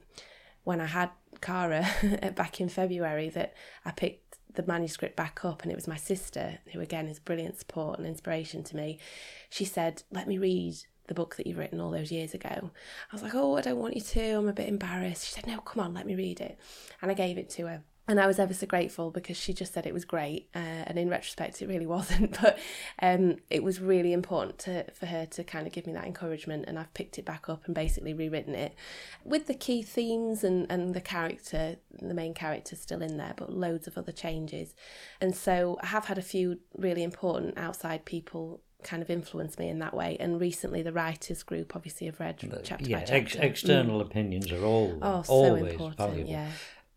when 0.63 0.81
i 0.81 0.85
had 0.85 1.09
cara 1.41 1.87
back 2.35 2.59
in 2.59 2.69
february 2.69 3.29
that 3.29 3.53
i 3.85 3.91
picked 3.91 4.28
the 4.53 4.63
manuscript 4.63 5.15
back 5.15 5.45
up 5.45 5.63
and 5.63 5.71
it 5.71 5.75
was 5.75 5.87
my 5.87 5.97
sister 5.97 6.59
who 6.73 6.79
again 6.79 7.07
is 7.07 7.19
brilliant 7.19 7.57
support 7.57 7.99
and 7.99 8.07
inspiration 8.07 8.63
to 8.63 8.75
me. 8.75 8.99
She 9.49 9.65
said 9.65 10.03
let 10.11 10.27
me 10.27 10.37
read 10.37 10.75
the 11.07 11.13
book 11.13 11.35
that 11.37 11.47
you've 11.47 11.57
written 11.57 11.79
all 11.79 11.91
those 11.91 12.11
years 12.11 12.33
ago. 12.33 12.49
I 12.51 13.15
was 13.15 13.21
like 13.21 13.35
oh 13.35 13.57
i 13.57 13.61
don't 13.61 13.79
want 13.79 13.95
you 13.95 14.01
to. 14.01 14.31
I'm 14.31 14.49
a 14.49 14.53
bit 14.53 14.67
embarrassed. 14.67 15.25
She 15.25 15.33
said 15.33 15.47
no 15.47 15.59
come 15.59 15.83
on 15.83 15.93
let 15.93 16.05
me 16.05 16.15
read 16.15 16.39
it. 16.41 16.57
And 17.01 17.11
i 17.11 17.13
gave 17.13 17.37
it 17.37 17.49
to 17.51 17.67
her 17.67 17.83
and 18.09 18.19
I 18.19 18.27
was 18.27 18.39
ever 18.39 18.53
so 18.53 18.65
grateful 18.67 19.11
because 19.11 19.37
she 19.37 19.53
just 19.53 19.73
said 19.73 19.85
it 19.85 19.93
was 19.93 20.03
great, 20.03 20.49
uh, 20.55 20.57
and 20.87 20.97
in 20.99 21.09
retrospect, 21.09 21.61
it 21.61 21.67
really 21.69 21.85
wasn't. 21.97 22.37
But 22.41 22.57
um, 23.01 23.37
it 23.49 23.63
was 23.63 23.79
really 23.79 24.11
important 24.11 24.59
to, 24.59 24.91
for 24.91 25.05
her 25.05 25.25
to 25.27 25.43
kind 25.45 25.65
of 25.67 25.71
give 25.71 25.87
me 25.87 25.93
that 25.93 26.05
encouragement, 26.05 26.65
and 26.67 26.77
I've 26.77 26.93
picked 26.93 27.17
it 27.17 27.23
back 27.25 27.47
up 27.47 27.65
and 27.65 27.73
basically 27.75 28.13
rewritten 28.13 28.55
it 28.55 28.73
with 29.23 29.47
the 29.47 29.53
key 29.53 29.81
themes 29.83 30.43
and, 30.43 30.65
and 30.69 30.93
the 30.93 31.01
character, 31.01 31.77
the 32.01 32.13
main 32.13 32.33
character 32.33 32.75
still 32.75 33.01
in 33.01 33.15
there, 33.17 33.33
but 33.37 33.53
loads 33.53 33.87
of 33.87 33.97
other 33.97 34.11
changes. 34.11 34.73
And 35.21 35.35
so 35.35 35.77
I 35.81 35.87
have 35.87 36.05
had 36.05 36.17
a 36.17 36.23
few 36.23 36.59
really 36.75 37.03
important 37.03 37.57
outside 37.57 38.03
people 38.05 38.61
kind 38.81 39.01
of 39.03 39.09
influence 39.09 39.59
me 39.59 39.67
in 39.67 39.79
that 39.79 39.93
way. 39.93 40.15
And 40.19 40.39
recently, 40.39 40.81
the 40.81 40.93
writers 40.93 41.43
group 41.43 41.75
obviously 41.75 42.07
have 42.07 42.19
read 42.19 42.37
chapter 42.63 42.85
yeah, 42.89 42.99
by 42.99 43.03
chapter. 43.05 43.13
ex- 43.15 43.35
external 43.35 43.99
opinions 44.01 44.51
are 44.51 44.63
all 44.63 44.97
Oh, 45.01 45.21
so 45.21 45.33
always 45.33 45.73
important, 45.73 45.97
valuable. 45.97 46.31
yeah. 46.31 46.49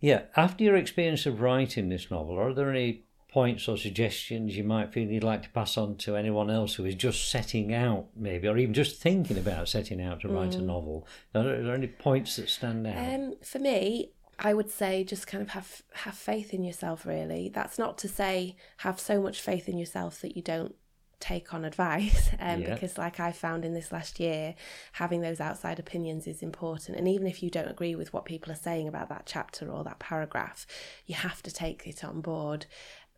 Yeah, 0.03 0.23
after 0.37 0.65
your 0.65 0.77
experience 0.77 1.27
of 1.27 1.41
writing 1.41 1.88
this 1.88 2.11
novel, 2.11 2.38
are 2.38 2.53
there 2.53 2.69
any 2.69 3.05
points 3.29 3.69
or 3.69 3.79
suggestions 3.79 4.57
you 4.57 4.65
might 4.65 4.93
feel 4.93 5.09
you'd 5.09 5.23
like 5.23 5.45
to 5.45 5.49
pass 5.51 5.79
on 5.79 5.97
to 5.97 6.17
anyone 6.17 6.51
else 6.51 6.75
who 6.75 6.85
is 6.85 6.97
just 6.97 7.31
setting 7.31 7.73
out, 7.73 8.07
maybe, 8.17 8.49
or 8.49 8.59
even 8.59 8.75
just 8.75 9.01
thinking 9.01 9.38
about 9.38 9.69
setting 9.69 10.03
out 10.03 10.21
to 10.21 10.29
write 10.29 10.57
a 10.57 10.61
novel? 10.61 11.07
Are 11.35 11.45
there, 11.45 11.61
are 11.61 11.62
there 11.62 11.75
any 11.75 11.87
points 11.87 12.35
that 12.37 12.51
stand 12.51 12.85
out? 12.87 12.97
Mm. 12.97 13.15
Um, 13.15 13.35
for 13.43 13.61
me, 13.61 14.11
I 14.41 14.55
would 14.55 14.71
say 14.71 15.05
just 15.05 15.29
kind 15.29 15.41
of 15.41 15.51
have 15.51 15.83
have 15.95 16.15
faith 16.15 16.53
in 16.53 16.65
yourself. 16.65 17.07
Really, 17.07 17.49
that's 17.49 17.79
not 17.79 17.97
to 17.99 18.09
say 18.09 18.57
have 18.79 18.99
so 18.99 19.23
much 19.23 19.41
faith 19.41 19.69
in 19.69 19.79
yourself 19.79 20.21
that 20.21 20.37
you 20.37 20.43
don't 20.43 20.75
take 21.23 21.55
on 21.55 21.65
advice 21.65 22.31
um, 22.41 22.61
Yeah. 22.61 22.75
because 22.75 22.99
like 22.99 23.19
i 23.21 23.31
found 23.33 23.65
in 23.65 23.73
this 23.75 23.93
last 23.93 24.19
year 24.21 24.55
having 24.93 25.21
those 25.23 25.41
outside 25.41 25.79
opinions 25.79 26.27
is 26.27 26.43
important 26.43 26.99
and 26.99 27.07
even 27.09 27.27
if 27.27 27.43
you 27.43 27.49
don't 27.51 27.71
agree 27.71 27.95
with 27.95 28.13
what 28.13 28.25
people 28.25 28.51
are 28.53 28.57
saying 28.69 28.89
about 28.89 29.09
that 29.09 29.25
chapter 29.25 29.71
or 29.71 29.85
that 29.85 29.99
paragraph 30.01 30.67
you 31.07 31.15
have 31.15 31.41
to 31.43 31.51
take 31.53 31.87
it 31.87 32.03
on 32.05 32.21
board 32.21 32.67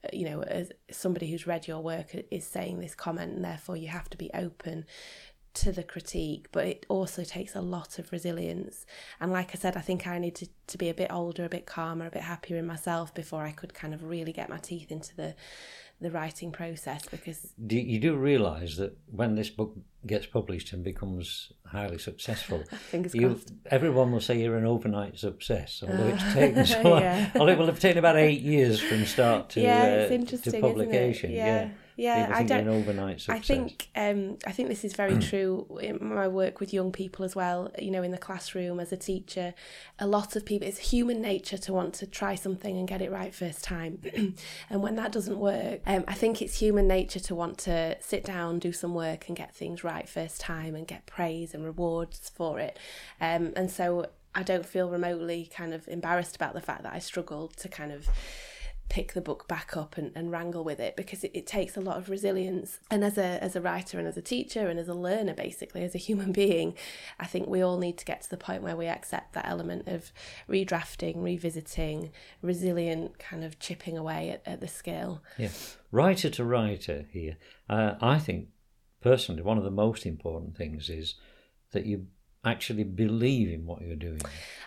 Uh, 0.04 0.08
you 0.12 0.26
know 0.28 0.42
as 0.42 0.66
somebody 0.90 1.26
who's 1.30 1.46
read 1.46 1.66
your 1.66 1.80
work 1.92 2.08
is 2.30 2.44
saying 2.46 2.78
this 2.78 2.94
comment 2.94 3.32
and 3.34 3.44
therefore 3.44 3.76
you 3.82 3.88
have 3.88 4.08
to 4.10 4.18
be 4.18 4.30
open 4.34 4.84
to 5.54 5.70
the 5.70 5.84
critique, 5.84 6.48
but 6.50 6.64
it 6.66 6.84
also 6.88 7.22
takes 7.22 7.54
a 7.54 7.60
lot 7.60 8.00
of 8.00 8.10
resilience. 8.10 8.84
And 9.20 9.30
like 9.30 9.50
I 9.54 9.58
said, 9.62 9.76
I 9.76 9.82
think 9.82 10.04
I 10.04 10.18
needed 10.18 10.48
to 10.66 10.76
be 10.76 10.88
a 10.88 10.94
bit 11.02 11.12
older, 11.12 11.44
a 11.44 11.48
bit 11.48 11.64
calmer, 11.64 12.06
a 12.08 12.10
bit 12.10 12.22
happier 12.22 12.56
in 12.58 12.66
myself 12.66 13.14
before 13.14 13.44
I 13.44 13.52
could 13.52 13.72
kind 13.72 13.94
of 13.94 14.02
really 14.02 14.32
get 14.32 14.48
my 14.48 14.58
teeth 14.58 14.90
into 14.90 15.14
the 15.14 15.36
the 16.00 16.10
writing 16.10 16.52
process 16.52 17.06
because 17.06 17.52
do, 17.66 17.76
you 17.76 17.98
do 17.98 18.16
realise 18.16 18.76
that 18.76 18.96
when 19.10 19.36
this 19.36 19.48
book 19.48 19.74
gets 20.06 20.26
published 20.26 20.72
and 20.72 20.84
becomes 20.84 21.52
highly 21.66 21.98
successful, 21.98 22.62
you, 23.14 23.40
everyone 23.70 24.12
will 24.12 24.20
say 24.20 24.38
you're 24.40 24.56
an 24.56 24.66
overnight 24.66 25.18
success. 25.18 25.82
Although 25.86 26.08
it's 26.08 26.22
taken 26.34 26.66
so 26.66 26.82
long, 26.82 27.00
Yeah. 27.00 27.30
although 27.36 27.52
it 27.52 27.58
will 27.58 27.66
have 27.66 27.80
taken 27.80 27.98
about 27.98 28.16
eight 28.16 28.42
years 28.42 28.80
from 28.80 29.06
start 29.06 29.50
to 29.50 29.60
yeah, 29.60 30.08
uh, 30.10 30.24
to 30.26 30.60
publication. 30.60 31.30
isn't? 31.30 31.36
Yeah, 31.46 31.70
yeah. 31.96 32.30
I 32.32 32.42
don't. 32.42 32.68
overnight 32.68 33.20
success. 33.20 33.36
I 33.36 33.40
think 33.40 33.88
um, 33.94 34.38
I 34.46 34.52
think 34.52 34.68
this 34.68 34.84
is 34.84 34.94
very 34.94 35.18
true 35.18 35.78
in 35.80 35.98
my 36.14 36.28
work 36.28 36.60
with 36.60 36.72
young 36.72 36.92
people 36.92 37.24
as 37.24 37.36
well. 37.36 37.70
You 37.78 37.90
know, 37.90 38.02
in 38.02 38.10
the 38.10 38.18
classroom 38.18 38.80
as 38.80 38.92
a 38.92 38.96
teacher, 38.96 39.54
a 39.98 40.06
lot 40.06 40.36
of 40.36 40.44
people. 40.44 40.66
It's 40.66 40.78
human 40.78 41.20
nature 41.20 41.58
to 41.58 41.72
want 41.72 41.94
to 41.94 42.06
try 42.06 42.34
something 42.34 42.76
and 42.76 42.88
get 42.88 43.00
it 43.00 43.10
right 43.10 43.34
first 43.34 43.62
time, 43.64 44.00
and 44.70 44.82
when 44.82 44.96
that 44.96 45.12
doesn't 45.12 45.38
work, 45.38 45.80
um, 45.86 46.04
I 46.08 46.14
think 46.14 46.42
it's 46.42 46.58
human 46.58 46.88
nature 46.88 47.20
to 47.20 47.34
want 47.34 47.58
to 47.58 47.96
sit 48.00 48.24
down, 48.24 48.58
do 48.58 48.72
some 48.72 48.94
work, 48.94 49.28
and 49.28 49.36
get 49.36 49.54
things 49.54 49.84
right 49.84 50.08
first 50.08 50.40
time, 50.40 50.74
and 50.74 50.86
get 50.86 51.06
praise 51.06 51.54
and 51.54 51.64
rewards 51.64 52.30
for 52.34 52.58
it. 52.58 52.78
Um, 53.20 53.52
and 53.56 53.70
so 53.70 54.06
I 54.34 54.42
don't 54.42 54.66
feel 54.66 54.90
remotely 54.90 55.50
kind 55.54 55.72
of 55.72 55.86
embarrassed 55.88 56.34
about 56.34 56.54
the 56.54 56.60
fact 56.60 56.82
that 56.82 56.92
I 56.92 56.98
struggled 56.98 57.56
to 57.58 57.68
kind 57.68 57.92
of 57.92 58.08
pick 58.88 59.12
the 59.14 59.20
book 59.20 59.48
back 59.48 59.76
up 59.76 59.96
and, 59.96 60.12
and 60.14 60.30
wrangle 60.30 60.62
with 60.62 60.78
it 60.78 60.94
because 60.96 61.24
it, 61.24 61.30
it 61.34 61.46
takes 61.46 61.76
a 61.76 61.80
lot 61.80 61.96
of 61.96 62.08
resilience 62.10 62.78
and 62.90 63.02
as 63.02 63.16
a 63.18 63.42
as 63.42 63.56
a 63.56 63.60
writer 63.60 63.98
and 63.98 64.06
as 64.06 64.16
a 64.16 64.22
teacher 64.22 64.68
and 64.68 64.78
as 64.78 64.88
a 64.88 64.94
learner 64.94 65.34
basically 65.34 65.82
as 65.82 65.94
a 65.94 65.98
human 65.98 66.32
being 66.32 66.74
i 67.18 67.24
think 67.26 67.48
we 67.48 67.62
all 67.62 67.78
need 67.78 67.96
to 67.98 68.04
get 68.04 68.20
to 68.22 68.30
the 68.30 68.36
point 68.36 68.62
where 68.62 68.76
we 68.76 68.86
accept 68.86 69.32
that 69.32 69.46
element 69.48 69.88
of 69.88 70.12
redrafting 70.48 71.22
revisiting 71.24 72.10
resilient 72.42 73.18
kind 73.18 73.42
of 73.42 73.58
chipping 73.58 73.96
away 73.98 74.30
at, 74.30 74.42
at 74.46 74.60
the 74.60 74.68
skill 74.68 75.22
Yeah, 75.38 75.48
writer 75.90 76.30
to 76.30 76.44
writer 76.44 77.06
here. 77.10 77.36
Uh, 77.68 77.94
I 78.00 78.18
think 78.18 78.48
personally 79.00 79.42
one 79.42 79.58
of 79.58 79.64
the 79.64 79.70
most 79.70 80.06
important 80.06 80.56
things 80.56 80.88
is 80.88 81.14
that 81.72 81.86
you 81.86 82.06
actually 82.44 82.84
believe 82.84 83.48
in 83.48 83.64
what 83.66 83.80
you're 83.82 83.96
doing. 83.96 84.20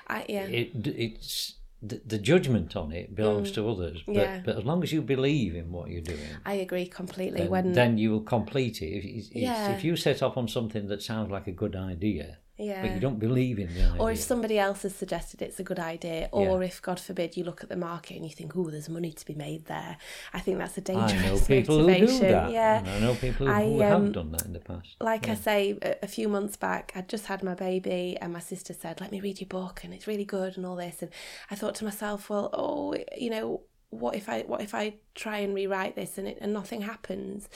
i 0.08 0.26
yeah 0.28 0.46
It 0.48 0.88
it's 0.88 1.54
the, 1.82 2.02
the 2.06 2.18
judgment 2.18 2.76
on 2.76 2.92
it 2.92 3.14
belongs 3.16 3.52
to 3.52 3.70
others, 3.70 4.02
but 4.06 4.16
Mm. 4.16 4.16
Yeah. 4.16 4.42
but 4.44 4.58
as 4.58 4.64
long 4.66 4.82
as 4.84 4.92
you 4.92 5.02
believe 5.02 5.56
in 5.56 5.72
what 5.72 5.90
you're 5.90 6.02
doing, 6.02 6.20
i 6.46 6.54
agree 6.54 6.88
completely 6.88 7.42
then, 7.42 7.50
when 7.50 7.74
then 7.74 7.98
you 7.98 8.12
will 8.12 8.22
complete 8.24 8.82
it. 8.82 8.88
If, 8.98 9.06
if, 9.06 9.36
Yeah. 9.36 9.76
if 9.76 9.84
you 9.84 9.96
set 9.96 10.24
off 10.24 10.38
on 10.38 10.48
something 10.48 10.88
that 10.88 11.02
sounds 11.04 11.30
like 11.32 11.48
a 11.48 11.52
good 11.52 11.76
idea, 11.76 12.40
yeah 12.58 12.82
but 12.82 12.92
you 12.92 13.00
don't 13.00 13.20
believe 13.20 13.60
in 13.60 13.74
the 13.74 13.84
idea, 13.84 14.02
or 14.02 14.12
if 14.12 14.20
somebody 14.20 14.58
else 14.58 14.84
has 14.84 14.96
suggested 14.96 15.42
it's 15.42 15.60
a 15.60 15.64
good 15.64 15.80
idea, 15.80 16.30
or 16.32 16.64
if 16.64 16.82
God 16.82 17.00
forbid 17.00 17.38
you 17.38 17.44
look 17.44 17.64
at 17.64 17.70
the 17.70 17.76
market 17.76 18.18
and 18.18 18.26
you 18.26 18.32
think, 18.32 18.56
"Oh, 18.56 18.70
there's 18.70 18.90
money 18.90 19.12
to 19.12 19.26
be 19.26 19.36
made 19.36 19.66
there," 19.66 19.98
I 20.34 20.40
think 20.40 20.58
that's 20.58 20.78
a 20.78 20.82
dangerous 20.82 21.14
I 21.14 21.28
know 21.28 21.40
people 21.40 21.80
who 21.80 21.88
motivation. 21.88 22.20
do 22.20 22.32
that. 22.32 22.52
Yeah, 22.52 22.80
and 22.80 22.90
I 22.90 23.00
know 23.00 23.16
people 23.16 23.48
who, 23.48 23.52
I, 23.52 23.64
who 23.66 23.84
um, 23.84 24.06
have 24.06 24.14
done 24.14 24.32
that 24.32 24.46
in 24.46 24.54
the 24.54 24.60
past. 24.60 24.96
like 25.00 25.30
I 25.30 25.36
say, 25.36 25.78
a, 25.82 25.96
a 26.04 26.08
few 26.08 26.28
months 26.28 26.58
back, 26.58 26.92
I'd 26.96 27.10
just 27.10 27.28
had 27.28 27.44
my 27.44 27.54
baby, 27.54 28.18
and 28.20 28.34
my 28.34 28.40
sister 28.40 28.74
said, 28.74 29.02
"Let 29.02 29.12
me 29.12 29.22
read 29.22 29.40
your 29.40 29.48
book, 29.48 29.82
and 29.84 29.94
it's 29.94 30.08
really 30.08 30.26
good, 30.26 30.58
and 30.58 30.66
all 30.66 30.76
this." 30.76 31.02
And 31.02 31.12
I 31.52 31.56
thought 31.56 31.76
to 31.76 31.86
myself, 31.86 32.30
"Well, 32.30 32.50
oh, 32.54 32.96
you 33.18 33.30
know." 33.30 33.62
what 33.90 34.16
if 34.16 34.28
I 34.28 34.42
what 34.42 34.62
if 34.62 34.76
I 34.76 34.96
try 35.16 35.38
and 35.40 35.56
rewrite 35.56 35.96
this 35.96 36.18
and 36.18 36.28
it 36.28 36.38
and 36.42 36.54
nothing 36.54 36.82
happens? 36.82 37.48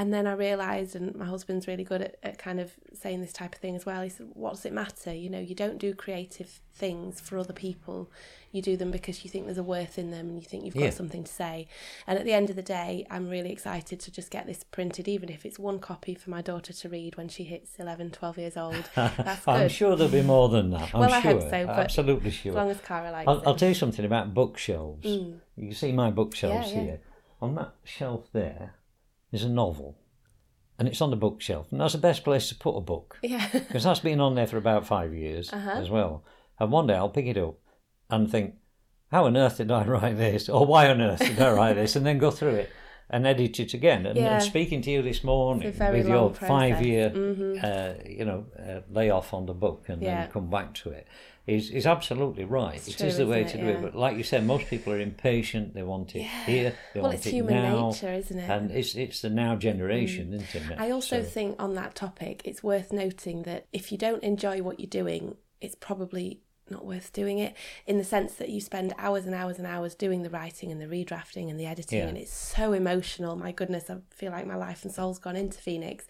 And 0.00 0.14
then 0.14 0.26
I 0.26 0.32
realised, 0.32 0.96
and 0.96 1.14
my 1.14 1.26
husband's 1.26 1.68
really 1.68 1.84
good 1.84 2.00
at, 2.00 2.16
at 2.22 2.38
kind 2.38 2.58
of 2.58 2.72
saying 2.94 3.20
this 3.20 3.34
type 3.34 3.54
of 3.54 3.60
thing 3.60 3.76
as 3.76 3.84
well. 3.84 4.00
He 4.00 4.08
said, 4.08 4.28
"What 4.32 4.54
does 4.54 4.64
it 4.64 4.72
matter? 4.72 5.12
You 5.12 5.28
know, 5.28 5.38
you 5.40 5.54
don't 5.54 5.76
do 5.76 5.92
creative 5.94 6.60
things 6.72 7.20
for 7.20 7.36
other 7.36 7.52
people. 7.52 8.10
You 8.50 8.62
do 8.62 8.78
them 8.78 8.90
because 8.90 9.22
you 9.24 9.30
think 9.30 9.44
there's 9.44 9.58
a 9.58 9.62
worth 9.62 9.98
in 9.98 10.10
them 10.10 10.30
and 10.30 10.38
you 10.38 10.46
think 10.46 10.64
you've 10.64 10.72
got 10.72 10.84
Yeah. 10.84 10.90
something 10.90 11.22
to 11.24 11.30
say. 11.30 11.68
And 12.06 12.18
at 12.18 12.24
the 12.24 12.32
end 12.32 12.48
of 12.48 12.56
the 12.56 12.62
day, 12.62 13.06
I'm 13.10 13.28
really 13.28 13.52
excited 13.52 14.00
to 14.00 14.10
just 14.10 14.30
get 14.30 14.46
this 14.46 14.64
printed, 14.64 15.06
even 15.06 15.28
if 15.28 15.44
it's 15.44 15.58
one 15.58 15.78
copy 15.80 16.14
for 16.14 16.30
my 16.30 16.40
daughter 16.40 16.72
to 16.72 16.88
read 16.88 17.18
when 17.18 17.28
she 17.28 17.44
hits 17.44 17.78
11, 17.78 18.10
12 18.12 18.38
years 18.38 18.56
old. 18.56 18.88
That's 18.96 19.46
I'm 19.46 19.64
good. 19.64 19.72
sure 19.72 19.96
there'll 19.96 20.10
be 20.10 20.22
more 20.22 20.48
than 20.48 20.70
that. 20.70 20.94
I'm 20.94 21.00
Well, 21.00 21.10
sure. 21.10 21.18
I 21.18 21.20
hope 21.20 21.42
so, 21.42 21.66
but 21.66 21.78
Absolutely 21.78 22.30
As 22.30 22.44
long 22.54 22.70
as 22.70 22.80
Cara 22.80 23.10
likes 23.12 23.28
I'll, 23.28 23.40
it. 23.42 23.46
I'll 23.46 23.54
tell 23.56 23.68
you 23.68 23.74
something 23.74 24.04
about 24.06 24.32
bookshelves. 24.32 25.04
Mm. 25.06 25.40
You 25.56 25.66
can 25.68 25.74
see 25.76 25.92
my 25.92 26.10
bookshelves 26.10 26.70
Yeah, 26.72 26.76
yeah. 26.78 26.82
here. 26.84 27.00
On 27.42 27.54
that 27.56 27.74
shelf 27.84 28.28
there 28.32 28.76
is 29.32 29.44
a 29.44 29.48
novel, 29.48 29.96
and 30.78 30.88
it's 30.88 31.00
on 31.00 31.10
the 31.10 31.16
bookshelf, 31.16 31.70
and 31.70 31.80
that's 31.80 31.92
the 31.92 31.98
best 31.98 32.24
place 32.24 32.48
to 32.48 32.54
put 32.54 32.76
a 32.76 32.80
book 32.80 33.18
yeah. 33.22 33.48
because 33.52 33.84
that's 33.84 34.00
been 34.00 34.20
on 34.20 34.34
there 34.34 34.46
for 34.46 34.56
about 34.56 34.86
five 34.86 35.14
years 35.14 35.52
Uh-huh. 35.52 35.70
as 35.72 35.90
well. 35.90 36.24
And 36.58 36.70
one 36.72 36.86
day 36.86 36.94
I'll 36.94 37.08
pick 37.08 37.26
it 37.26 37.38
up 37.38 37.56
and 38.10 38.30
think, 38.30 38.54
how 39.10 39.26
on 39.26 39.36
earth 39.36 39.56
did 39.58 39.70
I 39.70 39.84
write 39.86 40.16
this, 40.16 40.48
or 40.48 40.66
why 40.66 40.88
on 40.88 41.00
earth 41.00 41.20
did 41.20 41.40
I 41.40 41.52
write 41.52 41.74
this, 41.74 41.96
and 41.96 42.04
then 42.04 42.18
go 42.18 42.30
through 42.30 42.54
it 42.56 42.70
and 43.10 43.26
edit 43.26 43.58
it 43.60 43.74
again. 43.74 44.06
And, 44.06 44.16
Yeah. 44.16 44.34
and 44.34 44.42
speaking 44.42 44.80
to 44.82 44.90
you 44.90 45.02
this 45.02 45.22
morning 45.24 45.68
It's 45.68 45.76
a 45.76 45.78
very 45.78 45.98
with 45.98 46.08
your 46.08 46.30
process. 46.30 46.48
five-year, 46.48 47.10
Mhm. 47.10 47.64
uh, 47.64 48.08
you 48.08 48.24
know, 48.24 48.46
uh, 48.58 48.80
layoff 48.90 49.34
on 49.34 49.46
the 49.46 49.54
book 49.54 49.88
and 49.88 50.00
Yeah. 50.00 50.22
then 50.22 50.30
come 50.30 50.48
back 50.48 50.74
to 50.74 50.90
it. 50.90 51.06
Is, 51.46 51.70
is 51.70 51.84
absolutely 51.86 52.44
right. 52.44 52.76
It's 52.76 52.86
It 52.88 52.98
true, 52.98 53.06
is 53.08 53.16
the 53.16 53.26
way 53.26 53.42
isn't 53.44 53.58
to 53.58 53.64
it? 53.66 53.72
do 53.72 53.78
it. 53.78 53.82
But 53.82 53.96
like 53.96 54.16
you 54.16 54.22
said, 54.22 54.44
most 54.46 54.66
people 54.68 54.92
are 54.92 55.00
impatient. 55.00 55.74
They 55.74 55.82
want 55.82 56.14
it 56.14 56.20
Yeah. 56.20 56.44
here. 56.46 56.74
They 56.94 57.00
well, 57.00 57.08
want 57.08 57.14
it's 57.16 57.26
it 57.26 57.30
human 57.32 57.54
now. 57.54 57.88
nature, 57.90 58.12
isn't 58.12 58.38
it? 58.38 58.48
And 58.48 58.70
it's 58.70 58.94
it's 58.94 59.20
the 59.22 59.30
now 59.30 59.56
generation, 59.56 60.32
isn't 60.32 60.70
it? 60.70 60.78
I 60.78 60.90
also 60.92 61.22
So- 61.22 61.28
think 61.28 61.60
on 61.60 61.74
that 61.74 61.96
topic, 61.96 62.42
it's 62.44 62.62
worth 62.62 62.92
noting 62.92 63.42
that 63.42 63.66
if 63.72 63.90
you 63.90 63.98
don't 63.98 64.22
enjoy 64.22 64.62
what 64.62 64.78
you're 64.78 64.86
doing, 65.02 65.36
it's 65.60 65.74
probably 65.74 66.40
not 66.70 66.84
worth 66.86 67.12
doing 67.12 67.38
it 67.38 67.54
in 67.86 67.98
the 67.98 68.04
sense 68.04 68.34
that 68.34 68.48
you 68.48 68.60
spend 68.60 68.94
hours 68.98 69.26
and 69.26 69.34
hours 69.34 69.58
and 69.58 69.66
hours 69.66 69.94
doing 69.94 70.22
the 70.22 70.30
writing 70.30 70.70
and 70.70 70.80
the 70.80 70.86
redrafting 70.86 71.50
and 71.50 71.58
the 71.58 71.66
editing 71.66 71.98
Yeah. 71.98 72.06
and 72.08 72.16
it's 72.18 72.32
so 72.32 72.72
emotional 72.72 73.36
my 73.36 73.52
goodness 73.52 73.90
i 73.90 73.96
feel 74.10 74.32
like 74.32 74.46
my 74.46 74.56
life 74.56 74.84
and 74.84 74.92
soul's 74.92 75.18
gone 75.18 75.36
into 75.36 75.58
phoenix 75.58 76.06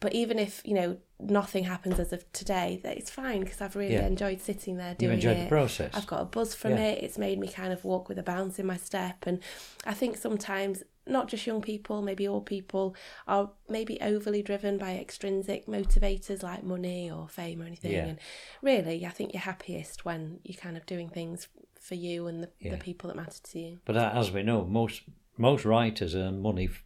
but 0.00 0.12
even 0.14 0.38
if 0.38 0.62
you 0.64 0.74
know 0.74 0.96
nothing 1.20 1.64
happens 1.64 1.98
as 1.98 2.12
of 2.12 2.30
today 2.32 2.80
that 2.84 2.96
it's 2.96 3.10
fine 3.10 3.40
because 3.40 3.60
i've 3.60 3.76
really 3.76 3.94
Yeah. 3.94 4.06
enjoyed 4.06 4.40
sitting 4.40 4.76
there 4.76 4.90
you 4.90 4.96
doing 4.96 5.14
enjoyed 5.14 5.36
it 5.38 5.42
the 5.44 5.48
process. 5.48 5.92
I've 5.94 6.06
got 6.06 6.20
a 6.22 6.24
buzz 6.26 6.54
from 6.54 6.72
Yeah. 6.72 6.88
it. 6.90 7.02
It's 7.04 7.18
made 7.18 7.38
me 7.38 7.48
kind 7.48 7.72
of 7.72 7.84
walk 7.84 8.08
with 8.08 8.18
a 8.18 8.22
bounce 8.22 8.58
in 8.58 8.66
my 8.66 8.76
step. 8.76 9.26
And 9.26 9.40
I 9.84 9.94
think 9.94 10.16
sometimes, 10.16 10.82
not 11.08 11.28
just 11.28 11.46
young 11.46 11.60
people, 11.62 12.02
maybe 12.02 12.28
all 12.28 12.40
people 12.40 12.94
are 13.26 13.50
maybe 13.68 13.98
overly 14.00 14.42
driven 14.42 14.78
by 14.78 14.96
extrinsic 14.96 15.66
motivators 15.66 16.42
like 16.42 16.62
money 16.62 17.10
or 17.10 17.28
fame 17.28 17.62
or 17.62 17.66
anything. 17.66 17.92
Yeah. 17.92 18.04
And 18.06 18.18
really, 18.62 19.04
I 19.06 19.10
think 19.10 19.32
you're 19.32 19.40
happiest 19.42 20.04
when 20.04 20.40
you're 20.44 20.56
kind 20.60 20.76
of 20.76 20.86
doing 20.86 21.08
things 21.08 21.48
for 21.80 21.94
you 21.94 22.26
and 22.26 22.42
the, 22.42 22.50
Yeah. 22.60 22.72
the 22.72 22.76
people 22.78 23.08
that 23.08 23.16
matter 23.16 23.40
to 23.42 23.58
you. 23.58 23.78
But 23.84 23.96
as 23.96 24.30
we 24.30 24.42
know, 24.42 24.64
most 24.64 25.02
most 25.36 25.64
writers 25.64 26.14
earn 26.14 26.42
money 26.42 26.66
f- 26.66 26.84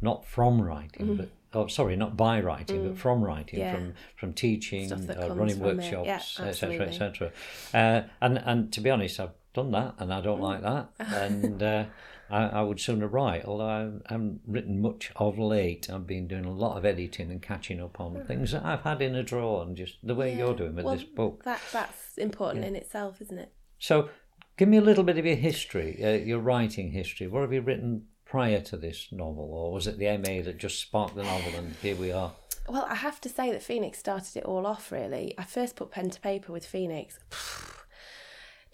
not 0.00 0.24
from 0.26 0.60
writing, 0.60 1.16
but 1.16 1.28
oh, 1.52 1.66
sorry, 1.66 1.96
not 1.96 2.16
by 2.16 2.40
writing, 2.40 2.88
but 2.88 2.98
from 2.98 3.22
writing. 3.22 3.58
Mm. 3.60 3.62
Yeah. 3.62 3.74
from 3.74 3.94
from 4.16 4.32
teaching, 4.32 4.90
uh, 4.92 5.34
running 5.34 5.60
workshops, 5.60 6.06
Yeah, 6.06 6.16
etc., 6.16 6.48
absolutely. 6.48 6.86
etc. 6.86 7.32
Uh, 7.72 8.08
and 8.20 8.38
and 8.38 8.72
to 8.72 8.80
be 8.80 8.90
honest, 8.90 9.20
I've 9.20 9.30
done 9.54 9.70
that, 9.72 9.94
and 9.98 10.12
I 10.12 10.20
don't 10.20 10.40
Mm. 10.40 10.42
like 10.42 10.62
that, 10.62 10.88
and. 10.98 11.62
Uh, 11.62 11.84
I, 12.30 12.44
I 12.46 12.62
would 12.62 12.80
sooner 12.80 13.06
write, 13.06 13.44
although 13.44 13.68
I 14.08 14.10
haven't 14.12 14.40
written 14.46 14.80
much 14.80 15.12
of 15.16 15.38
late. 15.38 15.90
I've 15.90 16.06
been 16.06 16.26
doing 16.26 16.46
a 16.46 16.50
lot 16.50 16.78
of 16.78 16.84
editing 16.86 17.30
and 17.30 17.42
catching 17.42 17.82
up 17.82 18.00
on 18.00 18.24
things 18.24 18.52
that 18.52 18.64
I've 18.64 18.80
had 18.80 19.02
in 19.02 19.14
a 19.14 19.22
drawer, 19.22 19.62
and 19.62 19.76
just 19.76 19.98
the 20.02 20.14
way 20.14 20.34
you're 20.34 20.54
doing 20.54 20.74
with 20.74 20.86
Well, 20.86 20.94
this 20.94 21.04
book. 21.04 21.44
That 21.44 21.60
that's 21.70 22.16
important 22.16 22.64
in 22.64 22.76
itself, 22.76 23.20
isn't 23.20 23.38
it? 23.38 23.52
So, 23.78 24.08
give 24.56 24.70
me 24.70 24.78
a 24.78 24.80
little 24.80 25.04
bit 25.04 25.18
of 25.18 25.26
your 25.26 25.36
history, 25.36 26.02
uh, 26.02 26.12
your 26.24 26.38
writing 26.38 26.92
history. 26.92 27.26
What 27.26 27.42
have 27.42 27.52
you 27.52 27.60
written 27.60 28.06
prior 28.24 28.60
to 28.62 28.78
this 28.78 29.08
novel, 29.12 29.50
or 29.52 29.72
was 29.72 29.86
it 29.86 29.98
the 29.98 30.06
MA 30.16 30.42
that 30.42 30.56
just 30.56 30.80
sparked 30.80 31.16
the 31.16 31.24
novel, 31.24 31.52
and 31.58 31.76
here 31.76 31.94
we 31.94 32.10
are? 32.10 32.32
Well, 32.70 32.86
I 32.88 32.94
have 32.94 33.20
to 33.20 33.28
say 33.28 33.52
that 33.52 33.62
Phoenix 33.62 33.98
started 33.98 34.38
it 34.38 34.44
all 34.44 34.66
off, 34.66 34.90
really. 34.90 35.34
I 35.36 35.44
first 35.44 35.76
put 35.76 35.90
pen 35.90 36.08
to 36.08 36.20
paper 36.22 36.52
with 36.52 36.64
Phoenix 36.64 37.18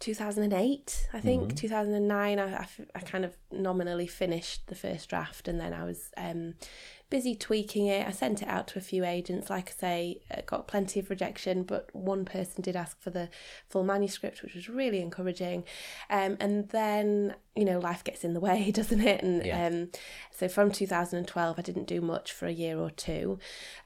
2008, 0.01 1.09
I 1.13 1.21
think. 1.21 1.55
2009, 1.57 2.39
I 2.39 2.67
I 2.95 3.01
kind 3.01 3.25
of 3.25 3.37
nominally 3.53 4.07
finished 4.07 4.67
the 4.67 4.75
first 4.75 5.09
draft 5.09 5.47
and 5.47 5.61
then 5.61 5.73
I 5.73 5.85
was 5.85 6.11
um, 6.17 6.55
busy 7.11 7.35
tweaking 7.35 7.87
it. 7.87 8.07
I 8.07 8.13
sent 8.13 8.41
it 8.41 8.49
out 8.49 8.69
to 8.69 8.79
a 8.79 8.83
few 8.83 9.05
agents. 9.05 9.51
Like 9.51 9.69
I 9.77 9.81
say, 9.81 10.21
uh, 10.31 10.43
got 10.47 10.69
plenty 10.69 11.01
of 11.01 11.11
rejection, 11.11 11.65
but 11.65 11.89
one 11.95 12.25
person 12.25 12.63
did 12.63 12.77
ask 12.77 13.01
for 13.01 13.11
the 13.11 13.29
full 13.69 13.83
manuscript, 13.83 14.43
which 14.43 14.55
was 14.55 14.69
really 14.69 15.01
encouraging. 15.01 15.65
Um, 16.09 16.37
and 16.41 16.69
then, 16.69 17.35
you 17.57 17.65
know, 17.65 17.81
life 17.81 18.05
gets 18.05 18.23
in 18.25 18.33
the 18.33 18.41
way, 18.41 18.71
doesn't 18.75 19.01
it? 19.01 19.23
And 19.23 19.45
Yeah. 19.45 19.67
um, 19.67 19.89
so 20.31 20.49
from 20.49 20.71
2012, 20.71 21.59
I 21.59 21.63
didn't 21.63 21.89
do 21.89 22.01
much 22.01 22.33
for 22.33 22.47
a 22.47 22.53
year 22.53 22.79
or 22.79 22.91
two 22.91 23.39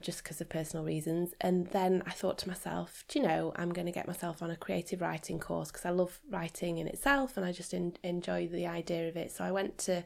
just 0.02 0.22
because 0.22 0.40
of 0.42 0.48
personal 0.50 0.84
reasons. 0.84 1.32
And 1.40 1.68
then 1.68 2.02
I 2.06 2.10
thought 2.10 2.36
to 2.38 2.48
myself, 2.48 3.04
do 3.08 3.18
you 3.18 3.26
know, 3.26 3.52
I'm 3.56 3.72
going 3.72 3.86
to 3.86 3.92
get 3.92 4.06
myself 4.06 4.42
on 4.42 4.50
a 4.50 4.56
creative 4.56 5.00
writing 5.00 5.40
course 5.40 5.72
because 5.72 5.86
I 5.86 5.90
love 5.90 6.20
writing 6.30 6.76
in 6.76 6.86
itself 6.86 7.36
and 7.38 7.46
I 7.46 7.52
just 7.52 7.72
en- 7.72 7.96
enjoy 8.02 8.48
the 8.48 8.66
idea 8.66 9.08
of 9.08 9.16
it. 9.16 9.32
So 9.32 9.44
I 9.44 9.50
went 9.50 9.78
to 9.78 10.04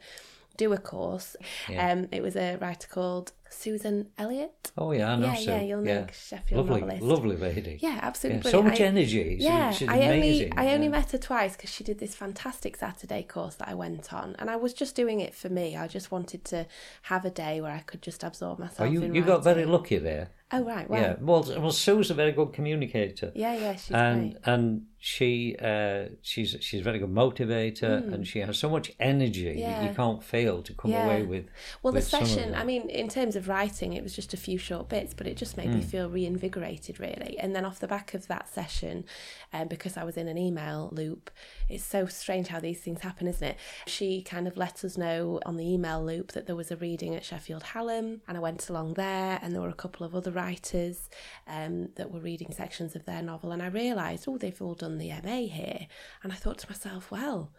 do 0.58 0.74
a 0.74 0.78
course. 0.78 1.36
Yeah. 1.68 1.90
Um, 1.90 2.08
it 2.12 2.22
was 2.22 2.36
a 2.36 2.56
writer 2.56 2.86
called 2.88 3.32
Susan 3.50 4.08
Elliott. 4.18 4.72
Oh 4.76 4.92
yeah, 4.92 5.12
I 5.12 5.16
know 5.16 5.26
yeah, 5.26 5.34
Sue. 5.34 5.50
yeah, 5.50 5.60
you'll 5.62 5.80
know. 5.82 6.06
Sheffield 6.12 6.66
lovely, 6.66 6.80
novelist. 6.82 7.02
lovely 7.02 7.36
lady. 7.36 7.78
Yeah, 7.80 7.98
absolutely. 8.02 8.42
Yeah, 8.44 8.50
so 8.50 8.62
much 8.62 8.80
I- 8.80 8.84
energy. 8.84 9.36
Yeah, 9.40 9.70
she's 9.72 9.88
I 9.88 9.94
only 10.02 10.16
amazing. 10.18 10.52
I 10.56 10.72
only 10.74 10.86
yeah. 10.86 10.92
met 10.92 11.10
her 11.12 11.18
twice 11.18 11.56
because 11.56 11.70
she 11.70 11.84
did 11.84 11.98
this 11.98 12.14
fantastic 12.14 12.76
Saturday 12.76 13.22
course 13.22 13.54
that 13.56 13.68
I 13.68 13.74
went 13.74 14.12
on, 14.12 14.36
and 14.38 14.50
I 14.50 14.56
was 14.56 14.72
just 14.72 14.94
doing 14.94 15.20
it 15.20 15.34
for 15.34 15.48
me. 15.48 15.76
I 15.76 15.88
just 15.88 16.10
wanted 16.12 16.44
to 16.46 16.66
have 17.02 17.24
a 17.24 17.30
day 17.30 17.60
where 17.60 17.72
I 17.72 17.80
could 17.80 18.02
just 18.02 18.22
absorb 18.22 18.58
myself. 18.58 18.80
Oh, 18.80 18.92
you 18.92 19.02
in 19.02 19.14
you 19.14 19.22
got 19.24 19.42
very 19.44 19.64
lucky 19.64 19.98
there. 19.98 20.30
Oh 20.50 20.64
right, 20.64 20.88
wow. 20.88 20.96
Yeah. 20.98 21.16
Well, 21.20 21.42
well, 21.58 21.70
Sue's 21.72 22.10
a 22.10 22.14
very 22.14 22.32
good 22.32 22.54
communicator. 22.54 23.32
Yeah, 23.34 23.54
yeah, 23.54 23.76
she's 23.76 23.90
and 23.90 24.32
great. 24.32 24.42
and 24.46 24.86
she 24.96 25.56
uh, 25.60 26.06
she's 26.22 26.56
she's 26.60 26.80
a 26.80 26.82
very 26.82 26.98
good 26.98 27.12
motivator 27.14 28.12
and 28.12 28.26
she 28.26 28.38
has 28.40 28.58
so 28.58 28.70
much 28.70 28.90
energy 28.98 29.44
that. 29.44 29.58
Yeah. 29.58 29.88
you 29.88 29.94
can't 29.94 30.24
fail 30.24 30.62
to 30.62 30.72
come 30.72 30.90
Yeah. 30.90 31.04
away 31.04 31.22
with. 31.24 31.44
Well, 31.82 31.92
the 31.92 31.98
with 31.98 32.14
of 32.14 32.26
session. 32.26 32.54
I 32.54 32.64
mean, 32.64 32.88
in 32.88 33.08
terms 33.08 33.36
of 33.38 33.48
writing, 33.48 33.94
it 33.94 34.02
was 34.02 34.14
just 34.14 34.34
a 34.34 34.36
few 34.36 34.58
short 34.58 34.90
bits, 34.90 35.14
but 35.14 35.26
it 35.26 35.38
just 35.38 35.56
made 35.56 35.68
Hmm. 35.68 35.76
me 35.76 35.80
feel 35.82 36.10
reinvigorated, 36.10 37.00
really. 37.00 37.38
And 37.38 37.56
then 37.56 37.64
off 37.64 37.80
the 37.80 37.88
back 37.88 38.12
of 38.12 38.26
that 38.28 38.46
session, 38.52 39.06
um, 39.54 39.68
because 39.68 39.96
I 39.96 40.04
was 40.04 40.18
in 40.18 40.28
an 40.28 40.36
email 40.36 40.90
loop, 40.92 41.30
it's 41.70 41.82
so 41.84 42.04
strange 42.04 42.48
how 42.48 42.60
these 42.60 42.80
things 42.80 43.00
happen, 43.00 43.26
isn't 43.26 43.48
it? 43.48 43.56
She 43.86 44.20
kind 44.20 44.46
of 44.46 44.58
let 44.58 44.84
us 44.84 44.98
know 44.98 45.40
on 45.46 45.56
the 45.56 45.66
email 45.72 46.04
loop 46.04 46.32
that 46.32 46.46
there 46.46 46.56
was 46.56 46.70
a 46.70 46.76
reading 46.76 47.14
at 47.14 47.24
Sheffield 47.24 47.62
Hallam, 47.62 48.20
and 48.28 48.36
I 48.36 48.40
went 48.40 48.68
along 48.68 48.94
there, 48.94 49.38
and 49.40 49.54
there 49.54 49.62
were 49.62 49.68
a 49.70 49.74
couple 49.74 50.04
of 50.04 50.14
other 50.14 50.30
writers 50.32 51.08
um, 51.46 51.88
that 51.94 52.10
were 52.10 52.20
reading 52.20 52.52
sections 52.52 52.94
of 52.94 53.06
their 53.06 53.22
novel, 53.22 53.52
and 53.52 53.62
I 53.62 53.68
realised, 53.68 54.26
oh, 54.28 54.36
they've 54.36 54.60
all 54.60 54.74
done 54.74 54.98
the 54.98 55.12
MA 55.24 55.46
here. 55.46 55.86
And 56.22 56.32
I 56.32 56.36
thought 56.36 56.58
to 56.58 56.68
myself, 56.68 57.10
well, 57.10 57.52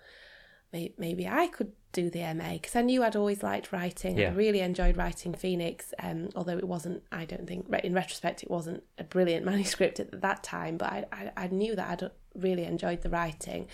maybe 0.72 1.28
I 1.28 1.48
could 1.48 1.72
do 1.92 2.10
the 2.10 2.22
MA 2.34 2.54
because 2.54 2.76
I 2.76 2.82
knew 2.82 3.04
I'd 3.04 3.16
always 3.16 3.44
liked 3.44 3.72
writing. 3.72 4.18
Yeah. 4.18 4.30
I 4.30 4.34
really 4.34 4.60
enjoyed 4.60 4.98
writing 4.98 5.34
Phoenix, 5.34 5.94
um, 6.00 6.30
although 6.36 6.58
it 6.58 6.68
wasn't, 6.68 7.04
I 7.12 7.26
don't 7.26 7.48
think, 7.48 7.68
in 7.84 7.94
retrospect, 7.94 8.44
it 8.44 8.52
wasn't 8.52 8.84
a 8.98 9.04
brilliant 9.04 9.46
manuscript 9.52 10.00
at 10.00 10.22
that 10.22 10.44
time, 10.44 10.78
but 10.78 10.92
I, 10.92 11.06
I, 11.12 11.32
I 11.36 11.48
knew 11.48 11.76
that 11.76 11.90
I'd 11.90 12.12
really 12.36 12.66
enjoyed 12.66 13.02
the 13.02 13.10
writing. 13.10 13.68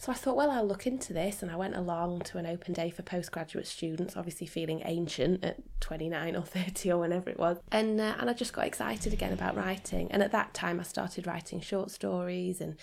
So 0.00 0.10
I 0.10 0.14
thought, 0.14 0.34
well, 0.34 0.50
I'll 0.50 0.66
look 0.66 0.86
into 0.86 1.12
this. 1.12 1.42
And 1.42 1.50
I 1.50 1.56
went 1.56 1.76
along 1.76 2.20
to 2.20 2.38
an 2.38 2.46
open 2.46 2.72
day 2.72 2.88
for 2.88 3.02
postgraduate 3.02 3.66
students, 3.66 4.16
obviously 4.16 4.46
feeling 4.46 4.80
ancient 4.86 5.44
at 5.44 5.58
29 5.80 6.36
or 6.36 6.42
30 6.46 6.92
or 6.92 6.98
whenever 7.00 7.28
it 7.28 7.38
was. 7.38 7.58
And, 7.70 8.00
uh, 8.00 8.14
and 8.18 8.30
I 8.30 8.32
just 8.32 8.54
got 8.54 8.66
excited 8.66 9.12
again 9.12 9.34
about 9.34 9.58
writing. 9.58 10.10
And 10.10 10.22
at 10.22 10.32
that 10.32 10.54
time, 10.54 10.80
I 10.80 10.84
started 10.84 11.26
writing 11.26 11.60
short 11.60 11.90
stories. 11.90 12.62
And 12.62 12.76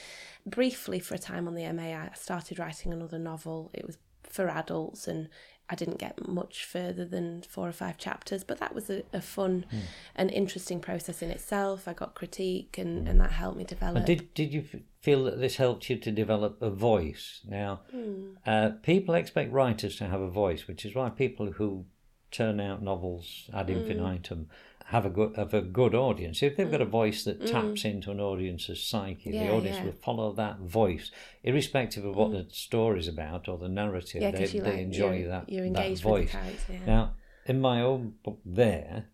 briefly, 0.46 1.00
for 1.00 1.16
a 1.16 1.18
time 1.18 1.48
on 1.48 1.56
the 1.56 1.68
MA, 1.74 1.86
I 1.86 2.12
started 2.14 2.60
writing 2.60 2.94
another 2.94 3.18
novel. 3.18 3.72
It 3.74 3.88
was 3.88 3.98
for 4.30 4.48
adults 4.50 5.08
and 5.08 5.30
I 5.70 5.76
didn't 5.76 6.00
get 6.00 6.28
much 6.30 6.64
further 6.64 7.04
than 7.04 7.42
four 7.42 7.68
or 7.68 7.74
five 7.74 7.98
chapters, 7.98 8.46
but 8.46 8.58
that 8.60 8.74
was 8.74 8.90
a, 8.90 9.04
a 9.12 9.20
fun 9.22 9.66
Hmm. 9.70 9.80
and 10.16 10.32
interesting 10.32 10.80
process 10.80 11.22
in 11.22 11.30
itself. 11.30 11.88
I 11.90 11.94
got 11.94 12.16
critique 12.16 12.78
and, 12.78 13.06
and 13.08 13.20
that 13.20 13.34
helped 13.34 13.58
me 13.58 13.66
develop. 13.66 13.98
And 13.98 14.06
did 14.06 14.34
did 14.34 14.54
you 14.54 14.64
feel 15.02 15.26
that 15.26 15.40
this 15.42 15.58
helped 15.58 15.90
you 15.90 15.98
to 15.98 16.10
develop 16.12 16.62
a 16.62 16.70
voice? 16.70 17.42
Now, 17.46 17.82
Hmm. 17.92 18.36
uh, 18.46 18.70
people 18.82 19.14
expect 19.16 19.52
writers 19.52 19.98
to 19.98 20.08
have 20.08 20.22
a 20.22 20.30
voice, 20.30 20.68
which 20.68 20.86
is 20.86 20.96
why 20.96 21.10
people 21.10 21.52
who 21.54 21.86
turn 22.32 22.60
out 22.62 22.82
novels 22.82 23.50
ad 23.54 23.68
Hmm. 23.70 23.78
infinitum 23.78 24.50
have 24.92 25.06
a 25.06 25.10
good 25.10 25.36
have 25.36 25.54
a 25.54 25.62
good 25.62 25.94
audience. 25.94 26.42
If 26.42 26.56
they've 26.56 26.72
got 26.72 26.82
a 26.82 26.86
voice 26.86 27.24
that 27.26 27.46
taps 27.46 27.84
into 27.84 28.10
an 28.12 28.20
audience's 28.22 28.82
psyche, 28.88 29.30
Mm. 29.32 29.34
Yeah, 29.34 29.48
the 29.48 29.54
audience 29.54 29.78
yeah. 29.78 29.86
will 29.86 29.92
follow 30.10 30.32
that 30.34 30.60
voice, 30.60 31.12
irrespective 31.44 32.06
of 32.06 32.16
what 32.16 32.32
the 32.32 32.48
story's 32.52 33.08
about 33.08 33.50
or 33.50 33.58
the 33.58 33.68
narrative. 33.68 34.22
Yeah, 34.22 34.32
they, 34.32 34.46
they 34.46 34.62
like 34.62 34.80
enjoy 34.80 35.18
you're, 35.20 35.30
that 35.30 35.50
you're 35.50 35.70
that 35.72 36.00
voice. 36.00 36.04
with 36.04 36.32
the 36.32 36.38
character. 36.38 36.74
Yeah. 36.74 36.86
Now, 36.86 37.14
in 37.46 37.60
my 37.60 37.82
own 37.82 38.14
book, 38.24 38.40
there, 38.46 39.08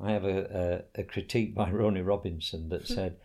I 0.00 0.10
have 0.12 0.24
a, 0.24 0.84
a, 0.96 1.00
a 1.02 1.04
critique 1.04 1.54
by 1.54 1.70
Ronnie 1.78 2.02
Robinson 2.02 2.68
that 2.70 2.86
Hmm. 2.88 2.94
said 2.94 3.16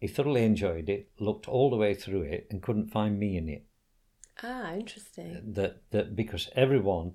he 0.00 0.08
thoroughly 0.08 0.44
enjoyed 0.44 0.88
it, 0.88 1.10
looked 1.20 1.46
all 1.48 1.70
the 1.70 1.76
way 1.76 1.94
through 1.94 2.22
it, 2.22 2.48
and 2.50 2.62
couldn't 2.62 2.90
find 2.90 3.18
me 3.18 3.36
in 3.36 3.48
it. 3.48 3.64
Ah, 4.42 4.74
interesting. 4.74 5.52
That 5.52 5.82
that 5.92 6.16
because 6.16 6.50
everyone, 6.56 7.12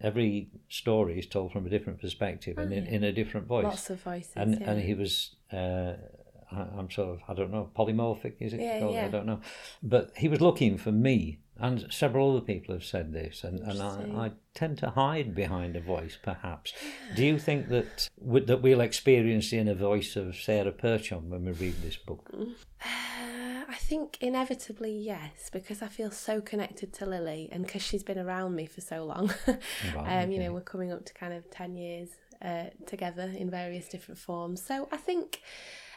every 0.00 0.48
story 0.68 1.18
is 1.18 1.26
told 1.26 1.52
from 1.52 1.66
a 1.66 1.70
different 1.70 2.00
perspective 2.00 2.58
and 2.58 2.72
in, 2.72 2.86
in 2.86 3.04
a 3.04 3.12
different 3.12 3.46
voice. 3.46 3.64
Oh, 3.64 3.68
Lots 3.70 3.90
of 3.90 4.00
voices. 4.02 4.32
and 4.36 4.60
yeah. 4.60 4.70
and 4.70 4.80
he 4.82 4.94
was. 4.94 5.36
Uh, 5.52 5.94
I- 6.50 6.68
I'm 6.78 6.90
sort 6.90 7.08
of, 7.08 7.20
I 7.28 7.32
don't 7.34 7.50
know, 7.50 7.70
polymorphic, 7.74 8.34
is 8.40 8.52
it 8.52 8.60
Yeah, 8.60 8.80
called? 8.80 8.96
I 8.96 9.08
don't 9.08 9.24
know. 9.24 9.40
But 9.82 10.12
he 10.18 10.28
was 10.28 10.42
looking 10.42 10.76
for 10.76 10.92
me, 10.92 11.38
and 11.56 11.86
several 11.90 12.30
other 12.30 12.44
people 12.44 12.74
have 12.74 12.84
said 12.84 13.14
this, 13.14 13.42
and, 13.42 13.60
and 13.60 13.80
I, 13.80 14.26
I 14.26 14.32
tend 14.52 14.76
to 14.78 14.90
hide 14.90 15.34
behind 15.34 15.76
a 15.76 15.80
voice, 15.80 16.18
perhaps. 16.22 16.74
Do 17.16 17.24
you 17.24 17.38
think 17.38 17.70
that 17.70 18.10
that 18.46 18.60
we'll 18.60 18.82
experience 18.82 19.48
the 19.50 19.60
inner 19.60 19.72
voice 19.74 20.14
of 20.14 20.36
Sarah 20.36 20.72
Perchon 20.72 21.28
when 21.30 21.46
we 21.46 21.52
read 21.52 21.76
this 21.82 21.96
book? 21.96 22.28
I 23.72 23.76
think 23.76 24.18
inevitably 24.20 24.92
yes, 24.92 25.48
because 25.50 25.80
I 25.80 25.86
feel 25.88 26.10
so 26.10 26.40
connected 26.42 26.92
to 26.94 27.06
Lily, 27.06 27.48
and 27.50 27.64
because 27.64 27.82
she's 27.82 28.02
been 28.02 28.18
around 28.18 28.54
me 28.54 28.66
for 28.66 28.82
so 28.82 29.04
long. 29.04 29.32
Right, 29.96 30.22
um, 30.22 30.30
you 30.30 30.36
okay. 30.38 30.46
know, 30.46 30.52
we're 30.52 30.60
coming 30.60 30.92
up 30.92 31.04
to 31.06 31.14
kind 31.14 31.32
of 31.32 31.50
ten 31.50 31.74
years 31.76 32.10
uh, 32.42 32.64
together 32.86 33.32
in 33.34 33.50
various 33.50 33.88
different 33.88 34.18
forms. 34.18 34.62
So 34.62 34.88
I 34.92 34.98
think 34.98 35.40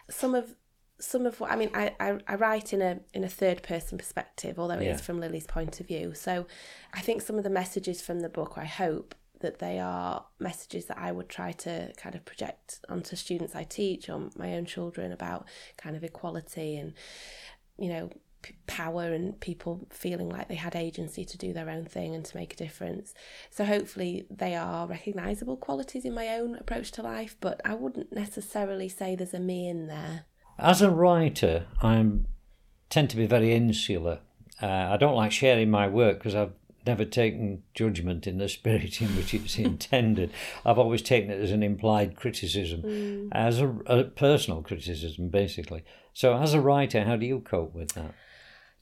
some 0.10 0.34
of 0.36 0.56
some 1.00 1.26
of 1.26 1.42
what 1.42 1.52
I 1.52 1.58
mean, 1.58 1.72
I, 1.74 1.94
I, 2.00 2.18
I 2.28 2.36
write 2.36 2.72
in 2.72 2.82
a 2.82 3.00
in 3.14 3.24
a 3.26 3.30
third 3.30 3.62
person 3.62 3.98
perspective, 3.98 4.58
although 4.58 4.76
it 4.80 4.86
Yeah. 4.86 4.96
is 4.96 5.02
from 5.02 5.20
Lily's 5.20 5.46
point 5.48 5.80
of 5.82 5.88
view. 5.88 6.14
So 6.14 6.46
I 6.94 7.02
think 7.02 7.22
some 7.22 7.38
of 7.38 7.44
the 7.44 7.50
messages 7.50 8.02
from 8.02 8.22
the 8.22 8.30
book, 8.30 8.54
I 8.58 8.66
hope 8.66 9.14
that 9.42 9.60
they 9.60 9.80
are 9.80 10.26
messages 10.40 10.86
that 10.86 10.98
I 10.98 11.12
would 11.12 11.28
try 11.28 11.52
to 11.52 11.92
kind 11.98 12.16
of 12.16 12.24
project 12.24 12.80
onto 12.88 13.16
students 13.18 13.54
I 13.54 13.64
teach 13.64 14.10
or 14.10 14.30
my 14.38 14.54
own 14.56 14.66
children 14.66 15.12
about 15.12 15.46
kind 15.78 15.96
of 15.98 16.04
equality 16.06 16.78
and 16.78 16.94
you 17.78 17.90
know 17.90 18.10
p- 18.42 18.56
power 18.68 19.12
and 19.14 19.40
people 19.40 19.88
feeling 19.90 20.30
like 20.30 20.48
they 20.48 20.56
had 20.56 20.76
agency 20.76 21.26
to 21.26 21.38
do 21.38 21.52
their 21.54 21.70
own 21.70 21.86
thing 21.86 22.14
and 22.14 22.24
to 22.26 22.38
make 22.38 22.54
a 22.54 22.58
difference. 22.58 23.14
So 23.50 23.66
hopefully 23.66 24.26
they 24.30 24.56
are 24.56 24.88
recognizable 24.88 25.58
qualities 25.58 26.06
in 26.06 26.14
my 26.14 26.30
own 26.30 26.56
approach 26.56 26.92
to 26.94 27.02
life, 27.02 27.36
but 27.40 27.60
I 27.66 27.74
wouldn't 27.74 28.14
necessarily 28.14 28.90
say 28.90 29.16
there's 29.16 29.34
a 29.34 29.40
me 29.40 29.68
in 29.68 29.88
there. 29.88 30.26
As 30.60 30.82
a 30.82 30.92
writer, 30.92 31.66
I 31.82 32.06
tend 32.90 33.10
to 33.10 33.18
be 33.18 33.26
very 33.26 33.54
insular. 33.54 34.20
Uh, 34.62 34.68
I 34.68 34.98
don't 34.98 35.16
like 35.16 35.32
sharing 35.32 35.70
my 35.70 35.88
work 35.88 36.20
because 36.20 36.36
I've 36.36 36.54
never 36.86 37.06
taken 37.06 37.64
judgment 37.74 38.28
in 38.28 38.38
the 38.38 38.50
spirit 38.58 39.02
in 39.02 39.16
which 39.16 39.34
it's 39.34 39.58
intended. 39.60 40.32
I've 40.66 40.80
always 40.80 41.02
taken 41.02 41.32
it 41.32 41.42
as 41.42 41.52
an 41.52 41.64
implied 41.64 42.16
criticism, 42.16 42.82
mm. 42.82 43.30
as 43.32 43.60
a, 43.60 43.70
a 43.86 44.04
personal 44.06 44.62
criticism, 44.62 45.30
basically. 45.30 45.84
So, 46.14 46.38
as 46.38 46.54
a 46.54 46.62
writer, 46.62 47.04
how 47.04 47.16
do 47.16 47.26
you 47.26 47.40
cope 47.40 47.74
with 47.74 47.94
that? 47.94 48.14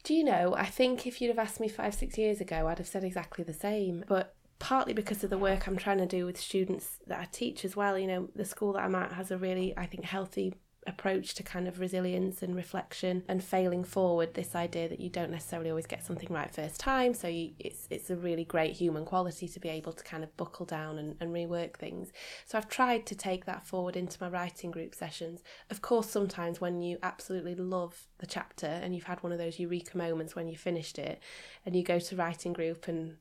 Do 0.03 0.13
you 0.13 0.23
know, 0.23 0.53
I 0.55 0.65
think 0.65 1.07
if 1.07 1.21
you'd 1.21 1.29
have 1.29 1.39
asked 1.39 1.61
me 1.61 1.69
five, 1.69 1.95
six 1.95 2.17
years 2.17 2.41
ago, 2.41 2.67
I'd 2.67 2.77
have 2.77 2.87
said 2.87 3.05
exactly 3.05 3.43
the 3.45 3.53
same. 3.53 4.03
But 4.05 4.35
partly 4.59 4.93
because 4.93 5.23
of 5.23 5.29
the 5.29 5.37
work 5.37 5.67
I'm 5.67 5.77
trying 5.77 5.99
to 5.99 6.05
do 6.05 6.25
with 6.25 6.39
students 6.39 6.99
that 7.07 7.19
I 7.19 7.27
teach 7.31 7.63
as 7.63 7.75
well, 7.75 7.97
you 7.97 8.07
know, 8.07 8.29
the 8.35 8.45
school 8.45 8.73
that 8.73 8.83
I'm 8.83 8.95
at 8.95 9.13
has 9.13 9.31
a 9.31 9.37
really, 9.37 9.73
I 9.77 9.85
think, 9.85 10.03
healthy 10.03 10.55
approach 10.87 11.33
to 11.35 11.43
kind 11.43 11.67
of 11.67 11.79
resilience 11.79 12.41
and 12.41 12.55
reflection 12.55 13.23
and 13.27 13.43
failing 13.43 13.83
forward 13.83 14.33
this 14.33 14.55
idea 14.55 14.89
that 14.89 14.99
you 14.99 15.09
don't 15.09 15.31
necessarily 15.31 15.69
always 15.69 15.85
get 15.85 16.03
something 16.03 16.29
right 16.31 16.53
first 16.53 16.79
time. 16.79 17.13
So 17.13 17.27
you, 17.27 17.51
it's 17.59 17.87
it's 17.89 18.09
a 18.09 18.15
really 18.15 18.45
great 18.45 18.73
human 18.73 19.05
quality 19.05 19.47
to 19.47 19.59
be 19.59 19.69
able 19.69 19.93
to 19.93 20.03
kind 20.03 20.23
of 20.23 20.35
buckle 20.37 20.65
down 20.65 20.97
and, 20.97 21.15
and 21.19 21.33
rework 21.33 21.77
things. 21.77 22.11
So 22.45 22.57
I've 22.57 22.69
tried 22.69 23.05
to 23.07 23.15
take 23.15 23.45
that 23.45 23.65
forward 23.65 23.95
into 23.95 24.17
my 24.21 24.29
writing 24.29 24.71
group 24.71 24.95
sessions. 24.95 25.43
Of 25.69 25.81
course 25.81 26.09
sometimes 26.09 26.61
when 26.61 26.81
you 26.81 26.97
absolutely 27.03 27.55
love 27.55 28.07
the 28.19 28.27
chapter 28.27 28.67
and 28.67 28.95
you've 28.95 29.05
had 29.05 29.21
one 29.23 29.31
of 29.31 29.37
those 29.37 29.59
eureka 29.59 29.97
moments 29.97 30.35
when 30.35 30.47
you 30.47 30.57
finished 30.57 30.97
it 30.99 31.19
and 31.65 31.75
you 31.75 31.83
go 31.83 31.99
to 31.99 32.15
writing 32.15 32.53
group 32.53 32.87
and 32.87 33.17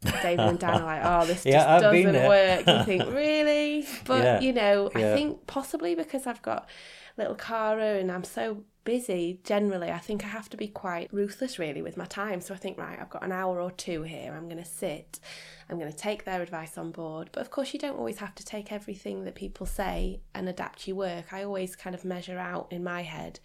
David 0.00 0.40
and 0.40 0.58
Dan 0.58 0.80
are 0.80 0.84
like, 0.84 1.00
oh, 1.04 1.26
this 1.26 1.44
Yeah, 1.46 1.52
just 1.58 1.68
I've 1.68 1.80
doesn't 1.80 2.28
work. 2.28 2.66
You 2.66 2.84
think, 2.84 3.14
really? 3.14 3.86
But, 4.04 4.22
Yeah, 4.22 4.40
you 4.40 4.52
know, 4.52 4.90
yeah. 4.94 5.12
I 5.12 5.14
think 5.14 5.46
possibly 5.46 5.94
because 5.94 6.26
I've 6.26 6.42
got 6.42 6.68
little 7.16 7.34
Cara 7.34 7.98
and 7.98 8.10
I'm 8.10 8.24
so 8.24 8.64
busy 8.84 9.38
generally, 9.44 9.90
I 9.90 9.98
think 9.98 10.24
I 10.24 10.28
have 10.28 10.48
to 10.48 10.56
be 10.56 10.68
quite 10.68 11.12
ruthless 11.12 11.58
really 11.58 11.82
with 11.82 11.96
my 11.96 12.06
time. 12.06 12.40
So 12.40 12.54
I 12.54 12.56
think, 12.56 12.78
right, 12.78 12.98
I've 12.98 13.10
got 13.10 13.22
an 13.24 13.32
hour 13.32 13.60
or 13.60 13.70
two 13.70 14.02
here. 14.02 14.32
I'm 14.32 14.48
going 14.48 14.62
to 14.62 14.64
sit, 14.64 15.20
I'm 15.68 15.78
going 15.78 15.92
to 15.92 15.98
take 15.98 16.24
their 16.24 16.40
advice 16.40 16.78
on 16.78 16.92
board. 16.92 17.28
But 17.32 17.40
of 17.42 17.50
course, 17.50 17.74
you 17.74 17.78
don't 17.78 17.98
always 17.98 18.18
have 18.18 18.34
to 18.36 18.44
take 18.44 18.72
everything 18.72 19.24
that 19.24 19.34
people 19.34 19.66
say 19.66 20.20
and 20.34 20.48
adapt 20.48 20.88
your 20.88 20.96
work. 20.96 21.32
I 21.32 21.42
always 21.42 21.76
kind 21.76 21.94
of 21.94 22.04
measure 22.04 22.38
out 22.38 22.68
in 22.70 22.82
my 22.82 23.02
head 23.02 23.40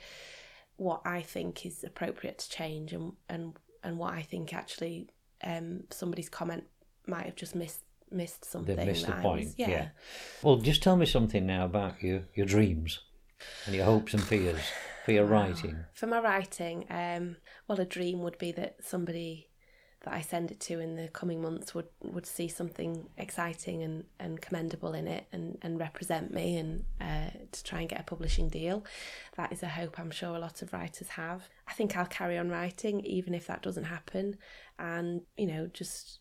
what 0.77 1.01
I 1.03 1.21
think 1.21 1.65
is 1.65 1.83
appropriate 1.83 2.37
to 2.39 2.49
change 2.49 2.93
and, 2.93 3.13
and, 3.27 3.53
and 3.83 3.97
what 3.97 4.13
I 4.13 4.21
think 4.21 4.53
actually 4.53 5.09
um, 5.43 5.83
somebody's 5.91 6.29
comment 6.29 6.63
might 7.07 7.25
have 7.25 7.35
just 7.35 7.55
missed 7.55 7.81
missed 8.11 8.45
something. 8.45 8.75
They've 8.75 8.85
missed 8.87 9.07
the 9.07 9.13
point. 9.13 9.45
was- 9.45 9.55
yeah. 9.57 9.89
Well, 10.43 10.57
just 10.57 10.83
tell 10.83 10.95
me 10.95 11.05
something 11.07 11.45
now 11.47 11.65
about 11.65 12.01
your, 12.03 12.21
your 12.35 12.45
dreams 12.45 12.99
and 13.65 13.75
your 13.75 13.85
hopes 13.85 14.13
and 14.13 14.23
fears 14.23 14.59
for 15.03 15.13
your 15.13 15.25
writing. 15.25 15.83
For 15.93 16.05
my 16.07 16.19
writing, 16.19 16.85
um, 16.91 17.37
well, 17.67 17.79
a 17.79 17.85
dream 17.85 18.19
would 18.21 18.37
be 18.37 18.51
that 18.51 18.75
somebody 18.83 19.49
that 20.03 20.13
I 20.13 20.19
send 20.21 20.51
it 20.51 20.59
to 20.61 20.79
in 20.81 20.95
the 20.97 21.07
coming 21.07 21.41
months 21.41 21.73
would, 21.73 21.87
would 22.03 22.25
see 22.25 22.49
something 22.49 23.07
exciting 23.17 23.81
and, 23.83 24.03
and 24.19 24.39
commendable 24.41 24.93
in 24.93 25.07
it 25.07 25.25
and, 25.31 25.57
and 25.61 25.79
represent 25.79 26.33
me 26.33 26.57
and 26.57 26.83
uh, 26.99 27.29
to 27.51 27.63
try 27.63 27.79
and 27.79 27.89
get 27.89 28.01
a 28.01 28.03
publishing 28.03 28.49
deal. 28.49 28.83
That 29.37 29.53
is 29.53 29.63
a 29.63 29.67
hope 29.69 29.97
I'm 29.99 30.11
sure 30.11 30.35
a 30.35 30.39
lot 30.39 30.61
of 30.61 30.73
writers 30.73 31.07
have. 31.09 31.47
I 31.67 31.73
think 31.73 31.95
I'll 31.95 32.05
carry 32.05 32.37
on 32.37 32.49
writing 32.49 32.99
even 33.05 33.33
if 33.33 33.47
that 33.47 33.61
doesn't 33.63 33.85
happen. 33.85 34.35
And, 34.79 35.21
you 35.37 35.47
know, 35.47 35.69
just 35.73 36.19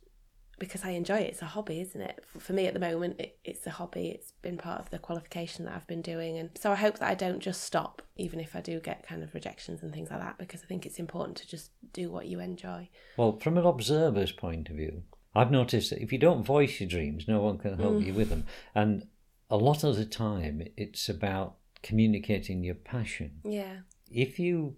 because 0.59 0.85
I 0.85 0.91
enjoy 0.91 1.17
it. 1.17 1.31
It's 1.31 1.43
a 1.43 1.47
hobby, 1.47 1.81
isn't 1.81 2.01
it? 2.01 2.25
For 2.39 2.53
me 2.53 2.67
at 2.67 2.75
the 2.75 2.79
moment, 2.79 3.17
it, 3.19 3.37
it's 3.45 3.67
a 3.67 3.71
hobby. 3.71 4.11
It's 4.11 4.33
been 4.43 4.59
part 4.59 4.81
of 4.81 4.91
the 4.91 4.99
qualification 4.99 5.65
that 5.65 5.75
I've 5.75 5.89
been 5.89 6.03
doing. 6.03 6.39
And 6.39 6.51
so 6.57 6.71
I 6.71 6.77
hope 6.77 6.99
that 6.99 7.09
I 7.09 7.15
don't 7.15 7.41
just 7.41 7.65
stop, 7.65 8.01
even 8.17 8.39
if 8.39 8.55
I 8.55 8.61
do 8.61 8.79
get 8.79 9.05
kind 9.05 9.25
of 9.25 9.35
rejections 9.35 9.83
and 9.83 9.93
things 9.93 10.11
like 10.11 10.21
that, 10.21 10.39
because 10.39 10.63
I 10.63 10.67
think 10.67 10.87
it's 10.87 11.01
important 11.01 11.37
to 11.39 11.49
just 11.49 11.73
do 11.93 12.11
what 12.11 12.27
you 12.27 12.39
enjoy. 12.39 12.89
Well, 13.17 13.39
from 13.41 13.59
an 13.59 13.67
observer's 13.67 14.31
point 14.31 14.69
of 14.69 14.77
view, 14.77 15.03
I've 15.35 15.51
noticed 15.51 15.91
that 15.91 16.03
if 16.03 16.13
you 16.13 16.19
don't 16.19 16.45
voice 16.45 16.79
your 16.79 16.89
dreams, 16.89 17.27
no 17.27 17.41
one 17.41 17.59
can 17.59 17.77
help 17.77 17.95
mm. 17.95 18.07
you 18.07 18.15
with 18.15 18.29
them. 18.29 18.45
And 18.73 19.09
a 19.51 19.57
lot 19.57 19.83
of 19.83 19.97
the 19.97 20.05
time, 20.05 20.63
it's 20.77 21.09
about 21.09 21.57
communicating 21.83 22.63
your 22.63 22.77
passion. 22.77 23.41
Yeah. 23.43 23.79
If 24.11 24.39
you 24.39 24.77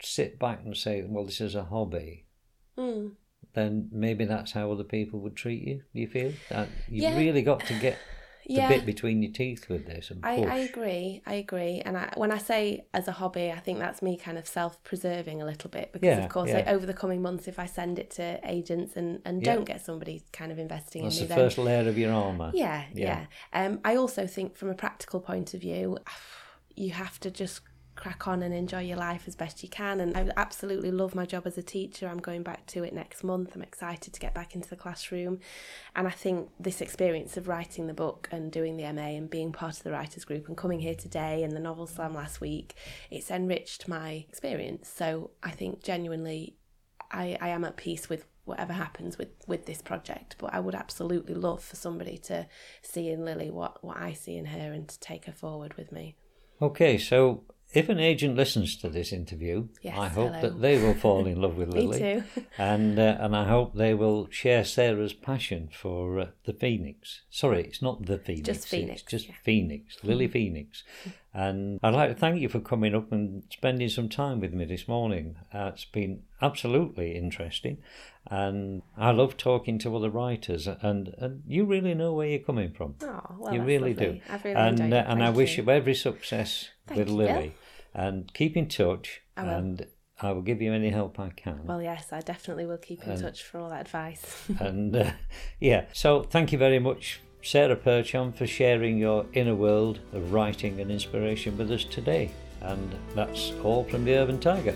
sit 0.00 0.38
back 0.38 0.60
and 0.64 0.76
say, 0.76 1.02
well, 1.06 1.24
this 1.24 1.40
is 1.40 1.56
a 1.56 1.64
hobby, 1.64 2.23
Mm. 2.78 3.12
then 3.52 3.88
maybe 3.92 4.24
that's 4.24 4.50
how 4.52 4.72
other 4.72 4.82
people 4.84 5.20
would 5.20 5.36
treat 5.36 5.62
you. 5.62 5.82
Do 5.94 6.00
you 6.00 6.08
feel 6.08 6.32
that 6.50 6.68
you've 6.88 7.04
Yeah. 7.04 7.16
really 7.16 7.42
got 7.42 7.60
to 7.66 7.78
get 7.78 7.96
the 8.46 8.54
Yeah. 8.54 8.68
bit 8.68 8.84
between 8.84 9.22
your 9.22 9.30
teeth 9.32 9.68
with 9.68 9.86
this 9.86 10.10
and 10.10 10.24
I, 10.26 10.36
push? 10.40 10.50
I 10.50 10.56
agree. 10.58 11.22
I 11.24 11.34
agree. 11.34 11.80
And 11.84 11.96
I, 11.96 12.12
when 12.16 12.32
I 12.32 12.38
say 12.38 12.86
as 12.92 13.06
a 13.06 13.12
hobby, 13.12 13.52
I 13.52 13.60
think 13.60 13.78
that's 13.78 14.02
me 14.02 14.16
kind 14.16 14.38
of 14.38 14.46
self 14.48 14.82
preserving 14.82 15.40
a 15.40 15.44
little 15.46 15.70
bit 15.70 15.92
because, 15.92 16.04
Yeah, 16.18 16.24
of 16.24 16.30
course, 16.30 16.48
yeah. 16.50 16.56
like, 16.56 16.66
over 16.66 16.84
the 16.84 16.94
coming 16.94 17.22
months, 17.22 17.46
if 17.46 17.58
I 17.60 17.66
send 17.66 17.98
it 18.00 18.10
to 18.12 18.40
agents 18.44 18.96
and, 18.96 19.22
and 19.24 19.40
don't 19.42 19.64
get 19.64 19.80
somebody 19.84 20.24
kind 20.32 20.50
of 20.50 20.58
investing 20.58 21.04
That's 21.04 21.16
in 21.18 21.22
me, 21.22 21.28
the 21.28 21.34
then 21.34 21.44
first 21.44 21.56
layer 21.58 21.88
of 21.88 21.96
your 21.96 22.12
armour. 22.12 22.50
Yeah, 22.54 22.84
Yeah. 22.92 23.26
yeah. 23.52 23.66
Um, 23.66 23.80
I 23.84 23.94
also 23.94 24.26
think 24.26 24.56
from 24.56 24.68
a 24.68 24.74
practical 24.74 25.20
point 25.20 25.54
of 25.54 25.60
view, 25.60 25.96
you 26.74 26.90
have 26.90 27.20
to 27.20 27.30
just 27.30 27.60
crack 27.94 28.26
on 28.26 28.42
and 28.42 28.54
enjoy 28.54 28.80
your 28.80 28.96
life 28.96 29.24
as 29.26 29.34
best 29.34 29.62
you 29.62 29.68
can. 29.68 30.00
And 30.00 30.16
I 30.16 30.28
absolutely 30.36 30.90
love 30.90 31.14
my 31.14 31.24
job 31.24 31.46
as 31.46 31.56
a 31.56 31.62
teacher. 31.62 32.08
I'm 32.08 32.18
going 32.18 32.42
back 32.42 32.66
to 32.66 32.84
it 32.84 32.92
next 32.92 33.24
month. 33.24 33.54
I'm 33.54 33.62
excited 33.62 34.12
to 34.12 34.20
get 34.20 34.34
back 34.34 34.54
into 34.54 34.68
the 34.68 34.76
classroom. 34.76 35.40
And 35.94 36.06
I 36.06 36.10
think 36.10 36.50
this 36.58 36.80
experience 36.80 37.36
of 37.36 37.48
writing 37.48 37.86
the 37.86 37.94
book 37.94 38.28
and 38.30 38.50
doing 38.50 38.76
the 38.76 38.90
MA 38.92 39.16
and 39.16 39.30
being 39.30 39.52
part 39.52 39.76
of 39.76 39.82
the 39.82 39.92
writers 39.92 40.24
group 40.24 40.48
and 40.48 40.56
coming 40.56 40.80
here 40.80 40.94
today 40.94 41.42
and 41.42 41.52
the 41.52 41.60
novel 41.60 41.86
slam 41.86 42.14
last 42.14 42.40
week, 42.40 42.74
it's 43.10 43.30
enriched 43.30 43.88
my 43.88 44.24
experience. 44.28 44.88
So 44.88 45.30
I 45.42 45.50
think 45.50 45.82
genuinely 45.82 46.56
I, 47.10 47.38
I 47.40 47.48
am 47.48 47.64
at 47.64 47.76
peace 47.76 48.08
with 48.08 48.26
whatever 48.44 48.72
happens 48.72 49.16
with, 49.16 49.28
with 49.46 49.66
this 49.66 49.80
project. 49.80 50.36
But 50.38 50.52
I 50.52 50.60
would 50.60 50.74
absolutely 50.74 51.34
love 51.34 51.62
for 51.62 51.76
somebody 51.76 52.18
to 52.18 52.46
see 52.82 53.08
in 53.08 53.24
Lily 53.24 53.50
what, 53.50 53.82
what 53.82 53.96
I 53.96 54.12
see 54.12 54.36
in 54.36 54.46
her 54.46 54.72
and 54.72 54.88
to 54.88 54.98
take 55.00 55.26
her 55.26 55.32
forward 55.32 55.74
with 55.74 55.92
me. 55.92 56.16
Okay, 56.60 56.98
so 56.98 57.44
if 57.74 57.88
an 57.88 57.98
agent 57.98 58.36
listens 58.36 58.76
to 58.76 58.88
this 58.88 59.12
interview, 59.12 59.68
Yes, 59.82 59.98
I 59.98 60.08
hope 60.08 60.30
hello. 60.34 60.40
that 60.42 60.60
they 60.60 60.80
will 60.82 60.94
fall 60.94 61.26
in 61.26 61.40
love 61.40 61.56
with 61.56 61.68
Me 61.74 61.80
Lily. 61.86 61.98
too. 61.98 62.24
and 62.58 62.98
uh, 62.98 63.16
and 63.20 63.34
I 63.36 63.44
hope 63.48 63.74
they 63.74 63.94
will 63.94 64.28
share 64.30 64.64
Sarah's 64.64 65.12
passion 65.12 65.68
for 65.72 66.18
uh, 66.20 66.26
the 66.44 66.52
Phoenix. 66.52 67.22
Sorry, 67.30 67.62
it's 67.64 67.82
not 67.82 68.06
the 68.06 68.18
Phoenix. 68.18 68.46
Just 68.46 68.68
Phoenix, 68.68 69.02
It's 69.02 69.10
just 69.10 69.28
yeah. 69.28 69.34
Phoenix, 69.42 69.96
Lily 70.02 70.28
Phoenix. 70.36 70.82
And 71.36 71.80
I'd 71.82 71.94
like 71.94 72.10
to 72.10 72.14
thank 72.14 72.40
you 72.40 72.48
for 72.48 72.60
coming 72.60 72.94
up 72.94 73.10
and 73.10 73.42
spending 73.50 73.88
some 73.88 74.08
time 74.08 74.38
with 74.38 74.52
me 74.54 74.64
this 74.66 74.86
morning. 74.86 75.34
Uh, 75.52 75.72
it's 75.74 75.84
been 75.84 76.22
absolutely 76.40 77.16
interesting, 77.16 77.78
and 78.30 78.82
I 78.96 79.10
love 79.10 79.36
talking 79.36 79.78
to 79.80 79.96
other 79.96 80.10
writers. 80.10 80.68
And, 80.68 81.12
and 81.18 81.42
you 81.48 81.64
really 81.64 81.92
know 81.94 82.12
where 82.12 82.28
you're 82.28 82.38
coming 82.38 82.72
from. 82.72 82.94
Oh, 83.02 83.20
well, 83.38 83.52
you 83.52 83.62
really 83.62 83.94
lovely. 83.94 84.22
do. 84.28 84.32
I've 84.32 84.44
really 84.44 84.56
and 84.56 84.80
enjoyed 84.80 84.92
uh, 84.92 84.96
it. 84.96 85.06
and 85.08 85.24
I 85.24 85.30
wish 85.30 85.56
you. 85.58 85.64
you 85.64 85.70
every 85.70 85.94
success 85.96 86.68
Thank 86.86 86.98
with 87.00 87.08
you, 87.08 87.14
Lily. 87.16 87.54
And 87.94 88.32
keep 88.34 88.56
in 88.56 88.68
touch. 88.68 89.22
I 89.36 89.44
will. 89.44 89.50
And 89.50 89.86
I 90.20 90.32
will 90.32 90.42
give 90.42 90.62
you 90.62 90.72
any 90.72 90.90
help 90.90 91.18
I 91.18 91.30
can. 91.30 91.60
Well, 91.64 91.82
yes, 91.82 92.12
I 92.12 92.20
definitely 92.20 92.66
will 92.66 92.78
keep 92.78 93.02
in 93.04 93.12
And- 93.12 93.20
touch 93.22 93.42
for 93.42 93.58
all 93.58 93.70
that 93.70 93.82
advice. 93.82 94.44
and 94.60 94.94
uh, 94.94 95.10
yeah, 95.60 95.86
so 95.92 96.22
thank 96.22 96.52
you 96.52 96.58
very 96.58 96.78
much, 96.78 97.20
Sarah 97.42 97.76
Perchon, 97.76 98.34
for 98.34 98.46
sharing 98.46 98.98
your 98.98 99.26
inner 99.32 99.54
world 99.56 100.00
of 100.12 100.32
writing 100.32 100.80
and 100.80 100.90
inspiration 100.90 101.56
with 101.58 101.70
us 101.70 101.84
today. 101.84 102.30
And 102.60 102.94
that's 103.14 103.52
all 103.62 103.84
from 103.84 104.04
the 104.04 104.14
Urban 104.14 104.40
Tiger. 104.40 104.74